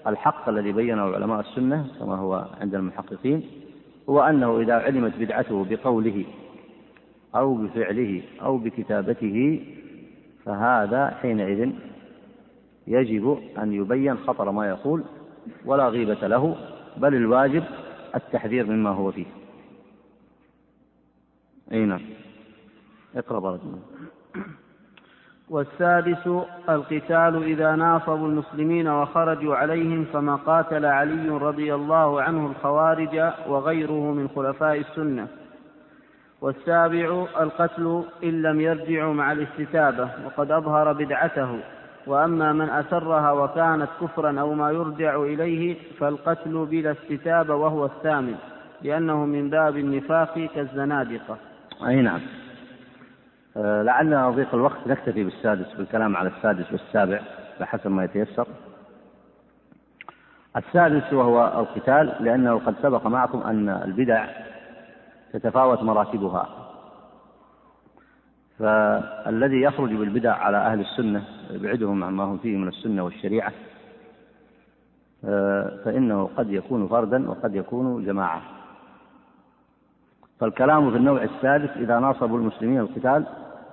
الحق 0.07 0.49
الذي 0.49 0.71
بينه 0.71 1.01
علماء 1.01 1.39
السنة 1.39 1.87
كما 1.99 2.15
هو 2.15 2.47
عند 2.61 2.75
المحققين 2.75 3.43
هو 4.09 4.21
أنه 4.21 4.59
إذا 4.59 4.73
علمت 4.73 5.13
بدعته 5.19 5.65
بقوله 5.69 6.25
أو 7.35 7.53
بفعله 7.55 8.21
أو 8.41 8.57
بكتابته 8.57 9.65
فهذا 10.45 11.09
حينئذ 11.21 11.71
يجب 12.87 13.39
أن 13.57 13.73
يبين 13.73 14.17
خطر 14.17 14.51
ما 14.51 14.69
يقول 14.69 15.03
ولا 15.65 15.89
غيبة 15.89 16.27
له 16.27 16.55
بل 16.97 17.15
الواجب 17.15 17.63
التحذير 18.15 18.65
مما 18.65 18.89
هو 18.89 19.11
فيه. 19.11 19.25
أي 21.71 21.85
نعم. 21.85 22.01
اقرأ 23.15 23.37
الله 23.37 23.59
والسادس 25.49 26.27
القتال 26.69 27.43
إذا 27.43 27.75
ناصبوا 27.75 28.27
المسلمين 28.27 28.87
وخرجوا 28.87 29.55
عليهم 29.55 30.05
كما 30.13 30.35
قاتل 30.35 30.85
علي 30.85 31.29
رضي 31.29 31.75
الله 31.75 32.21
عنه 32.21 32.45
الخوارج 32.45 33.31
وغيره 33.47 34.11
من 34.11 34.27
خلفاء 34.35 34.77
السنة. 34.77 35.27
والسابع 36.41 37.25
القتل 37.39 38.03
إن 38.23 38.41
لم 38.41 38.61
يرجعوا 38.61 39.13
مع 39.13 39.31
الاستتابة 39.31 40.09
وقد 40.25 40.51
أظهر 40.51 40.93
بدعته. 40.93 41.59
وأما 42.07 42.53
من 42.53 42.69
أسرها 42.69 43.31
وكانت 43.31 43.89
كفرا 44.01 44.39
أو 44.39 44.53
ما 44.53 44.71
يرجع 44.71 45.21
إليه 45.23 45.77
فالقتل 45.99 46.65
بلا 46.65 46.91
استتابة 46.91 47.55
وهو 47.55 47.85
الثامن 47.85 48.35
لأنه 48.81 49.25
من 49.25 49.49
باب 49.49 49.77
النفاق 49.77 50.49
كالزنادقة. 50.55 51.37
أي 51.87 52.01
نعم. 52.01 52.21
لعلنا 53.59 54.27
نضيق 54.27 54.55
الوقت 54.55 54.87
نكتفي 54.87 55.23
بالسادس 55.23 55.73
بالكلام 55.73 56.17
على 56.17 56.29
السادس 56.29 56.71
والسابع 56.71 57.19
بحسب 57.59 57.91
ما 57.91 58.03
يتيسر. 58.03 58.47
السادس 60.57 61.13
وهو 61.13 61.59
القتال 61.59 62.15
لأنه 62.19 62.59
قد 62.59 62.75
سبق 62.81 63.07
معكم 63.07 63.41
أن 63.41 63.69
البدع 63.69 64.25
تتفاوت 65.33 65.83
مراتبها. 65.83 66.49
فالذي 68.59 69.61
يخرج 69.61 69.93
بالبدع 69.93 70.35
على 70.35 70.57
أهل 70.57 70.79
السنة 70.79 71.23
يبعدهم 71.51 72.03
عما 72.03 72.23
هم 72.23 72.37
فيه 72.37 72.57
من 72.57 72.67
السنة 72.67 73.03
والشريعة 73.03 73.51
آه، 75.25 75.79
فإنه 75.85 76.29
قد 76.37 76.49
يكون 76.49 76.87
فردا 76.87 77.29
وقد 77.29 77.55
يكون 77.55 78.05
جماعة. 78.05 78.41
فالكلام 80.39 80.91
في 80.91 80.97
النوع 80.97 81.23
السادس 81.23 81.69
إذا 81.77 81.99
ناصبوا 81.99 82.37
المسلمين 82.37 82.79
القتال 82.79 83.25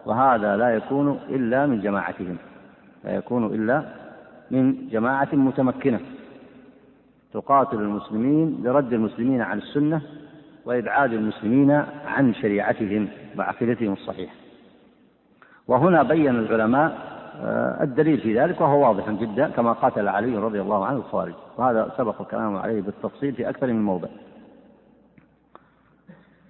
وهذا 0.06 0.56
لا 0.56 0.74
يكون 0.74 1.20
إلا 1.28 1.66
من 1.66 1.80
جماعتهم 1.80 2.36
لا 3.04 3.14
يكون 3.14 3.44
إلا 3.46 3.82
من 4.50 4.88
جماعة 4.88 5.28
متمكنة. 5.32 6.00
تقاتل 7.32 7.76
المسلمين 7.76 8.60
لرد 8.64 8.92
المسلمين 8.92 9.42
عن 9.42 9.58
السنة 9.58 10.02
وإبعاد 10.64 11.12
المسلمين 11.12 11.70
عن 12.06 12.34
شريعتهم 12.34 13.08
وعقيدتهم 13.38 13.92
الصحيحة. 13.92 14.34
وهنا 15.68 16.02
بين 16.02 16.36
العلماء 16.36 17.16
آه، 17.40 17.82
الدليل 17.82 18.18
في 18.18 18.40
ذلك 18.40 18.60
وهو 18.60 18.88
واضح 18.88 19.10
جدا 19.10 19.48
كما 19.48 19.72
قاتل 19.72 20.08
علي 20.08 20.36
رضي 20.36 20.60
الله 20.60 20.86
عنه 20.86 20.96
الخوارج. 20.96 21.34
وهذا 21.56 21.92
سبق 21.96 22.20
الكلام 22.20 22.56
عليه 22.56 22.82
بالتفصيل 22.82 23.32
في 23.32 23.48
أكثر 23.48 23.66
من 23.66 23.82
موضع. 23.82 24.08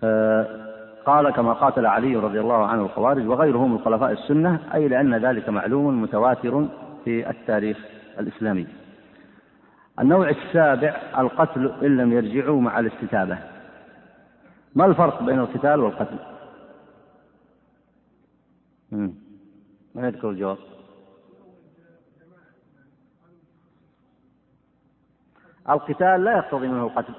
آه، 0.05 0.66
قال 1.07 1.31
كما 1.31 1.53
قاتل 1.53 1.87
علي 1.87 2.17
رضي 2.17 2.41
الله 2.41 2.67
عنه 2.67 2.83
الخوارج 2.83 3.27
وغيرهم 3.27 3.73
من 3.73 3.79
خلفاء 3.79 4.13
السنة 4.13 4.61
أي 4.75 4.89
لأن 4.89 5.15
ذلك 5.15 5.49
معلوم 5.49 6.03
متواتر 6.03 6.69
في 7.05 7.31
التاريخ 7.31 7.79
الإسلامي. 8.19 8.67
النوع 10.01 10.29
السابع 10.29 11.01
القتل 11.19 11.73
إن 11.83 11.97
لم 11.97 12.13
يرجعوا 12.13 12.61
مع 12.61 12.79
الاستتابة. 12.79 13.39
ما 14.75 14.87
الفرق 14.87 15.23
بين 15.23 15.39
القتال 15.39 15.81
والقتل؟ 15.81 16.17
ما 19.95 20.07
يذكر 20.09 20.31
الجواب؟ 20.31 20.59
القتال 25.69 26.25
لا 26.25 26.37
يقتضي 26.37 26.69
منه 26.69 26.85
القتل. 26.85 27.15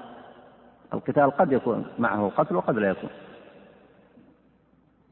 القتال 0.94 1.30
قد 1.30 1.52
يكون 1.52 1.86
معه 1.98 2.32
قتل 2.36 2.56
وقد 2.56 2.78
لا 2.78 2.88
يكون. 2.88 3.10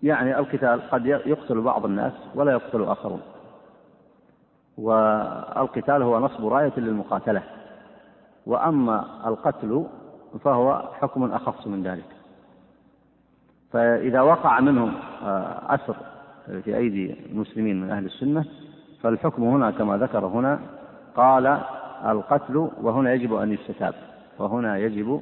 يعني 0.02 0.38
القتال 0.38 0.90
قد 0.90 1.06
يقتل 1.06 1.60
بعض 1.60 1.84
الناس 1.84 2.12
ولا 2.34 2.52
يقتل 2.52 2.84
آخرون. 2.84 3.20
والقتال 4.78 6.02
هو 6.02 6.18
نصب 6.18 6.46
راية 6.46 6.72
للمقاتلة. 6.76 7.42
وأما 8.46 9.04
القتل 9.26 9.86
فهو 10.44 10.88
حكم 11.00 11.32
أخص 11.32 11.66
من 11.66 11.82
ذلك. 11.82 12.04
فإذا 13.72 14.20
وقع 14.20 14.60
منهم 14.60 14.94
آه، 15.22 15.74
أسر 15.74 15.96
في 16.64 16.76
أيدي 16.76 17.16
المسلمين 17.30 17.80
من 17.82 17.90
أهل 17.90 18.04
السنة 18.04 18.44
فالحكم 19.02 19.42
هنا 19.42 19.70
كما 19.70 19.96
ذكر 19.96 20.26
هنا 20.26 20.60
قال 21.16 21.60
القتل 22.06 22.70
وهنا 22.82 23.12
يجب 23.12 23.34
أن 23.34 23.52
يستتاب. 23.52 23.94
وهنا 24.38 24.76
يجب 24.78 25.20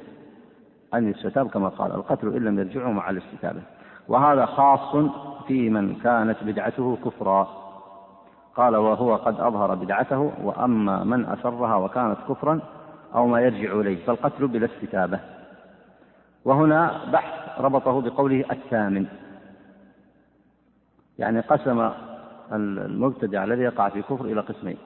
أن 0.93 1.09
يستتاب 1.09 1.49
كما 1.49 1.69
قال. 1.69 1.91
القتل 1.91 2.27
إن 2.27 2.43
لم 2.43 2.59
يرجعوا 2.59 2.93
مع 2.93 3.09
الاستتابة. 3.09 3.61
وهذا 4.07 4.45
خاص 4.45 4.95
في 5.47 5.69
من 5.69 5.95
كانت 5.95 6.37
بدعته 6.43 6.97
كفرا. 7.05 7.47
قال 8.55 8.75
وهو 8.75 9.15
قد 9.15 9.39
أظهر 9.39 9.75
بدعته 9.75 10.31
وأما 10.43 11.03
من 11.03 11.25
أسرها 11.25 11.75
وكانت 11.75 12.17
كفرا 12.29 12.59
أو 13.15 13.27
ما 13.27 13.41
يرجع 13.41 13.79
إليه 13.79 14.05
فالقتل 14.05 14.47
بلا 14.47 14.65
استتابة. 14.65 15.19
وهنا 16.45 17.11
بحث 17.11 17.59
ربطه 17.59 18.01
بقوله 18.01 18.45
الثامن. 18.51 19.05
يعني 21.19 21.39
قسم 21.39 21.91
المبتدع 22.53 23.43
الذي 23.43 23.61
يقع 23.61 23.89
في 23.89 24.01
كفر 24.01 24.25
إلى 24.25 24.41
قسمين. 24.41 24.77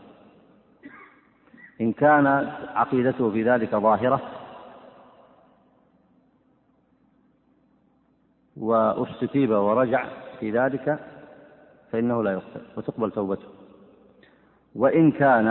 إن 1.82 1.91
كان 1.91 2.28
عقيدته 2.76 3.32
في 3.32 3.43
ذلك 3.43 3.76
ظاهرة 3.76 4.22
وأستتيب 8.60 9.49
ورجع 9.49 10.05
في 10.39 10.51
ذلك 10.51 10.99
فإنه 11.91 12.24
لا 12.24 12.32
يقتل 12.32 12.62
وتقبل 12.78 13.12
توبته. 13.12 13.47
وإن 14.76 15.12
كان 15.12 15.47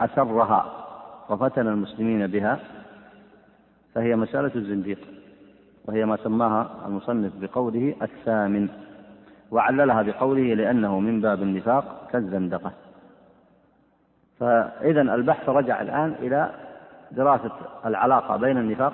أسرها 0.00 0.72
وفتن 1.28 1.68
المسلمين 1.68 2.26
بها 2.26 2.58
فهي 3.94 4.16
مسألة 4.16 4.50
الزنديق 4.56 4.98
وهي 5.84 6.04
ما 6.04 6.16
سماها 6.16 6.70
المصنف 6.86 7.32
بقوله 7.40 7.94
الثامن 8.02 8.68
وعللها 9.50 10.02
بقوله 10.02 10.54
لأنه 10.54 11.00
من 11.00 11.20
باب 11.20 11.42
النفاق 11.42 12.08
كالزندقة. 12.12 12.72
فإذا 14.40 15.00
البحث 15.00 15.48
رجع 15.48 15.82
الآن 15.82 16.14
إلى 16.18 16.50
دراسة 17.10 17.52
العلاقة 17.86 18.36
بين 18.36 18.58
النفاق 18.58 18.92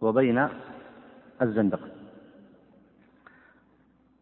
وبين 0.00 0.48
الزندقة. 1.42 1.88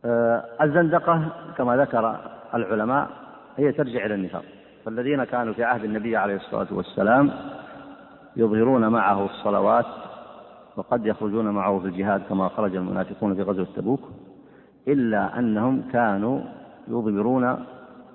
آه، 0.05 0.45
الزندقة 0.63 1.29
كما 1.59 1.77
ذكر 1.77 2.21
العلماء 2.55 3.11
هي 3.57 3.73
ترجع 3.73 4.07
إلى 4.07 4.15
النفاق. 4.15 4.45
فالذين 4.85 5.25
كانوا 5.25 5.55
في 5.55 5.65
عهد 5.65 5.85
النبي 5.85 6.17
عليه 6.17 6.37
الصلاة 6.37 6.67
والسلام 6.71 7.31
يظهرون 8.37 8.89
معه 8.89 9.25
الصلوات 9.25 9.87
وقد 10.77 11.07
يخرجون 11.07 11.49
معه 11.49 11.79
في 11.79 11.87
الجهاد 11.87 12.23
كما 12.29 12.49
خرج 12.49 12.77
المنافقون 12.77 13.35
في 13.35 13.43
غزوة 13.43 13.67
تبوك 13.77 14.01
إلا 14.89 15.39
أنهم 15.39 15.83
كانوا 15.93 16.41
يظهرون 16.89 17.67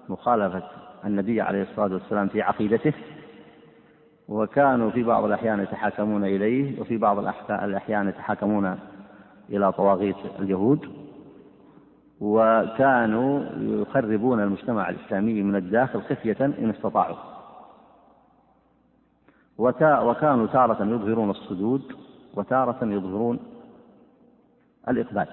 مخالفة 0.09 0.63
النبي 1.05 1.41
عليه 1.41 1.61
الصلاة 1.61 1.93
والسلام 1.93 2.27
في 2.27 2.41
عقيدته 2.41 2.93
وكانوا 4.27 4.89
في 4.89 5.03
بعض 5.03 5.23
الأحيان 5.23 5.59
يتحاكمون 5.59 6.23
إليه 6.23 6.81
وفي 6.81 6.97
بعض 6.97 7.17
الأحيان 7.49 8.09
يتحاكمون 8.09 8.79
إلى 9.51 9.71
طواغيت 9.71 10.15
اليهود 10.39 10.89
وكانوا 12.21 13.43
يخربون 13.57 14.39
المجتمع 14.39 14.89
الإسلامي 14.89 15.43
من 15.43 15.55
الداخل 15.55 16.01
خفية 16.01 16.37
إن 16.41 16.69
استطاعوا. 16.69 17.15
وكانوا 19.57 20.47
تارة 20.47 20.83
يظهرون 20.83 21.29
الصدود 21.29 21.95
وتارة 22.35 22.85
يظهرون 22.85 23.39
الإقبال. 24.87 25.27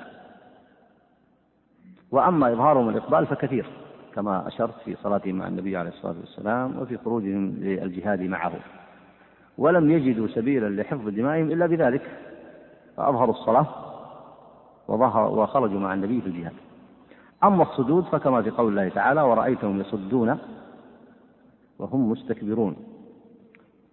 وأما 2.10 2.52
إظهارهم 2.52 2.88
الإقبال 2.88 3.26
فكثير 3.26 3.66
كما 4.14 4.48
أشرت 4.48 4.74
في 4.84 4.96
صلاتهم 5.02 5.34
مع 5.34 5.48
النبي 5.48 5.76
عليه 5.76 5.90
الصلاة 5.90 6.16
والسلام 6.20 6.78
وفي 6.78 6.98
خروجهم 6.98 7.46
للجهاد 7.46 8.22
معه. 8.22 8.52
ولم 9.58 9.90
يجدوا 9.90 10.28
سبيلا 10.28 10.82
لحفظ 10.82 11.08
دمائهم 11.08 11.50
إلا 11.50 11.66
بذلك 11.66 12.02
فأظهروا 12.96 13.34
الصلاة 13.34 13.87
وظهر 14.88 15.30
وخرجوا 15.30 15.80
مع 15.80 15.94
النبي 15.94 16.20
في 16.20 16.26
الجهاد. 16.26 16.52
أما 17.44 17.62
الصدود 17.62 18.04
فكما 18.04 18.42
في 18.42 18.50
قول 18.50 18.68
الله 18.68 18.88
تعالى 18.88 19.22
ورأيتهم 19.22 19.80
يصدون 19.80 20.38
وهم 21.78 22.10
مستكبرون. 22.10 22.76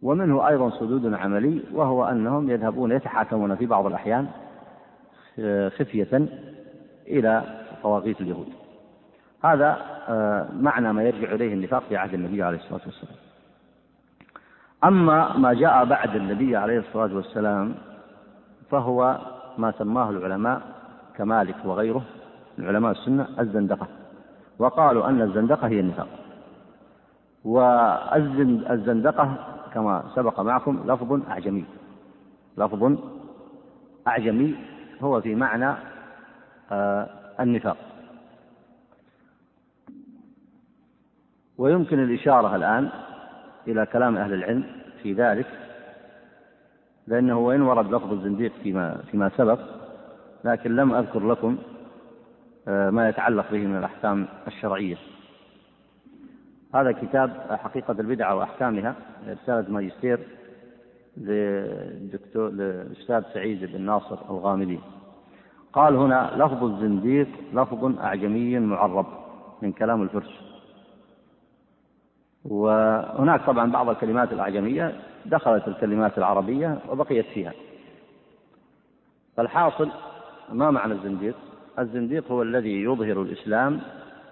ومنه 0.01 0.47
أيضا 0.47 0.69
صدود 0.69 1.13
عملي 1.13 1.63
وهو 1.73 2.05
أنهم 2.05 2.49
يذهبون 2.49 2.91
يتحاكمون 2.91 3.55
في 3.55 3.65
بعض 3.65 3.85
الأحيان 3.85 4.27
خفية 5.69 6.27
إلى 7.07 7.43
طواغيت 7.83 8.21
اليهود. 8.21 8.47
هذا 9.43 9.77
آه، 10.07 10.47
معنى 10.59 10.93
ما 10.93 11.03
يرجع 11.03 11.31
إليه 11.31 11.53
النفاق 11.53 11.83
في 11.89 11.97
عهد 11.97 12.13
النبي 12.13 12.43
عليه 12.43 12.57
الصلاة 12.57 12.81
والسلام. 12.85 13.15
أما 14.83 15.37
ما 15.37 15.53
جاء 15.53 15.85
بعد 15.85 16.15
النبي 16.15 16.55
عليه 16.55 16.79
الصلاة 16.79 17.15
والسلام 17.15 17.75
فهو 18.71 19.19
ما 19.57 19.71
سماه 19.71 20.09
العلماء 20.09 20.61
كمالك 21.17 21.55
وغيره 21.65 22.03
من 22.57 22.67
علماء 22.67 22.91
السنة 22.91 23.27
الزندقة. 23.39 23.87
وقالوا 24.59 25.09
أن 25.09 25.21
الزندقة 25.21 25.67
هي 25.67 25.79
النفاق. 25.79 26.07
والزندقة 27.43 29.35
كما 29.73 30.03
سبق 30.15 30.39
معكم 30.39 30.83
لفظ 30.85 31.29
أعجمي. 31.29 31.65
لفظ 32.57 32.97
أعجمي 34.07 34.55
هو 35.01 35.21
في 35.21 35.35
معنى 35.35 35.75
آه، 36.71 37.09
النفاق. 37.39 37.77
ويمكن 41.57 42.03
الإشارة 42.03 42.55
الآن 42.55 42.89
إلى 43.67 43.85
كلام 43.85 44.17
أهل 44.17 44.33
العلم 44.33 44.63
في 45.03 45.13
ذلك 45.13 45.47
لأنه 47.07 47.37
وإن 47.37 47.61
ورد 47.61 47.93
لفظ 47.93 48.11
الزنديق 48.13 48.51
فيما 48.63 48.97
فيما 49.11 49.31
سبق 49.37 49.59
لكن 50.45 50.75
لم 50.75 50.93
أذكر 50.93 51.27
لكم 51.27 51.57
آه، 52.67 52.89
ما 52.89 53.09
يتعلق 53.09 53.51
به 53.51 53.57
من 53.57 53.77
الأحكام 53.77 54.27
الشرعية. 54.47 54.97
هذا 56.75 56.91
كتاب 56.91 57.57
حقيقة 57.63 57.91
البدعة 57.91 58.35
وأحكامها. 58.35 58.95
رسالة 59.27 59.71
ماجستير 59.71 60.19
للدكتور 61.17 62.49
للأستاذ 62.49 63.23
سعيد 63.33 63.65
بن 63.65 63.81
ناصر 63.81 64.17
الغامدي. 64.29 64.79
قال 65.73 65.95
هنا 65.95 66.31
لفظ 66.35 66.63
الزنديق 66.63 67.27
لفظ 67.53 67.99
أعجمي 67.99 68.59
معرب 68.59 69.05
من 69.61 69.71
كلام 69.71 70.01
الفرس. 70.01 70.41
وهناك 72.45 73.45
طبعا 73.45 73.71
بعض 73.71 73.89
الكلمات 73.89 74.33
الأعجمية 74.33 75.01
دخلت 75.25 75.67
الكلمات 75.67 76.17
العربية 76.17 76.79
وبقيت 76.89 77.25
فيها. 77.25 77.53
فالحاصل 79.37 79.91
ما 80.53 80.71
معنى 80.71 80.93
الزنديق؟ 80.93 81.35
الزنديق 81.79 82.31
هو 82.31 82.41
الذي 82.41 82.83
يظهر 82.83 83.21
الإسلام 83.21 83.81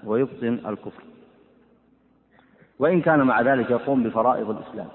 ويبطن 0.03 0.59
الكفر. 0.65 1.03
وإن 2.79 3.01
كان 3.01 3.19
مع 3.19 3.41
ذلك 3.41 3.69
يقوم 3.69 4.03
بفرائض 4.03 4.49
الإسلام. 4.49 4.87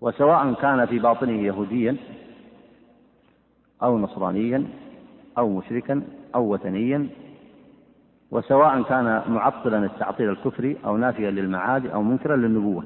وسواء 0.00 0.52
كان 0.52 0.86
في 0.86 0.98
باطنه 0.98 1.42
يهوديا 1.42 1.96
أو 3.82 3.98
نصرانيا 3.98 4.64
أو 5.38 5.48
مشركا 5.58 6.02
أو 6.34 6.52
وثنيا 6.52 7.08
وسواء 8.30 8.82
كان 8.82 9.22
معطلا 9.28 9.84
التعطيل 9.84 10.30
الكفري 10.30 10.76
أو 10.84 10.96
نافيا 10.96 11.30
للمعاد 11.30 11.86
أو 11.86 12.02
منكرا 12.02 12.36
للنبوة. 12.36 12.84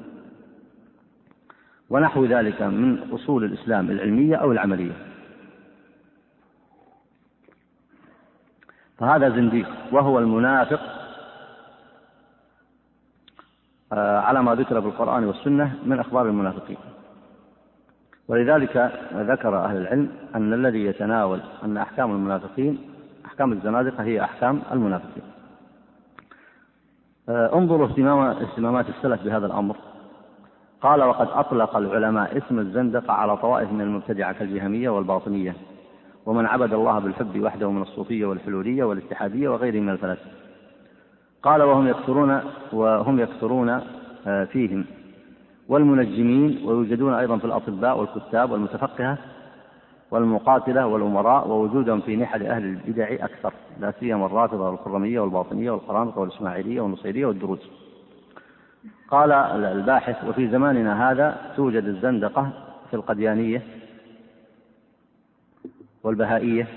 ونحو 1.89 2.25
ذلك 2.25 2.61
من 2.61 3.11
أصول 3.11 3.43
الإسلام 3.43 3.91
العلمية 3.91 4.35
أو 4.35 4.51
العملية. 4.51 5.12
فهذا 9.03 9.29
زنديق 9.29 9.67
وهو 9.91 10.19
المنافق 10.19 10.79
آه، 13.93 14.19
على 14.19 14.43
ما 14.43 14.55
ذكر 14.55 14.81
في 14.81 14.87
القرآن 14.87 15.25
والسنة 15.25 15.75
من 15.85 15.99
أخبار 15.99 16.25
المنافقين. 16.25 16.77
ولذلك 18.27 18.91
ذكر 19.13 19.57
أهل 19.65 19.77
العلم 19.77 20.09
أن 20.35 20.53
الذي 20.53 20.85
يتناول 20.85 21.39
أن 21.63 21.77
أحكام 21.77 22.11
المنافقين 22.11 22.79
أحكام 23.25 23.51
الزنادقة 23.51 24.03
هي 24.03 24.23
أحكام 24.23 24.61
المنافقين. 24.71 25.23
آه، 27.29 27.57
انظروا 27.57 27.87
اهتمام 27.87 28.19
اهتمامات 28.19 28.89
السلف 28.89 29.23
بهذا 29.23 29.45
الأمر. 29.45 29.75
قال 30.81 31.03
وقد 31.03 31.27
أطلق 31.31 31.75
العلماء 31.75 32.37
اسم 32.37 32.59
الزندقة 32.59 33.13
على 33.13 33.37
طوائف 33.37 33.71
من 33.71 33.81
المبتدعة 33.81 34.33
كالجهمية 34.33 34.89
والباطنية. 34.89 35.55
ومن 36.25 36.45
عبد 36.45 36.73
الله 36.73 36.99
بالحب 36.99 37.39
وحده 37.41 37.71
من 37.71 37.81
الصوفية 37.81 38.25
والحلولية 38.25 38.83
والاتحادية 38.83 39.49
وغيرهم 39.49 39.83
من 39.83 39.89
الفلاسفة. 39.89 40.31
قال 41.43 41.61
وهم 41.61 41.87
يكثرون 41.87 42.41
وهم 42.73 43.19
يكثرون 43.19 43.69
آه، 44.27 44.43
فيهم. 44.43 44.85
والمنجمين 45.69 46.61
ويوجدون 46.65 47.13
أيضا 47.13 47.37
في 47.37 47.45
الأطباء 47.45 47.99
والكتاب 47.99 48.51
والمتفقهة 48.51 49.17
والمقاتلة 50.11 50.87
والأمراء 50.87 51.47
ووجودهم 51.47 52.01
في 52.01 52.15
نحل 52.15 52.45
أهل 52.45 52.63
البدع 52.63 53.13
أكثر 53.13 53.53
لا 53.79 53.93
سيما 53.99 54.25
الرافضة 54.25 54.69
والخرمية 54.69 55.19
والباطنية 55.19 55.71
والقرامطة 55.71 56.21
والإسماعيلية 56.21 56.81
والنصيرية 56.81 57.25
والدروز 57.25 57.59
قال 59.11 59.31
الباحث 59.31 60.29
وفي 60.29 60.47
زماننا 60.47 61.11
هذا 61.11 61.37
توجد 61.55 61.83
الزندقة 61.85 62.49
في 62.89 62.95
القديانية 62.95 63.61
والبهائية 66.03 66.67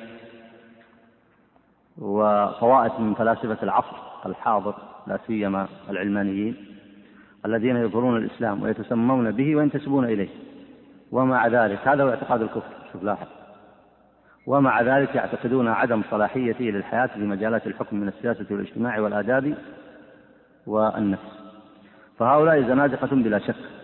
وطوائف 1.98 3.00
من 3.00 3.14
فلاسفة 3.14 3.58
العصر 3.62 3.96
الحاضر 4.26 4.74
لا 5.06 5.18
سيما 5.26 5.68
العلمانيين 5.90 6.56
الذين 7.46 7.76
يظهرون 7.76 8.16
الإسلام 8.16 8.62
ويتسمون 8.62 9.30
به 9.30 9.56
وينتسبون 9.56 10.04
إليه. 10.04 10.28
ومع 11.12 11.46
ذلك 11.46 11.88
هذا 11.88 12.04
هو 12.04 12.10
اعتقاد 12.10 12.42
الكفر 12.42 12.72
شوف 12.92 13.02
لاحظ. 13.02 13.26
ومع 14.46 14.82
ذلك 14.82 15.14
يعتقدون 15.14 15.68
عدم 15.68 16.02
صلاحيته 16.10 16.64
للحياة 16.64 17.06
في 17.06 17.20
مجالات 17.20 17.66
الحكم 17.66 17.96
من 17.96 18.08
السياسة 18.08 18.46
والاجتماع 18.50 19.00
والآداب 19.00 19.54
والنفس. 20.66 21.40
فهؤلاء 22.18 22.62
زنادقة 22.62 23.16
بلا 23.16 23.38
شك. 23.38 23.75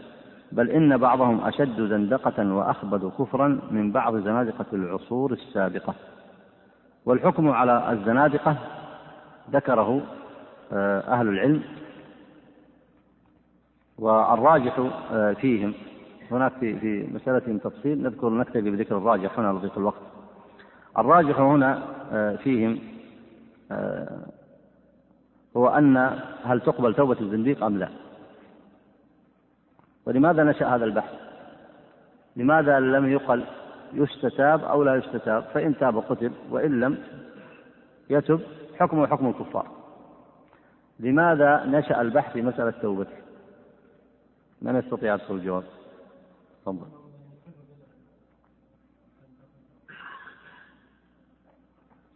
بل 0.52 0.70
إن 0.70 0.96
بعضهم 0.96 1.40
أشد 1.40 1.80
زندقة 1.80 2.54
وأخبث 2.54 3.04
كفرا 3.18 3.60
من 3.70 3.92
بعض 3.92 4.16
زنادقة 4.16 4.66
العصور 4.72 5.32
السابقة. 5.32 5.94
والحكم 7.06 7.48
على 7.48 7.92
الزنادقة 7.92 8.56
ذكره 9.50 10.00
آه، 10.72 11.00
أهل 11.00 11.28
العلم 11.28 11.62
والراجح 13.98 14.90
آه، 15.12 15.32
فيهم. 15.32 15.74
هناك 16.30 16.52
في 16.60 16.78
في 16.78 17.08
مسألة 17.14 17.58
تفصيل 17.58 18.02
نذكر 18.02 18.30
نكتفي 18.30 18.70
بذكر 18.70 18.98
الراجح 18.98 19.38
هنا 19.38 19.58
لضيق 19.58 19.78
الوقت. 19.78 20.02
الراجح 20.98 21.40
هنا 21.40 21.82
آه، 22.12 22.36
فيهم 22.36 22.78
هو 25.56 25.68
أن 25.68 26.18
هل 26.44 26.60
تقبل 26.60 26.94
توبة 26.94 27.20
الزنديق 27.20 27.64
أم 27.64 27.78
لا؟ 27.78 27.88
ولماذا 30.06 30.44
نشأ 30.44 30.66
هذا 30.66 30.84
البحث؟ 30.84 31.14
لماذا 32.36 32.80
لم 32.80 33.12
يقل 33.12 33.44
يستتاب 33.92 34.64
أو 34.64 34.82
لا 34.82 34.94
يستتاب؟ 34.94 35.42
فإن 35.42 35.78
تاب 35.78 35.98
قتل 35.98 36.32
وإن 36.50 36.80
لم 36.80 36.98
يتب 38.10 38.40
حكمه 38.78 39.06
حكم 39.06 39.28
الكفار. 39.28 39.66
لماذا 41.00 41.64
نشأ 41.66 42.00
البحث 42.00 42.32
في 42.32 42.42
مسألة 42.42 42.70
توبته 42.70 43.16
من 44.62 44.76
يستطيع 44.76 45.14
يدخل 45.14 45.34
الجواب؟ 45.34 45.64
تفضل. 46.62 46.86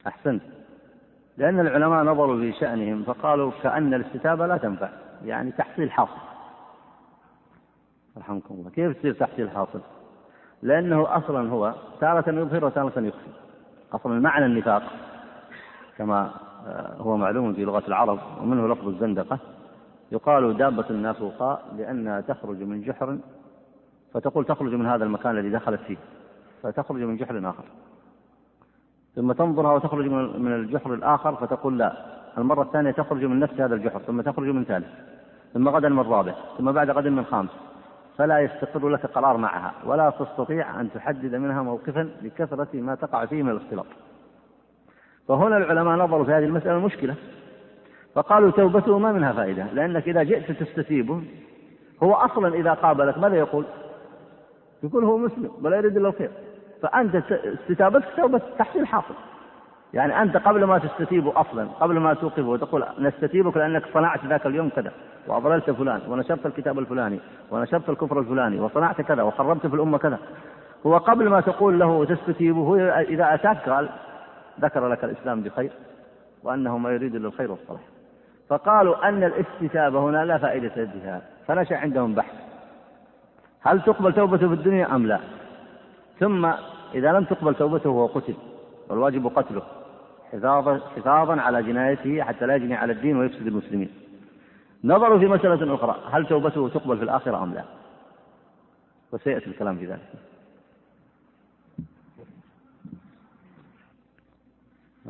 أحسنت. 0.06 0.42
لأن 1.36 1.60
العلماء 1.60 2.04
نظروا 2.04 2.40
في 2.40 2.52
شأنهم 2.52 3.02
فقالوا 3.02 3.52
كأن 3.62 3.94
الاستتابة 3.94 4.46
لا 4.46 4.56
تنفع 4.56 4.90
يعني 5.24 5.52
تحصيل 5.52 5.90
حاصل. 5.90 6.35
رحمكم 8.18 8.54
الله. 8.54 8.70
كيف 8.70 8.98
تصير 8.98 9.12
تحصيل 9.12 9.50
حاصل؟ 9.50 9.80
لأنه 10.62 11.16
أصلا 11.16 11.50
هو 11.50 11.74
تارة 12.00 12.30
يظهر 12.30 12.64
وتارة 12.64 13.00
يخفي 13.00 13.30
أصلا 13.92 14.20
معنى 14.20 14.46
النفاق 14.46 14.82
كما 15.98 16.30
آه، 16.66 16.96
هو 16.98 17.16
معلوم 17.16 17.52
في 17.52 17.64
لغة 17.64 17.82
العرب 17.88 18.18
ومنه 18.40 18.68
لفظ 18.68 18.88
الزندقة. 18.88 19.38
يقال 20.12 20.56
دابة 20.56 20.84
النافوقاء 20.90 21.64
لأنها 21.76 22.20
تخرج 22.20 22.62
من 22.62 22.82
جحر 22.82 23.18
فتقول 24.14 24.44
تخرج 24.44 24.74
من 24.74 24.86
هذا 24.86 25.04
المكان 25.04 25.38
الذي 25.38 25.50
دخلت 25.50 25.80
فيه 25.80 25.96
فتخرج 26.62 27.02
من 27.02 27.16
جحر 27.16 27.50
آخر. 27.50 27.64
ثم 29.16 29.32
تنظرها 29.32 29.72
وتخرج 29.72 30.06
من 30.38 30.52
الجحر 30.52 30.94
الآخر 30.94 31.34
فتقول 31.34 31.78
لا 31.78 31.92
المرة 32.38 32.62
الثانية 32.62 32.90
تخرج 32.90 33.24
من 33.24 33.40
نفس 33.40 33.60
هذا 33.60 33.74
الجحر 33.74 33.98
ثم 33.98 34.20
تخرج 34.20 34.48
من 34.48 34.64
ثالث 34.64 34.86
ثم 35.54 35.68
غدا 35.68 35.88
من 35.88 35.98
رابع 36.00 36.34
ثم 36.58 36.72
بعد 36.72 36.90
غد 36.90 37.06
من 37.06 37.24
خامس. 37.24 37.50
فلا 38.18 38.40
يستقر 38.40 38.88
لك 38.88 39.06
قرار 39.06 39.36
معها 39.36 39.72
ولا 39.84 40.10
تستطيع 40.10 40.80
أن 40.80 40.88
تحدد 40.94 41.34
منها 41.34 41.62
موقفا 41.62 42.10
لكثرة 42.22 42.68
ما 42.74 42.94
تقع 42.94 43.26
فيه 43.26 43.42
من 43.42 43.50
الاختلاط. 43.50 43.86
فهنا 45.28 45.56
العلماء 45.56 45.96
نظروا 45.96 46.24
في 46.24 46.32
هذه 46.32 46.44
المسألة 46.44 46.78
مشكلة 46.78 47.14
فقالوا 48.14 48.50
توبته 48.50 48.98
ما 48.98 49.12
منها 49.12 49.32
فائدة 49.32 49.66
لأنك 49.72 50.08
إذا 50.08 50.22
جئت 50.22 50.52
تستتيبه 50.52 51.22
هو 52.02 52.14
أصلا 52.14 52.54
إذا 52.54 52.72
قابلك 52.72 53.18
ماذا 53.18 53.36
يقول؟ 53.36 53.64
يقول 54.82 55.04
هو 55.04 55.18
مسلم 55.18 55.50
ولا 55.62 55.76
يريد 55.76 55.96
إلا 55.96 56.08
الخير. 56.08 56.30
فأنت 56.82 57.16
استتابتك 57.32 58.08
توبة 58.16 58.40
تحصيل 58.58 58.86
حاصل. 58.86 59.14
يعني 59.96 60.22
أنت 60.22 60.36
قبل 60.36 60.64
ما 60.64 60.78
تستتيب 60.78 61.28
أصلا 61.28 61.68
قبل 61.80 61.98
ما 61.98 62.14
توقفه 62.14 62.48
وتقول 62.48 62.84
نستتيبك 62.98 63.56
لأنك 63.56 63.82
صنعت 63.94 64.26
ذاك 64.26 64.46
اليوم 64.46 64.68
كذا 64.68 64.92
وأضللت 65.26 65.70
فلان 65.70 66.00
ونشرت 66.08 66.46
الكتاب 66.46 66.78
الفلاني 66.78 67.20
ونشرت 67.50 67.88
الكفر 67.88 68.20
الفلاني 68.20 68.60
وصنعت 68.60 69.00
كذا 69.00 69.22
وخربت 69.22 69.66
في 69.66 69.74
الأمة 69.74 69.98
كذا. 69.98 70.18
هو 70.86 70.96
قبل 70.96 71.28
ما 71.28 71.40
تقول 71.40 71.78
له 71.78 72.04
تستتيبه 72.04 73.00
إذا 73.00 73.34
أتاك 73.34 73.68
قال 73.68 73.88
ذكر 74.60 74.88
لك 74.88 75.04
الإسلام 75.04 75.40
بخير 75.40 75.70
وأنه 76.42 76.78
ما 76.78 76.90
يريد 76.90 77.14
إلا 77.14 77.28
الخير 77.28 77.50
والصلاح. 77.50 77.80
فقالوا 78.48 79.08
أن 79.08 79.24
الاستتابة 79.24 80.00
هنا 80.00 80.24
لا 80.24 80.38
فائدة 80.38 80.72
بها 80.76 81.22
فنشأ 81.46 81.76
عندهم 81.76 82.14
بحث. 82.14 82.34
هل 83.62 83.82
تقبل 83.82 84.12
توبته 84.12 84.48
في 84.48 84.54
الدنيا 84.54 84.94
أم 84.94 85.06
لا؟ 85.06 85.20
ثم 86.20 86.46
إذا 86.94 87.12
لم 87.12 87.24
تقبل 87.24 87.54
توبته 87.54 87.90
وهو 87.90 88.06
قتل 88.06 88.34
والواجب 88.88 89.26
قتله. 89.26 89.62
حفاظا 90.32 90.80
حفاظا 90.96 91.40
على 91.40 91.62
جنايته 91.62 92.22
حتى 92.22 92.46
لا 92.46 92.56
يجني 92.56 92.74
على 92.74 92.92
الدين 92.92 93.16
ويفسد 93.16 93.46
المسلمين. 93.46 93.90
نظروا 94.84 95.18
في 95.18 95.26
مسألة 95.26 95.74
أخرى 95.74 96.02
هل 96.10 96.26
توبته 96.26 96.68
تقبل 96.68 96.96
في 96.96 97.04
الآخرة 97.04 97.42
أم 97.42 97.54
لا؟ 97.54 97.64
وسيأتي 99.12 99.46
الكلام 99.46 99.76
في 99.76 99.86
ذلك. 99.86 100.12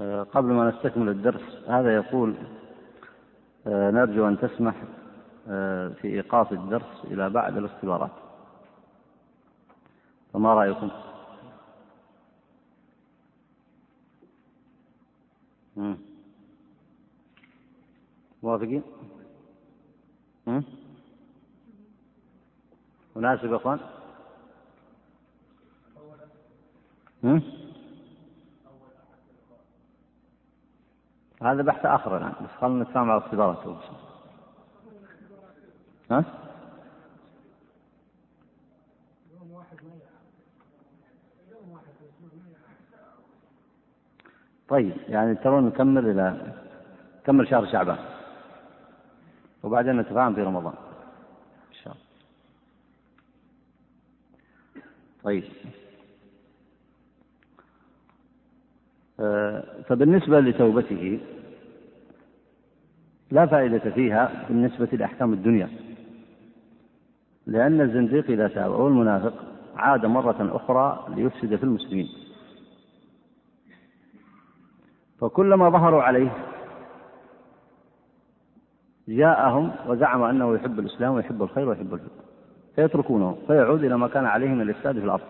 آه، 0.01 0.23
قبل 0.23 0.53
ما 0.53 0.71
نستكمل 0.71 1.09
الدرس 1.09 1.63
هذا 1.69 1.95
يقول 1.95 2.35
آه، 3.67 3.91
نرجو 3.91 4.29
أن 4.29 4.39
تسمح 4.39 4.75
آه، 5.49 5.89
في 5.89 6.09
إيقاف 6.09 6.53
الدرس 6.53 7.05
إلى 7.05 7.31
بعد 7.31 7.57
الاختبارات. 7.57 8.11
فما 10.33 10.55
رأيكم؟ 10.55 10.91
موافقين؟ 18.43 18.83
مناسب 23.17 23.51
يا 23.53 23.57
أخوان؟ 23.57 23.79
هذا 31.43 31.63
بحث 31.63 31.87
آخر 31.87 32.17
الآن 32.17 32.33
بس 32.45 32.51
خلينا 32.61 32.83
نتفاهم 32.85 33.11
على 33.11 33.19
اختبارات 33.19 33.59
ها؟ 36.11 36.25
طيب 44.69 44.93
يعني 45.09 45.35
ترون 45.35 45.67
نكمل 45.67 46.11
إلى 46.11 46.55
كمل 47.25 47.49
شهر 47.49 47.67
شعبان. 47.67 47.99
وبعدين 49.63 49.97
نتفاهم 49.97 50.35
في 50.35 50.43
رمضان. 50.43 50.75
إن 51.69 51.75
شاء 51.85 51.95
الله. 51.95 52.07
طيب. 55.23 55.45
آه، 59.21 59.65
فبالنسبة 59.89 60.41
لتوبته 60.41 61.21
لا 63.31 63.47
فائدة 63.47 63.91
فيها 63.91 64.45
بالنسبة 64.49 64.89
لأحكام 64.93 65.33
الدنيا. 65.33 65.69
لأن 67.47 67.81
الزنديق 67.81 68.31
إذا 68.31 68.49
تاب 68.49 68.73
أو 68.73 68.89
المنافق 68.89 69.35
عاد 69.77 70.07
مرة 70.07 70.57
أخرى 70.57 71.15
ليفسد 71.17 71.57
في 71.57 71.63
المسلمين. 71.63 72.26
فكلما 75.21 75.71
ظهروا 75.71 76.03
عليه 76.03 76.29
جاءهم 79.09 79.73
وزعم 79.87 80.23
أنه 80.23 80.55
يحب 80.55 80.79
الإسلام 80.79 81.15
ويحب 81.15 81.43
الخير 81.43 81.69
ويحب 81.69 81.95
الفقه 81.95 82.25
فيتركونه 82.75 83.37
فيعود 83.47 83.85
إلى 83.85 83.99
ما 83.99 84.09
كان 84.09 84.27
عليه 84.27 84.49
من 84.49 84.61
الإفساد 84.61 84.99
في 84.99 85.05
الأرض. 85.05 85.25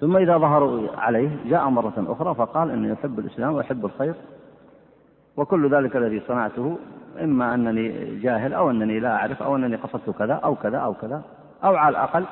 ثم 0.00 0.16
إذا 0.16 0.38
ظهروا 0.38 0.96
عليه 0.96 1.30
جاء 1.46 1.68
مرة 1.68 2.04
أخرى 2.08 2.34
فقال 2.34 2.70
إني 2.70 2.88
يحب 2.88 3.18
الإسلام 3.18 3.54
ويحب 3.54 3.84
الخير 3.84 4.14
وكل 5.36 5.74
ذلك 5.74 5.96
الذي 5.96 6.20
صنعته 6.20 6.78
إما 7.22 7.54
أنني 7.54 8.16
جاهل 8.20 8.54
أو 8.54 8.70
أنني 8.70 9.00
لا 9.00 9.16
أعرف 9.16 9.42
أو 9.42 9.56
أنني 9.56 9.76
قصدت 9.76 10.10
كذا 10.10 10.34
أو 10.34 10.54
كذا 10.54 10.78
أو 10.78 10.94
كذا 10.94 11.22
أو 11.64 11.76
على 11.76 11.88
الأقل 11.88 12.24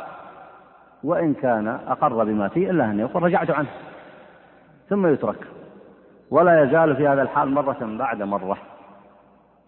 وإن 1.04 1.34
كان 1.34 1.68
أقر 1.68 2.24
بما 2.24 2.48
فيه 2.48 2.70
إلا 2.70 2.84
أن 2.84 3.00
يقول 3.00 3.22
رجعت 3.22 3.50
عنه 3.50 3.68
ثم 4.88 5.06
يترك. 5.06 5.46
ولا 6.32 6.62
يزال 6.62 6.96
في 6.96 7.08
هذا 7.08 7.22
الحال 7.22 7.50
مرة 7.50 7.96
بعد 7.98 8.22
مرة. 8.22 8.58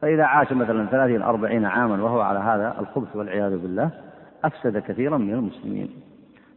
فإذا 0.01 0.25
عاش 0.25 0.53
مثلا 0.53 0.87
ثلاثين 0.87 1.23
أربعين 1.23 1.65
عاما 1.65 2.05
وهو 2.05 2.21
على 2.21 2.39
هذا 2.39 2.75
الخبث 2.81 3.17
والعياذ 3.17 3.59
بالله 3.59 3.91
أفسد 4.45 4.79
كثيرا 4.79 5.19
من 5.19 5.35
المسلمين. 5.35 5.91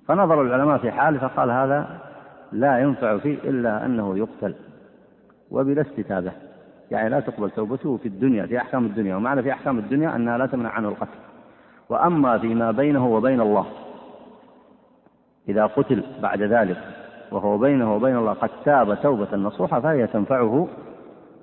فنظر 0.07 0.41
العلماء 0.41 0.77
في 0.77 0.91
حاله 0.91 1.19
فقال 1.19 1.51
هذا 1.51 1.99
لا 2.51 2.79
ينفع 2.79 3.17
فيه 3.17 3.37
إلا 3.43 3.85
أنه 3.85 4.17
يقتل 4.17 4.55
وبلا 5.51 5.81
استتابة. 5.81 6.31
يعني 6.91 7.09
لا 7.09 7.19
تقبل 7.19 7.49
توبته 7.49 7.97
في 7.97 8.07
الدنيا 8.07 8.45
في 8.45 8.57
أحكام 8.57 8.85
الدنيا. 8.85 9.15
ومعنى 9.15 9.43
في 9.43 9.51
أحكام 9.51 9.77
الدنيا 9.77 10.15
أنها 10.15 10.37
لا 10.37 10.45
تمنع 10.45 10.69
عنه 10.69 10.87
القتل. 10.87 11.19
وأما 11.89 12.37
فيما 12.37 12.71
بينه 12.71 13.07
وبين 13.07 13.41
الله 13.41 13.65
إذا 15.49 15.65
قتل 15.65 16.03
بعد 16.21 16.41
ذلك 16.41 16.77
وهو 17.31 17.57
بينه 17.57 17.95
وبين 17.95 18.17
الله 18.17 18.33
قد 18.33 18.49
تاب 18.65 19.01
توبة 19.01 19.37
نصوحة 19.37 19.79
فهي 19.79 20.07
تنفعه 20.07 20.67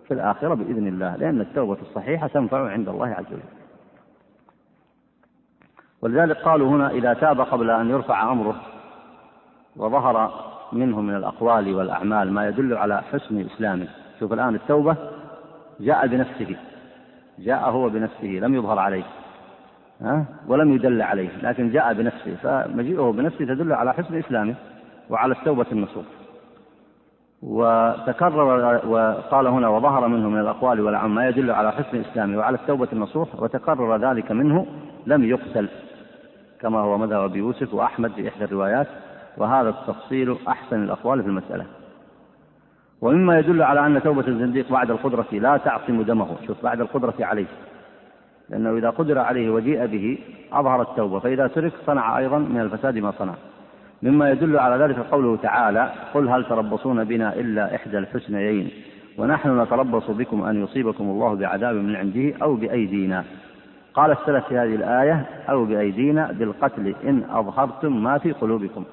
في 0.09 0.14
الآخرة 0.14 0.55
بإذن 0.55 0.87
الله 0.87 1.16
لأن 1.16 1.41
التوبة 1.41 1.78
الصحيحة 1.82 2.26
تنفع 2.26 2.68
عند 2.70 2.89
الله 2.89 3.07
عز 3.07 3.26
وجل. 3.26 3.43
ولذلك 6.03 6.37
قالوا 6.37 6.68
هنا 6.68 6.91
إذا 6.91 7.14
تاب 7.14 7.41
قبل 7.41 7.70
أن 7.70 7.91
يرفع 7.91 8.32
أمره 8.32 8.57
وظهر 9.76 10.30
منه 10.72 11.01
من 11.01 11.16
الأقوال 11.16 11.74
والأعمال 11.74 12.32
ما 12.32 12.49
يدل 12.49 12.76
على 12.76 13.03
حسن 13.03 13.41
إسلامه. 13.41 13.89
شوف 14.20 14.32
الآن 14.32 14.55
التوبة 14.55 14.97
جاء 15.80 16.07
بنفسه 16.07 16.57
جاء 17.39 17.70
هو 17.70 17.89
بنفسه 17.89 18.26
لم 18.26 18.55
يظهر 18.55 18.78
عليه 18.78 19.05
ها؟ 20.01 20.24
ولم 20.49 20.72
يدل 20.72 21.03
عليه 21.03 21.28
لكن 21.43 21.70
جاء 21.70 21.95
بنفسه 21.95 22.37
فمجيئه 22.43 23.12
بنفسه 23.12 23.45
تدل 23.45 23.72
على 23.72 23.93
حسن 23.95 24.18
إسلامه. 24.18 24.55
وعلى 25.11 25.33
التوبة 25.33 25.67
النصوح 25.73 26.05
وتكرر 27.43 28.81
وقال 28.87 29.47
هنا 29.47 29.69
وظهر 29.69 30.09
منه 30.09 30.29
من 30.29 30.41
الأقوال 30.41 30.81
والأعمال 30.81 31.15
ما 31.15 31.29
يدل 31.29 31.51
على 31.51 31.73
حسن 31.73 32.01
إسلامه 32.01 32.39
وعلى 32.39 32.57
التوبة 32.57 32.89
النصوح 32.93 33.29
وتكرر 33.43 33.97
ذلك 33.97 34.33
منه 34.33 34.67
لم 35.07 35.25
يقتل 35.25 35.69
كما 36.61 36.81
هو 36.81 36.99
مذهب 36.99 37.21
أبي 37.21 37.39
يوسف 37.39 37.75
وأحمد 37.75 38.13
في 38.13 38.29
إحدى 38.29 38.45
الروايات 38.45 38.87
وهذا 39.37 39.69
التفصيل 39.69 40.37
أحسن 40.49 40.83
الأقوال 40.83 41.23
في 41.23 41.29
المسألة. 41.29 41.67
ومما 43.01 43.39
يدل 43.39 43.63
على 43.63 43.87
أن 43.87 44.03
توبة 44.03 44.29
الزنديق 44.29 44.73
بعد 44.73 44.91
القدرة 44.91 45.27
لا 45.33 45.57
تعصم 45.57 46.03
دمه 46.03 46.29
شوف 46.47 46.63
بعد 46.63 46.81
القدرة 46.81 47.15
عليه. 47.21 47.47
لأنه 48.49 48.77
إذا 48.79 48.91
قدر 48.91 49.19
عليه 49.19 49.51
وجيء 49.51 49.87
به 49.87 50.19
أظهر 50.53 50.83
التوبة 50.83 51.19
فإذا 51.19 51.47
ترك 51.47 51.73
صنع 51.87 52.19
أيضا 52.19 52.39
من 52.39 52.61
الفساد 52.61 52.99
ما 52.99 53.13
صنع. 53.19 53.35
مما 54.03 54.31
يدل 54.31 54.59
على 54.59 54.85
ذلك 54.85 54.99
قوله 54.99 55.37
تعالى 55.37 55.93
قل 56.15 56.29
هل 56.29 56.45
تربصون 56.45 57.05
بنا 57.05 57.35
إلا 57.35 57.75
إحدى 57.75 57.99
الحسنيين 57.99 58.71
ونحن 59.19 59.61
نتربص 59.61 60.11
بكم 60.11 60.43
أن 60.43 60.65
يصيبكم 60.65 61.05
الله 61.05 61.35
بعذاب 61.35 61.75
من 61.75 61.97
عنده 61.97 62.33
أو 62.43 62.55
بأيدينا. 62.55 63.25
قال 63.95 64.11
السلف 64.11 64.47
في 64.47 64.59
هذه 64.59 64.75
الآية 64.75 65.27
أو 65.51 65.65
بأيدينا 65.65 66.33
بالقتل 66.33 66.95
إن 67.05 67.25
أظهرتم 67.31 68.03
ما 68.03 68.19
في 68.19 68.33
قلوبكم. 68.33 68.85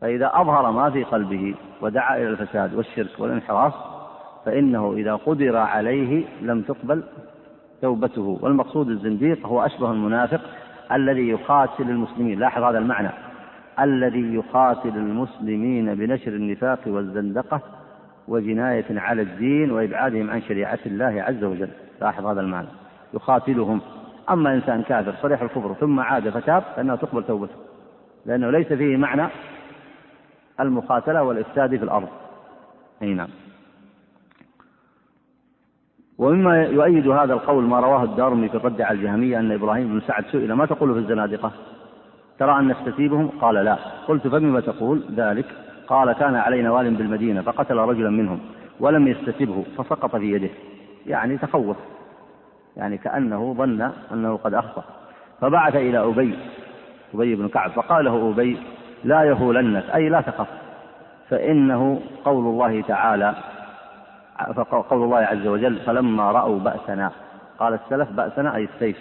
فإذا 0.00 0.30
أظهر 0.34 0.70
ما 0.70 0.90
في 0.90 1.04
قلبه 1.04 1.54
ودعا 1.80 2.16
إلى 2.16 2.28
الفساد 2.28 2.74
والشرك 2.74 3.10
والانحراف 3.18 3.74
فإنه 4.44 4.92
إذا 4.92 5.14
قدر 5.14 5.56
عليه 5.56 6.24
لم 6.42 6.62
تقبل 6.62 7.02
توبته. 7.82 8.38
والمقصود 8.42 8.88
الزنديق 8.88 9.46
هو 9.46 9.66
أشبه 9.66 9.90
المنافق 9.90 10.40
الذي 10.92 11.28
يقاتل 11.28 11.90
المسلمين. 11.90 12.38
لاحظ 12.38 12.62
هذا 12.62 12.78
المعنى. 12.78 13.10
الذي 13.80 14.34
يقاتل 14.34 14.88
المسلمين 14.88 15.94
بنشر 15.94 16.32
النفاق 16.32 16.80
والزندقة 16.86 17.60
وجناية 18.28 19.00
على 19.00 19.22
الدين 19.22 19.70
وإبعادهم 19.70 20.30
عن 20.30 20.42
شريعة 20.42 20.78
الله 20.86 21.22
عز 21.22 21.44
وجل. 21.44 21.68
لاحظ 22.00 22.26
هذا 22.26 22.40
المعنى. 22.40 22.68
يقاتلهم. 23.14 23.80
أما 24.30 24.54
إنسان 24.54 24.82
كافر 24.82 25.14
صريح 25.22 25.42
الكفر 25.42 25.74
ثم 25.74 26.00
عاد 26.00 26.28
فتاب 26.28 26.62
فإنها 26.76 26.96
تقبل 26.96 27.24
توبته. 27.24 27.54
لأنه 28.26 28.50
ليس 28.50 28.72
فيه 28.72 28.96
معنى 28.96 29.28
المقاتلة 30.60 31.22
والإفساد 31.22 31.76
في 31.76 31.84
الأرض. 31.84 32.08
أي 33.02 33.14
نعم. 33.14 33.28
ومما 36.18 36.62
يؤيد 36.62 37.08
هذا 37.08 37.32
القول 37.32 37.64
ما 37.64 37.80
رواه 37.80 38.04
الدارمي 38.04 38.48
في 38.48 38.54
الرد 38.54 38.80
على 38.80 38.98
الجهمية 38.98 39.38
أن 39.38 39.52
إبراهيم 39.52 39.88
بن 39.88 40.00
سعد 40.00 40.24
سئل 40.32 40.52
ما 40.52 40.66
تقول 40.66 40.92
في 40.92 40.98
الزنادقة؟ 40.98 41.52
ترى 42.38 42.58
أن 42.58 42.68
نستتيبهم؟ 42.68 43.28
قال 43.40 43.54
لا. 43.54 43.76
قلت 44.08 44.28
فبما 44.28 44.60
تقول؟ 44.60 45.04
ذلك. 45.16 45.46
قال 45.86 46.12
كان 46.12 46.36
علينا 46.36 46.70
وال 46.70 46.94
بالمدينة 46.94 47.42
فقتل 47.42 47.76
رجلا 47.76 48.10
منهم 48.10 48.40
ولم 48.80 49.08
يستتبه 49.08 49.64
فسقط 49.78 50.16
في 50.16 50.32
يده. 50.32 50.50
يعني 51.06 51.38
تخوف. 51.38 51.76
يعني 52.76 52.98
كأنه 52.98 53.54
ظن 53.54 53.90
أنه 54.12 54.36
قد 54.36 54.54
أخطأ. 54.54 54.84
فبعث 55.40 55.76
إلى 55.76 55.98
أبي 55.98 56.38
أبي 57.14 57.34
بن 57.34 57.48
كعب 57.48 57.70
فقال 57.70 58.04
له 58.04 58.30
أبي 58.30 58.58
لا 59.04 59.22
يهولنك 59.22 59.84
أي 59.94 60.08
لا 60.08 60.20
تخف 60.20 60.46
فإنه 61.28 62.00
قول 62.24 62.44
الله 62.46 62.82
تعالى 62.82 63.34
فقول 64.54 65.02
الله 65.02 65.18
عز 65.18 65.46
وجل 65.46 65.78
فلما 65.78 66.32
رأوا 66.32 66.58
بأسنا 66.58 67.10
قال 67.58 67.74
السلف 67.74 68.10
بأسنا 68.10 68.56
أي 68.56 68.64
السيف. 68.74 68.96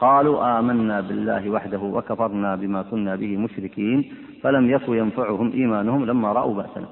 قالوا 0.00 0.58
آمنا 0.58 1.00
بالله 1.00 1.50
وحده 1.50 1.78
وكفرنا 1.78 2.56
بما 2.56 2.82
كنا 2.82 3.16
به 3.16 3.36
مشركين 3.36 4.14
فلم 4.42 4.70
يك 4.70 4.88
ينفعهم 4.88 5.52
إيمانهم 5.52 6.06
لما 6.06 6.32
رأوا 6.32 6.54
بأسنا. 6.54 6.86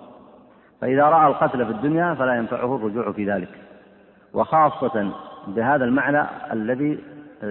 فإذا 0.81 1.05
رأى 1.05 1.27
القتل 1.27 1.67
في 1.67 1.71
الدنيا 1.71 2.15
فلا 2.15 2.35
ينفعه 2.35 2.77
الرجوع 2.77 3.13
في 3.13 3.33
ذلك. 3.33 3.49
وخاصة 4.35 5.13
بهذا 5.47 5.85
المعنى 5.85 6.27
الذي 6.53 6.99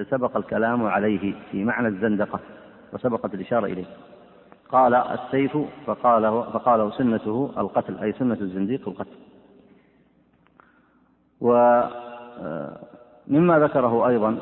سبق 0.09 0.37
الكلام 0.37 0.85
عليه 0.85 1.33
في 1.51 1.63
معنى 1.63 1.87
الزندقة 1.87 2.39
وسبقت 2.93 3.33
الإشارة 3.33 3.65
إليه. 3.65 3.85
قال 4.69 4.93
السيف 4.93 5.57
فقال 5.85 6.23
فقال 6.53 6.93
سنته 6.93 7.51
القتل 7.57 7.97
أي 7.97 8.11
سنة 8.11 8.37
الزنديق 8.41 8.87
القتل. 8.87 9.17
ومما 11.41 11.89
ذكره 13.59 14.07
أيضا 14.07 14.37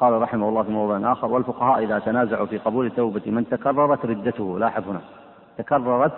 قال 0.00 0.22
رحمه 0.22 0.48
الله 0.48 0.62
في 0.62 0.70
موضع 0.70 1.12
آخر 1.12 1.26
والفقهاء 1.26 1.84
إذا 1.84 1.98
تنازعوا 1.98 2.46
في 2.46 2.58
قبول 2.58 2.90
توبة 2.90 3.22
من 3.26 3.48
تكررت 3.48 4.06
ردته. 4.06 4.58
لاحظ 4.58 4.88
هنا. 4.88 5.00
تكررت 5.58 6.12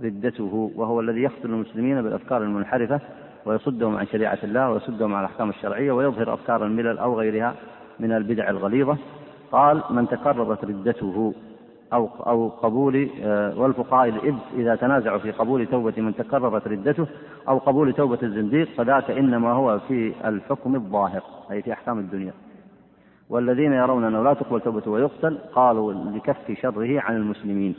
ردته 0.00 0.72
وهو 0.76 1.00
الذي 1.00 1.22
يقتل 1.22 1.50
المسلمين 1.50 2.02
بالأفكار 2.02 2.42
المنحرفة 2.42 3.00
ويصدهم 3.46 3.96
عن 3.96 4.06
شريعة 4.06 4.38
الله 4.44 4.70
ويصدهم 4.70 5.14
عن 5.14 5.20
الأحكام 5.20 5.50
الشرعية 5.50 5.92
ويظهر 5.92 6.34
أفكار 6.34 6.64
الملل 6.64 6.98
أو 6.98 7.18
غيرها 7.18 7.54
من 8.00 8.12
البدع 8.12 8.48
الغليظة. 8.48 8.96
قال 9.52 9.82
من 9.90 10.08
تكررت 10.08 10.64
ردته 10.64 11.34
أو 11.92 12.08
أو 12.26 12.48
قبول 12.48 13.08
آه، 13.22 13.58
والفقهاء 13.58 14.34
إذا 14.56 14.76
تنازعوا 14.76 15.18
في 15.18 15.30
قبول 15.30 15.66
توبة 15.66 16.02
من 16.02 16.14
تكررت 16.14 16.68
ردته 16.68 17.06
أو 17.48 17.58
قبول 17.58 17.92
توبة 17.92 18.18
الزنديق 18.22 18.68
فذاك 18.76 19.10
إنما 19.10 19.52
هو 19.52 19.78
في 19.78 20.12
الحكم 20.24 20.74
الظاهر 20.74 21.22
أي 21.50 21.62
في 21.62 21.72
أحكام 21.72 21.98
الدنيا. 21.98 22.32
والذين 23.30 23.72
يرون 23.72 24.04
أنه 24.04 24.22
لا 24.22 24.34
تقبل 24.34 24.60
توبته 24.60 24.90
ويقتل 24.90 25.38
قالوا 25.52 25.92
لكف 25.92 26.52
شره 26.62 27.00
عن 27.00 27.16
المسلمين 27.16 27.74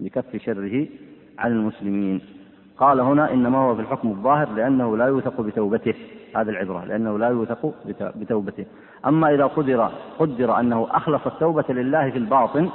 لكف 0.00 0.36
شره 0.36 0.86
عن 1.38 1.52
المسلمين. 1.52 2.20
قال 2.78 3.00
هنا 3.00 3.32
إنما 3.32 3.58
هو 3.58 3.74
في 3.74 3.80
الحكم 3.80 4.08
الظاهر 4.08 4.52
لأنه 4.52 4.96
لا 4.96 5.06
يوثق 5.06 5.40
بتوبته 5.40 5.94
هذه 6.36 6.48
العبرة 6.48 6.84
لأنه 6.84 7.18
لا 7.18 7.28
يوثق 7.28 7.74
بتوبته. 8.16 8.66
أما 9.06 9.34
إذا 9.34 9.46
قدر 9.46 9.90
قدر 10.18 10.60
أنه 10.60 10.86
أخلص 10.90 11.26
التوبة 11.26 11.64
لله 11.68 12.10
في 12.10 12.18
الباطن 12.18 12.68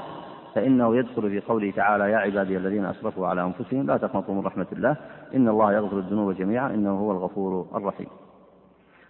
فإنه 0.55 0.95
يدخل 0.95 1.29
في 1.29 1.39
قوله 1.39 1.71
تعالى 1.71 2.11
يا 2.11 2.17
عبادي 2.17 2.57
الذين 2.57 2.85
أسرفوا 2.85 3.27
على 3.27 3.41
أنفسهم 3.41 3.87
لا 3.87 3.97
تقنطوا 3.97 4.35
من 4.35 4.41
رحمة 4.41 4.67
الله 4.71 4.95
إن 5.35 5.47
الله 5.47 5.73
يغفر 5.73 5.97
الذنوب 5.97 6.31
جميعا 6.31 6.73
إنه 6.73 6.91
هو 6.99 7.11
الغفور 7.11 7.67
الرحيم. 7.75 8.07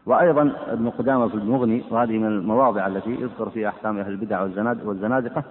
وأيضا 0.06 0.56
ابن 0.68 0.90
قدامة 0.90 1.28
في 1.28 1.36
المغني 1.36 1.84
وهذه 1.92 2.18
من 2.18 2.28
المواضع 2.28 2.88
التي 2.88 3.10
يذكر 3.10 3.50
فيها 3.50 3.70
أحكام 3.70 4.00
أهل 4.00 4.12
البدع 4.12 4.42
والزنادقة. 4.86 5.44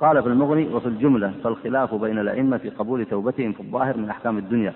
قال 0.00 0.22
في 0.22 0.28
المغني 0.28 0.74
وفي 0.74 0.86
الجملة 0.86 1.32
فالخلاف 1.44 1.94
بين 1.94 2.18
الأئمة 2.18 2.56
في 2.56 2.70
قبول 2.70 3.04
توبتهم 3.04 3.52
في 3.52 3.60
الظاهر 3.60 3.96
من 3.96 4.10
أحكام 4.10 4.38
الدنيا 4.38 4.72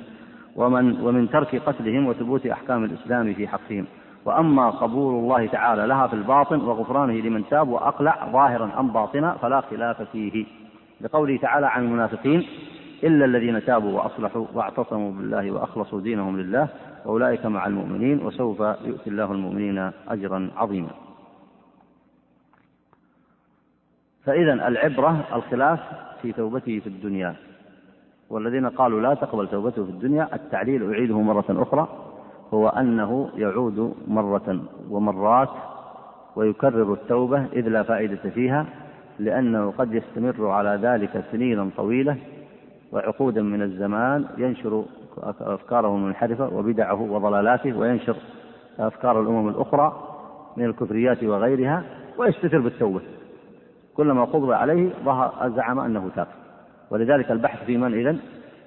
ومن 0.56 1.00
ومن 1.00 1.30
ترك 1.30 1.62
قتلهم 1.66 2.06
وثبوت 2.06 2.46
أحكام 2.46 2.84
الإسلام 2.84 3.34
في 3.34 3.48
حقهم. 3.48 3.86
وأما 4.24 4.70
قبول 4.70 5.14
الله 5.14 5.46
تعالى 5.46 5.86
لها 5.86 6.06
في 6.06 6.14
الباطن 6.14 6.60
وغفرانه 6.60 7.12
لمن 7.12 7.44
تاب 7.50 7.68
وأقلع 7.68 8.28
ظاهرا 8.32 8.80
أم 8.80 8.88
باطنا 8.92 9.32
فلا 9.42 9.60
خلاف 9.60 10.02
فيه. 10.02 10.46
لقوله 11.00 11.36
تعالى 11.36 11.66
عن 11.66 11.84
المنافقين 11.84 12.46
إلا 13.04 13.24
الذين 13.24 13.64
تابوا 13.64 13.92
وأصلحوا 13.92 14.46
واعتصموا 14.54 15.12
بالله 15.12 15.50
وأخلصوا 15.50 16.00
دينهم 16.00 16.40
لله 16.40 16.68
وأولئك 17.04 17.46
مع 17.46 17.66
المؤمنين 17.66 18.26
وسوف 18.26 18.60
يؤتي 18.60 19.10
الله 19.10 19.32
المؤمنين 19.32 19.90
أجرا 20.08 20.50
عظيما. 20.56 20.90
فإذا 24.24 24.52
العبرة 24.52 25.24
الخلاف 25.34 25.80
في 26.22 26.32
توبته 26.32 26.78
في 26.78 26.86
الدنيا. 26.86 27.34
والذين 28.30 28.66
قالوا 28.68 29.00
لا 29.00 29.14
تقبل 29.14 29.48
توبته 29.48 29.84
في 29.84 29.90
الدنيا 29.90 30.34
التعليل 30.34 30.92
أعيده 30.92 31.20
مرة 31.20 31.44
أخرى 31.50 31.88
هو 32.54 32.68
أنه 32.68 33.30
يعود 33.36 33.94
مرة 34.08 34.60
ومرات 34.90 35.48
ويكرر 36.36 36.92
التوبة 36.92 37.46
إذ 37.52 37.68
لا 37.68 37.82
فائدة 37.82 38.30
فيها 38.30 38.66
لأنه 39.18 39.70
قد 39.70 39.94
يستمر 39.94 40.48
على 40.48 40.78
ذلك 40.82 41.24
سنينا 41.32 41.70
طويلة 41.76 42.16
وعقودا 42.92 43.42
من 43.42 43.62
الزمان 43.62 44.24
ينشر 44.38 44.84
أفكاره 45.40 45.88
المنحرفة 45.88 46.56
وبدعه 46.56 47.02
وضلالاته 47.02 47.78
وينشر 47.78 48.16
أفكار 48.78 49.20
الأمم 49.20 49.48
الأخرى 49.48 50.10
من 50.56 50.64
الكفريات 50.64 51.24
وغيرها 51.24 51.82
ويستتر 52.18 52.60
بالتوبة. 52.60 53.00
كلما 53.96 54.24
قبض 54.24 54.50
عليه 54.50 54.90
ظهر 55.04 55.50
زعم 55.56 55.78
أنه 55.78 56.10
تاب. 56.16 56.26
ولذلك 56.90 57.30
البحث 57.30 57.64
في 57.64 57.76
من 57.76 57.94
إذن؟ 57.94 58.18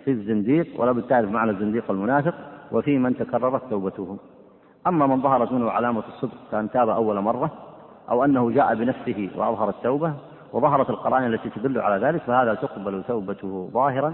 في 0.06 0.12
الزنديق 0.12 0.82
ولا 0.82 0.92
بالتعرف 0.92 1.32
معنى 1.32 1.52
الزنديق 1.52 1.84
والمنافق 1.90 2.34
وفي 2.72 2.98
من 2.98 3.18
تكررت 3.18 3.62
توبته. 3.70 4.18
أما 4.88 5.08
من 5.08 5.22
ظهرت 5.22 5.52
منه 5.52 5.72
علامة 5.72 6.04
الصدق 6.08 6.38
كأن 6.52 6.70
تاب 6.70 6.90
أول 6.90 7.20
مرة 7.20 7.52
أو 8.10 8.26
أنه 8.26 8.52
جاء 8.52 8.76
بنفسه 8.76 9.30
وأظهر 9.36 9.70
التوبة 9.70 10.14
وظهرت 10.54 10.90
القرائن 10.90 11.34
التي 11.34 11.50
تدل 11.50 11.80
على 11.80 12.06
ذلك 12.06 12.22
فهذا 12.22 12.54
تقبل 12.54 13.04
توبته 13.04 13.70
ظاهرا 13.74 14.14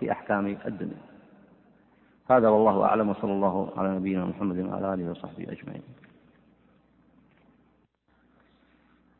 في 0.00 0.12
أحكام 0.12 0.56
الدنيا. 0.66 1.07
هذا 2.30 2.48
والله 2.48 2.84
أعلم 2.84 3.08
وصلى 3.08 3.32
الله 3.32 3.68
على 3.76 3.88
نبينا 3.88 4.24
محمد 4.24 4.58
وعلى 4.58 4.94
آله 4.94 5.10
وصحبه 5.10 5.44
أجمعين. 5.52 5.82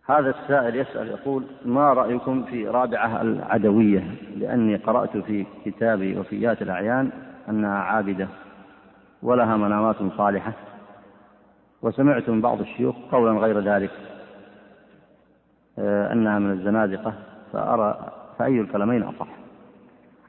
هذا 0.06 0.30
السائل 0.30 0.76
يسأل 0.76 1.08
يقول 1.08 1.44
ما 1.64 1.92
رأيكم 1.92 2.44
في 2.44 2.68
رابعة 2.68 3.22
العدوية؟ 3.22 4.14
لأني 4.36 4.76
قرأت 4.76 5.16
في 5.16 5.46
كتاب 5.64 6.16
وفيات 6.18 6.62
الأعيان 6.62 7.10
أنها 7.48 7.78
عابدة 7.78 8.28
ولها 9.22 9.56
منامات 9.56 9.96
صالحة 10.16 10.52
وسمعت 11.82 12.28
من 12.28 12.40
بعض 12.40 12.60
الشيوخ 12.60 12.96
قولا 13.12 13.40
غير 13.40 13.60
ذلك 13.60 13.90
آه، 15.78 16.12
أنها 16.12 16.38
من 16.38 16.50
الزنادقة 16.50 17.14
فأرى 17.52 18.12
فأي 18.38 18.60
الكلامين 18.60 19.02
أصح؟ 19.02 19.28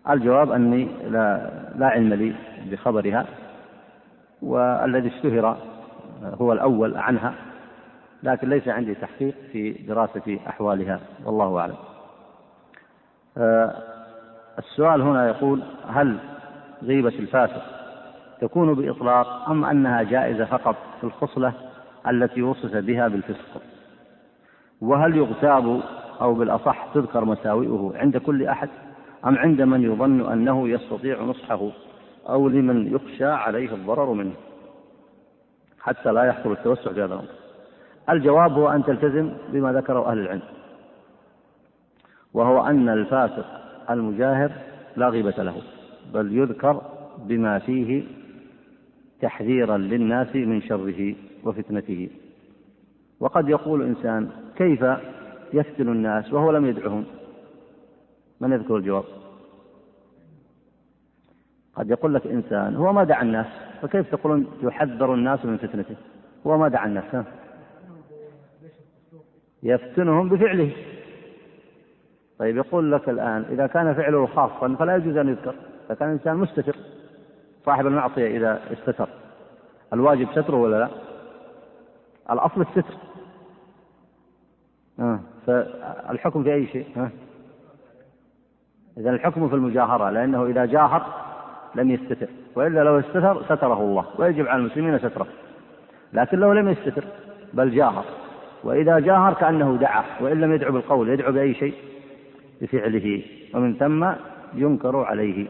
الجواب 0.10 0.52
أني 0.52 0.88
لا, 1.10 1.52
لا 1.76 1.88
علم 1.88 2.14
لي 2.14 2.36
بخبرها 2.72 3.26
والذي 4.42 5.08
اشتهر 5.08 5.58
هو 6.24 6.54
الأول 6.54 6.98
عنها 6.98 7.34
لكن 8.24 8.50
ليس 8.50 8.68
عندي 8.68 8.96
تحقيق 8.96 9.36
في 9.52 9.72
دراسة 9.72 10.40
أحوالها 10.48 11.00
والله 11.26 11.60
أعلم. 11.60 11.76
آه، 13.38 13.76
السؤال 14.60 15.02
هنا 15.02 15.28
يقول 15.28 15.64
هل 15.90 16.18
غيبة 16.84 17.10
الفاسق 17.20 17.64
تكون 18.42 18.74
بإطلاق 18.74 19.50
أم 19.50 19.66
أنها 19.66 20.04
جائزة 20.04 20.46
فقط 20.46 20.76
في 21.02 21.04
الخصلة 21.04 21.54
التي 22.08 22.42
وصف 22.42 22.76
بها 22.76 23.08
بالفسق؟ 23.08 23.62
وهل 24.82 25.18
يغتاب 25.18 25.82
أو 26.22 26.34
بالأصح 26.34 26.88
تذكر 26.94 27.26
مساوئه 27.26 27.92
عند 27.96 28.18
كل 28.18 28.48
أحد 28.48 28.70
أم 29.26 29.38
عند 29.38 29.62
من 29.62 29.84
يظن 29.84 30.32
أنه 30.32 30.70
يستطيع 30.70 31.22
نصحه؟ 31.22 31.70
أو 32.34 32.48
لمن 32.48 32.96
يخشى 32.96 33.26
عليه 33.26 33.74
الضرر 33.74 34.14
منه. 34.14 34.34
حتى 35.80 36.12
لا 36.12 36.24
يحصل 36.24 36.52
التوسع 36.52 36.94
في 36.94 37.00
هذا 37.00 37.06
الأمر. 37.06 37.30
الجواب 38.10 38.52
هو 38.52 38.70
أن 38.70 38.84
تلتزم 38.84 39.32
بما 39.50 39.74
ذكره 39.74 40.12
أهل 40.12 40.20
العلم. 40.20 40.42
وهو 42.34 42.66
أن 42.66 42.90
الفاسق 42.90 43.46
المجاهر 43.90 44.52
لا 44.96 45.10
غيبة 45.10 45.44
له 45.44 45.62
بل 46.14 46.38
يذكر 46.38 46.82
بما 47.18 47.60
فيه 47.60 48.04
تحذيرا 49.22 49.78
للناس 49.78 50.36
من 50.36 50.62
شره 50.62 51.16
وفتنته. 51.44 52.10
وقد 53.20 53.50
يقول 53.50 53.84
إنسان 53.84 54.30
كيف 54.56 54.86
يفتن 55.54 55.90
الناس 55.90 56.34
وهو 56.34 56.52
لم 56.52 56.66
يدعهم؟ 56.66 57.06
من 58.42 58.52
يذكر 58.52 58.78
الجواب؟ 58.78 59.04
قد 61.80 61.90
يقول 61.90 62.14
لك 62.14 62.28
إنسان 62.28 62.76
هو 62.76 62.94
ما 62.94 63.04
دعا 63.04 63.22
الناس 63.22 63.46
فكيف 63.82 64.16
تقولون 64.16 64.48
يحذر 64.62 65.14
الناس 65.14 65.46
من 65.46 65.58
فتنته 65.58 65.96
هو 66.48 66.58
ما 66.58 66.68
دعا 66.68 66.86
الناس 66.86 67.16
ها؟ 67.16 67.26
يفتنهم 69.64 70.30
بفعله 70.30 70.72
طيب 72.40 72.58
يقول 72.58 72.92
لك 72.92 73.10
الآن 73.10 73.46
إذا 73.50 73.68
كان 73.68 73.94
فعله 73.94 74.26
خاصا 74.26 74.76
فلا 74.76 74.96
يجوز 74.96 75.18
أن 75.18 75.30
يذكر 75.30 75.56
إذا 75.86 75.96
كان 75.96 76.10
الإنسان 76.10 76.36
مستتر 76.36 76.76
صاحب 77.66 77.88
المعصية 77.88 78.38
إذا 78.38 78.60
استتر 78.74 79.10
الواجب 79.94 80.28
ستره 80.32 80.58
ولا 80.58 80.80
لا؟ 80.80 80.90
الأصل 82.32 82.62
الستر 82.62 82.96
آه. 85.00 85.20
فالحكم 85.48 86.44
في 86.44 86.54
أي 86.54 86.68
شيء 86.68 86.88
آه. 86.98 87.10
إذا 88.98 89.10
الحكم 89.10 89.50
في 89.50 89.56
المجاهرة 89.56 90.10
لأنه 90.10 90.46
إذا 90.46 90.66
جاهر 90.66 91.29
لم 91.76 91.92
يستتر 91.92 92.28
وإلا 92.56 92.84
لو 92.84 93.00
استتر 93.00 93.44
ستره 93.44 93.82
الله 93.82 94.06
ويجب 94.18 94.48
على 94.48 94.60
المسلمين 94.60 95.00
ستره. 95.00 95.28
لكن 96.14 96.40
لو 96.40 96.54
لم 96.54 96.70
يستتر 96.70 97.04
بل 97.54 97.72
جاهر 97.72 98.06
وإذا 98.64 99.00
جاهر 99.00 99.34
كأنه 99.34 99.78
دعا 99.82 100.04
وإن 100.22 100.42
لم 100.42 100.54
يدعو 100.54 100.72
بالقول 100.72 101.10
يدعو 101.10 101.32
بأي 101.32 101.54
شيء 101.54 101.74
بفعله 102.62 103.24
ومن 103.54 103.76
ثم 103.76 104.12
ينكر 104.54 104.98
عليه 104.98 105.48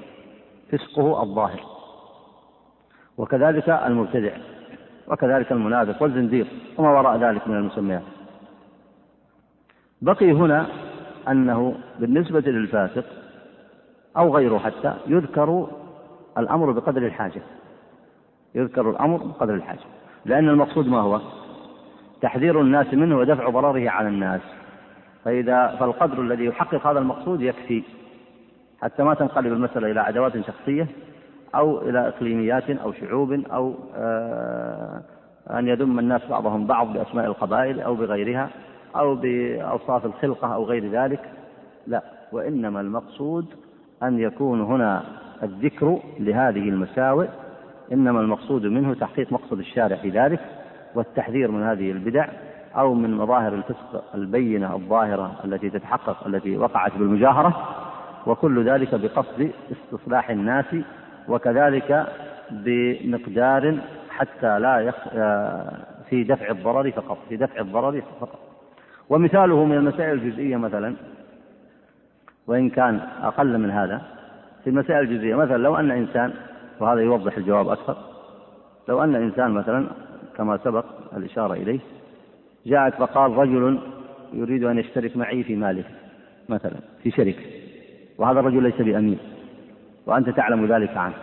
فسقه 0.72 1.24
الظاهر. 1.24 1.60
وكذلك 3.18 3.70
المبتدع 3.70 4.32
وكذلك 5.08 5.52
المنافق 5.52 6.02
والزنديق 6.04 6.48
وما 6.78 6.90
وراء 6.90 7.18
ذلك 7.18 7.48
من 7.48 7.56
المسميات. 7.56 8.04
بقي 10.02 10.32
هنا 10.32 10.66
أنه 11.28 11.76
بالنسبة 12.00 12.40
للفاسق 12.40 13.06
أو 14.18 14.36
غيره 14.36 14.58
حتى 14.58 14.94
يذكر 15.08 15.68
الأمر 16.40 16.72
بقدر 16.72 17.06
الحاجة. 17.06 17.42
يذكر 18.56 18.90
الأمر 18.90 19.18
بقدر 19.18 19.54
الحاجة. 19.54 19.80
لأن 20.26 20.50
المقصود 20.50 20.88
ما 20.88 21.00
هو؟ 21.00 21.22
تحذير 22.22 22.62
الناس 22.62 22.94
منه 22.94 23.18
ودفع 23.18 23.50
ضرره 23.50 23.90
على 23.90 24.08
الناس. 24.08 24.42
فإذا 25.26 25.76
فالقدر 25.80 26.22
الذي 26.22 26.46
يحقق 26.46 26.88
هذا 26.88 27.00
المقصود 27.00 27.42
يكفي. 27.42 27.84
حتى 28.82 29.04
ما 29.04 29.14
تنقلب 29.14 29.54
المسألة 29.54 29.92
إلى 29.92 30.00
عداوات 30.00 30.46
شخصية 30.48 30.88
أو 31.56 31.82
إلى 31.82 32.08
إقليميات 32.08 32.70
أو 32.70 32.94
شعوب 32.94 33.32
أو 33.32 33.76
آه، 33.96 35.02
أن 35.50 35.68
يذم 35.68 36.00
الناس 36.00 36.22
بعضهم 36.30 36.68
بعض 36.68 36.94
بأسماء 36.94 37.26
القبائل 37.26 37.80
أو 37.80 37.96
بغيرها 37.96 38.50
أو 38.96 39.16
بأوصاف 39.16 40.06
الخلقة 40.06 40.54
أو 40.54 40.66
غير 40.66 40.92
ذلك. 40.92 41.20
لا 41.88 42.04
وإنما 42.32 42.82
المقصود 42.82 43.46
أن 44.04 44.20
يكون 44.20 44.62
هنا 44.62 45.04
الذكر 45.44 46.00
لهذه 46.20 46.70
المساوئ 46.70 47.28
إنما 47.92 48.22
المقصود 48.22 48.66
منه 48.66 48.94
تحقيق 48.94 49.32
مقصد 49.32 49.60
الشارع 49.60 49.96
في 49.96 50.10
ذلك 50.10 50.40
والتحذير 50.96 51.52
من 51.52 51.64
هذه 51.64 51.92
البدع 51.92 52.28
أو 52.76 52.94
من 52.94 53.14
مظاهر 53.14 53.54
الفسق 53.54 54.04
البينة 54.16 54.76
الظاهرة 54.76 55.36
التي 55.46 55.70
تتحقق 55.70 56.28
التي 56.28 56.58
وقعت 56.58 56.98
بالمجاهرة 56.98 57.68
وكل 58.28 58.70
ذلك 58.70 58.96
بقصد 58.96 59.52
استصلاح 59.72 60.30
الناس 60.30 60.66
وكذلك 61.28 62.08
بمقدار 62.52 63.78
حتى 64.10 64.60
لا 64.60 64.80
يخ... 64.80 64.96
آه، 65.14 65.78
في 66.10 66.24
دفع 66.24 66.50
الضرر 66.50 66.92
فقط 66.92 67.18
في 67.30 67.38
دفع 67.38 67.62
الضرر 67.62 68.02
فقط. 68.22 68.40
ومثاله 69.10 69.66
من 69.66 69.78
المسائل 69.78 70.14
الجزئية 70.14 70.58
مثلا 70.58 70.96
وإن 72.48 72.70
كان 72.70 73.00
أقل 73.22 73.58
من 73.58 73.72
هذا 73.72 74.02
في 74.64 74.70
المسائل 74.70 75.00
الجزئية. 75.00 75.36
مثلا 75.36 75.58
لو 75.58 75.76
أن 75.76 75.92
إنسان 75.92 76.34
وهذا 76.80 77.02
يوضح 77.02 77.38
الجواب 77.38 77.70
أكثر 77.70 77.98
لو 78.90 79.04
أن 79.04 79.16
إنسان 79.16 79.52
مثلا 79.52 79.88
كما 80.38 80.58
سبق 80.58 80.86
الإشارة 81.18 81.54
إليه 81.54 81.80
جاءك 82.66 82.94
فقال 82.94 83.38
رجل 83.38 83.80
يريد 84.34 84.64
أن 84.64 84.78
يشترك 84.78 85.18
معي 85.18 85.44
في 85.44 85.56
ماله 85.56 85.84
مثلا 86.50 86.76
في 87.04 87.12
شركة 87.12 87.44
وهذا 88.18 88.40
الرجل 88.40 88.64
ليس 88.64 88.82
بأمين 88.82 89.18
وأنت 90.06 90.30
تعلم 90.30 90.66
ذلك 90.66 90.98
عنه. 90.98 91.14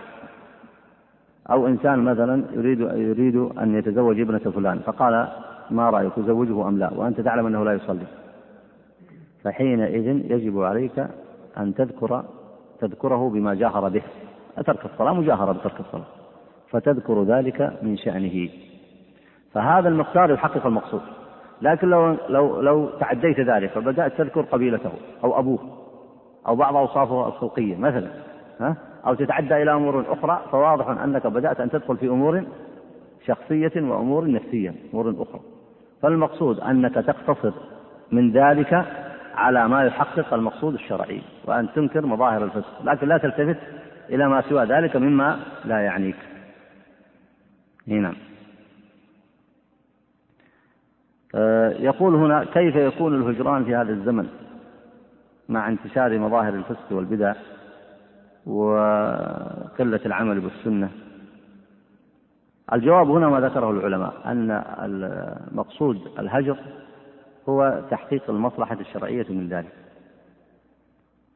أو 1.51 1.67
إنسان 1.67 1.99
مثلا 1.99 2.45
يريد 2.53 2.81
يريد 2.81 3.37
أن 3.37 3.75
يتزوج 3.75 4.21
ابنة 4.21 4.39
فلان 4.39 4.79
فقال 4.79 5.29
ما 5.71 5.91
رأيك 5.91 6.13
تزوجه 6.17 6.69
أم 6.69 6.79
لا؟ 6.79 6.93
وأنت 6.93 7.21
تعلم 7.21 7.47
أنه 7.47 7.65
لا 7.65 7.73
يصلي. 7.73 8.07
فحينئذ 9.45 10.31
يجب 10.31 10.63
عليك 10.63 11.07
أن 11.59 11.75
تذكر 11.75 12.25
تذكره 12.81 13.31
بما 13.31 13.55
جاهر 13.55 13.89
به. 13.89 14.03
ترك 14.67 14.85
الصلاة؟ 14.85 15.13
مجاهرة 15.13 15.53
بترك 15.53 15.81
الصلاة. 15.81 16.07
فتذكر 16.71 17.23
ذلك 17.23 17.73
من 17.83 17.97
شأنه. 17.97 18.49
فهذا 19.53 19.89
المقدار 19.89 20.31
يحقق 20.31 20.67
المقصود. 20.67 21.01
لكن 21.63 21.89
لو 21.89 22.17
لو 22.29 22.61
لو 22.61 22.89
تعديت 22.89 23.41
ذلك 23.41 23.71
فبدأت 23.71 24.13
تذكر 24.19 24.41
قبيلته 24.41 24.91
أو 25.25 25.39
أبوه 25.39 25.59
أو 26.47 26.57
بعض 26.57 26.77
أوصافه 26.77 27.27
الخلقية 27.27 27.77
مثلا 27.77 28.09
ها؟ 28.61 28.77
أو 29.07 29.15
تتعدى 29.15 29.63
إلى 29.63 29.73
أمور 29.73 30.13
أخرى 30.13 30.43
فواضح 30.53 30.89
أنك 30.89 31.27
بدأت 31.27 31.61
أن 31.61 31.71
تدخل 31.71 31.97
في 31.97 32.09
أمور 32.09 32.45
شخصية 33.27 33.73
وأمور 33.77 34.31
نفسية 34.31 34.75
أمور 34.95 35.11
أخرى. 35.11 35.41
فالمقصود 36.03 36.61
أنك 36.61 36.95
تقتصر 36.95 37.53
من 38.13 38.33
ذلك 38.33 38.87
على 39.37 39.69
ما 39.69 39.85
يحقق 39.85 40.35
المقصود 40.35 40.75
الشرعي 40.75 41.23
وأن 41.45 41.69
تنكر 41.73 42.07
مظاهر 42.07 42.45
الفسق 42.45 42.83
لكن 42.85 43.09
لا 43.09 43.19
تلتفت 43.19 43.59
إلى 44.09 44.29
ما 44.29 44.43
سوى 44.49 44.65
ذلك 44.65 44.97
مما 44.97 45.41
لا 45.65 45.81
يعنيك. 45.81 46.17
نعم. 47.87 48.15
آه، 51.35 51.71
يقول 51.71 52.15
هنا 52.15 52.45
كيف 52.45 52.77
يكون 52.77 53.15
الهجران 53.15 53.65
في 53.65 53.75
هذا 53.75 53.93
الزمن 53.93 54.29
مع 55.49 55.69
انتشار 55.69 56.19
مظاهر 56.19 56.55
الفسق 56.55 56.93
والبدع 56.93 57.35
وقلة 58.47 60.01
العمل 60.07 60.41
بالسنة؟ 60.41 60.91
الجواب 62.73 63.11
هنا 63.11 63.29
ما 63.29 63.41
ذكره 63.41 63.71
العلماء 63.71 64.15
أن 64.25 64.63
المقصود 64.83 66.01
الهجر 66.19 66.57
هو 67.49 67.83
تحقيق 67.91 68.31
المصلحة 68.31 68.77
الشرعية 68.81 69.27
من 69.29 69.49
ذلك. 69.49 69.73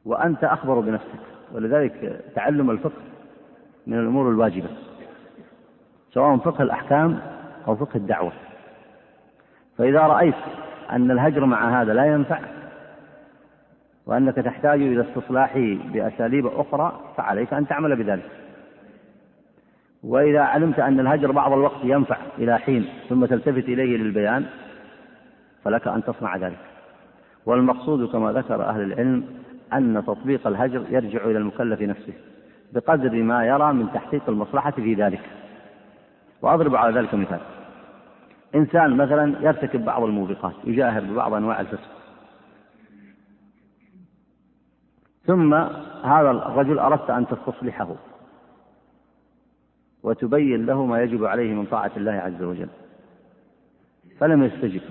وأنت 0.05 0.43
أخبر 0.43 0.79
بنفسك 0.79 1.19
ولذلك 1.51 2.25
تعلم 2.35 2.71
الفقه 2.71 3.01
من 3.87 3.99
الأمور 3.99 4.29
الواجبة 4.29 4.69
سواء 6.13 6.37
فقه 6.37 6.61
الأحكام 6.61 7.19
أو 7.67 7.75
فقه 7.75 7.97
الدعوة. 7.97 8.31
فإذا 9.77 9.99
رأيت 9.99 10.35
أن 10.91 11.11
الهجر 11.11 11.45
مع 11.45 11.81
هذا 11.81 11.93
لا 11.93 12.05
ينفع 12.05 12.39
وأنك 14.05 14.35
تحتاج 14.35 14.81
إلى 14.81 15.01
استصلاحه 15.01 15.75
بأساليب 15.93 16.47
أخرى 16.47 16.99
فعليك 17.17 17.53
أن 17.53 17.67
تعمل 17.67 17.95
بذلك. 17.95 18.29
وإذا 20.03 20.41
علمت 20.41 20.79
أن 20.79 20.99
الهجر 20.99 21.31
بعض 21.31 21.53
الوقت 21.53 21.79
ينفع 21.83 22.17
إلى 22.37 22.59
حين 22.59 22.85
ثم 23.09 23.25
تلتفت 23.25 23.69
إليه 23.69 23.97
للبيان 23.97 24.45
فلك 25.63 25.87
أن 25.87 26.03
تصنع 26.03 26.35
ذلك. 26.35 26.59
والمقصود 27.45 28.11
كما 28.11 28.31
ذكر 28.31 28.63
أهل 28.63 28.81
العلم 28.81 29.25
أن 29.73 30.03
تطبيق 30.07 30.47
الهجر 30.47 30.85
يرجع 30.89 31.25
إلى 31.25 31.37
المكلف 31.37 31.81
نفسه 31.81 32.13
بقدر 32.73 33.23
ما 33.23 33.45
يرى 33.45 33.73
من 33.73 33.91
تحقيق 33.93 34.29
المصلحة 34.29 34.71
في 34.71 34.93
ذلك. 34.93 35.21
وأضرب 36.41 36.75
على 36.75 36.99
ذلك 36.99 37.13
مثال. 37.13 37.39
إنسان 38.55 38.97
مثلا 38.97 39.35
يرتكب 39.41 39.85
بعض 39.85 40.03
الموبقات 40.03 40.53
يجاهر 40.63 41.01
ببعض 41.01 41.33
أنواع 41.33 41.61
الفسق. 41.61 41.89
ثم 45.25 45.53
هذا 46.03 46.31
الرجل 46.31 46.79
أردت 46.79 47.09
أن 47.09 47.27
تستصلحه 47.27 47.95
وتبين 50.03 50.65
له 50.65 50.85
ما 50.85 51.01
يجب 51.01 51.25
عليه 51.25 51.53
من 51.53 51.65
طاعة 51.65 51.91
الله 51.97 52.11
عز 52.11 52.43
وجل. 52.43 52.69
فلم 54.19 54.43
يستجب. 54.43 54.81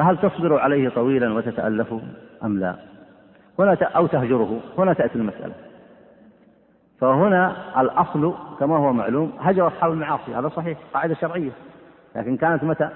فهل 0.00 0.18
تصبر 0.18 0.58
عليه 0.58 0.88
طويلا 0.88 1.32
وتتألفه 1.32 2.00
أم 2.44 2.58
لا؟ 2.58 2.76
هنا 3.58 3.74
أو 3.82 4.06
تهجره. 4.06 4.60
هنا 4.78 4.92
تأتي 4.92 5.14
المسألة. 5.14 5.54
فهنا 7.00 7.56
الأصل 7.80 8.34
كما 8.60 8.76
هو 8.76 8.92
معلوم 8.92 9.32
هجر 9.40 9.66
أصحاب 9.66 9.92
المعاصي. 9.92 10.34
هذا 10.34 10.48
صحيح 10.48 10.78
قاعدة 10.94 11.14
شرعية. 11.14 11.50
لكن 12.16 12.36
كانت 12.36 12.64
متى؟ 12.64 12.90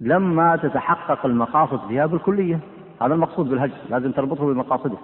لما 0.00 0.56
تتحقق 0.56 1.26
المقاصد 1.26 1.88
فيها 1.88 2.06
بالكلية 2.06 2.60
هذا 3.02 3.14
المقصود 3.14 3.48
بالهجر 3.48 3.76
لازم 3.90 4.12
تربطه 4.12 4.46
بمقاصده. 4.46 4.98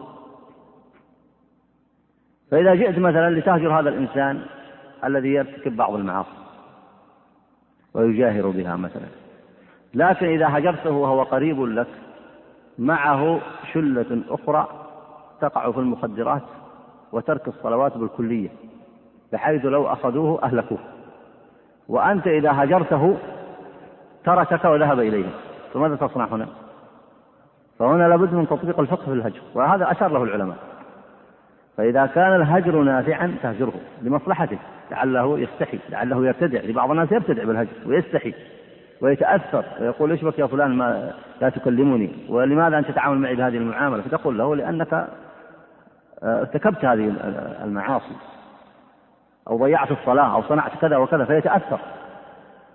فإذا 2.51 2.74
جئت 2.74 2.98
مثلا 2.98 3.31
لتهجر 3.31 3.81
هذا 3.81 3.89
الإنسان 3.89 4.43
الذي 5.05 5.28
يرتكب 5.28 5.77
بعض 5.77 5.94
المعاصي 5.94 6.39
ويجاهر 7.94 8.48
بها 8.48 8.77
مثلا. 8.77 9.30
لكن 9.95 10.27
إذا 10.27 10.59
هجرته 10.59 10.91
وهو 10.91 11.23
قريب 11.23 11.62
لك 11.62 11.87
معه 12.79 13.41
شلة 13.73 14.23
أخرى 14.31 14.69
تقع 15.41 15.71
في 15.71 15.79
المخدرات 15.79 16.43
وترك 17.12 17.49
الصلوات 17.49 17.97
بالكلية 17.97 18.49
بحيث 19.33 19.65
لو 19.65 19.87
أخذوه 19.87 20.43
أهلكوه. 20.43 20.79
وأنت 21.89 22.27
إذا 22.27 22.53
هجرته 22.55 23.17
تركك 24.25 24.65
وذهب 24.65 25.01
إليهم 25.01 25.31
فماذا 25.75 25.97
تصنع 25.97 26.25
هنا؟ 26.25 26.47
فهنا 27.79 28.09
لابد 28.09 28.35
من 28.35 28.47
تطبيق 28.47 28.81
الفقه 28.81 29.05
في 29.05 29.12
الهجر 29.12 29.41
وهذا 29.55 29.91
أشار 29.91 30.12
له 30.12 30.23
العلماء. 30.23 30.57
فإذا 31.77 32.07
كان 32.07 32.37
الهجر 32.37 32.83
نافعا 32.83 33.37
تهجره 33.43 33.81
لمصلحته 34.03 34.59
لعله 34.91 35.39
يستحي 35.39 35.79
لعله 35.91 36.29
يبتدع 36.29 36.61
لبعض 36.61 36.91
الناس 36.91 37.12
يبتدع 37.12 37.45
بالهجر 37.45 37.73
ويستحي. 37.87 38.35
ويتأثر 39.01 39.65
ويقول 39.81 40.11
إيش 40.11 40.25
بك 40.25 40.39
يا 40.39 40.47
فلان 40.47 40.71
ما 40.71 41.13
لا 41.41 41.49
تكلمني؟ 41.49 42.11
ولماذا 42.29 42.79
أنت 42.79 42.91
تتعامل 42.91 43.19
معي 43.19 43.35
بهذه 43.35 43.57
المعاملة؟ 43.57 44.03
فتقول 44.03 44.39
له 44.39 44.57
لأنك 44.57 44.93
آه، 46.23 46.41
ارتكبت 46.41 46.85
هذه 46.85 47.15
المعاصي. 47.65 48.15
أو 49.49 49.59
ضيعت 49.59 49.91
الصلاة 49.91 50.35
أو 50.35 50.43
صنعت 50.43 50.73
كذا 50.81 50.97
وكذا 50.97 51.25
فيتأثر. 51.25 51.79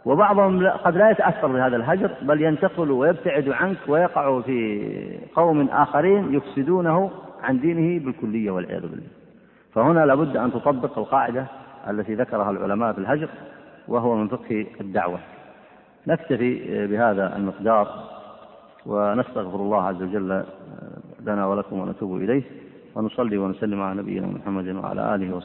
وبعضهم 0.06 0.68
قد 0.68 0.98
لا 0.98 1.10
يتأثر 1.10 1.48
بهذا 1.48 1.76
الهجر 1.76 2.12
بل 2.22 2.42
ينتقل 2.42 2.92
ويبتعد 2.92 3.50
عنك 3.50 3.78
ويقع 3.88 4.42
في 4.42 5.20
قوم 5.36 5.70
آخرين 5.70 6.34
يفسدونه 6.34 7.12
عن 7.44 7.60
دينه 7.60 8.06
بالكلية 8.06 8.52
والعياذ 8.52 8.82
بالله. 8.82 9.08
فهنا 9.74 10.06
لابد 10.06 10.38
أن 10.38 10.52
تطبق 10.52 11.00
القاعدة 11.00 11.46
التي 11.90 12.16
ذكرها 12.16 12.52
العلماء 12.52 12.94
في 12.94 13.00
الهجر 13.00 13.30
وهو 13.88 14.16
من 14.16 14.28
فقه 14.28 14.66
الدعوة. 14.82 15.20
نكتفي 16.08 16.88
بهذا 16.88 17.36
المقدار 17.36 18.04
ونستغفر 18.86 19.56
الله 19.56 19.84
عز 19.84 20.04
وجل 20.04 20.44
لنا 21.22 21.46
ولكم 21.46 21.80
ونتوب 21.80 22.16
إليه 22.18 22.44
ونصلي 22.96 23.38
ونسلم 23.38 23.82
على 23.82 24.02
نبينا 24.02 24.28
محمد 24.28 24.68
وعلى 24.68 25.16
آله 25.16 25.36
وصحبه. 25.36 25.44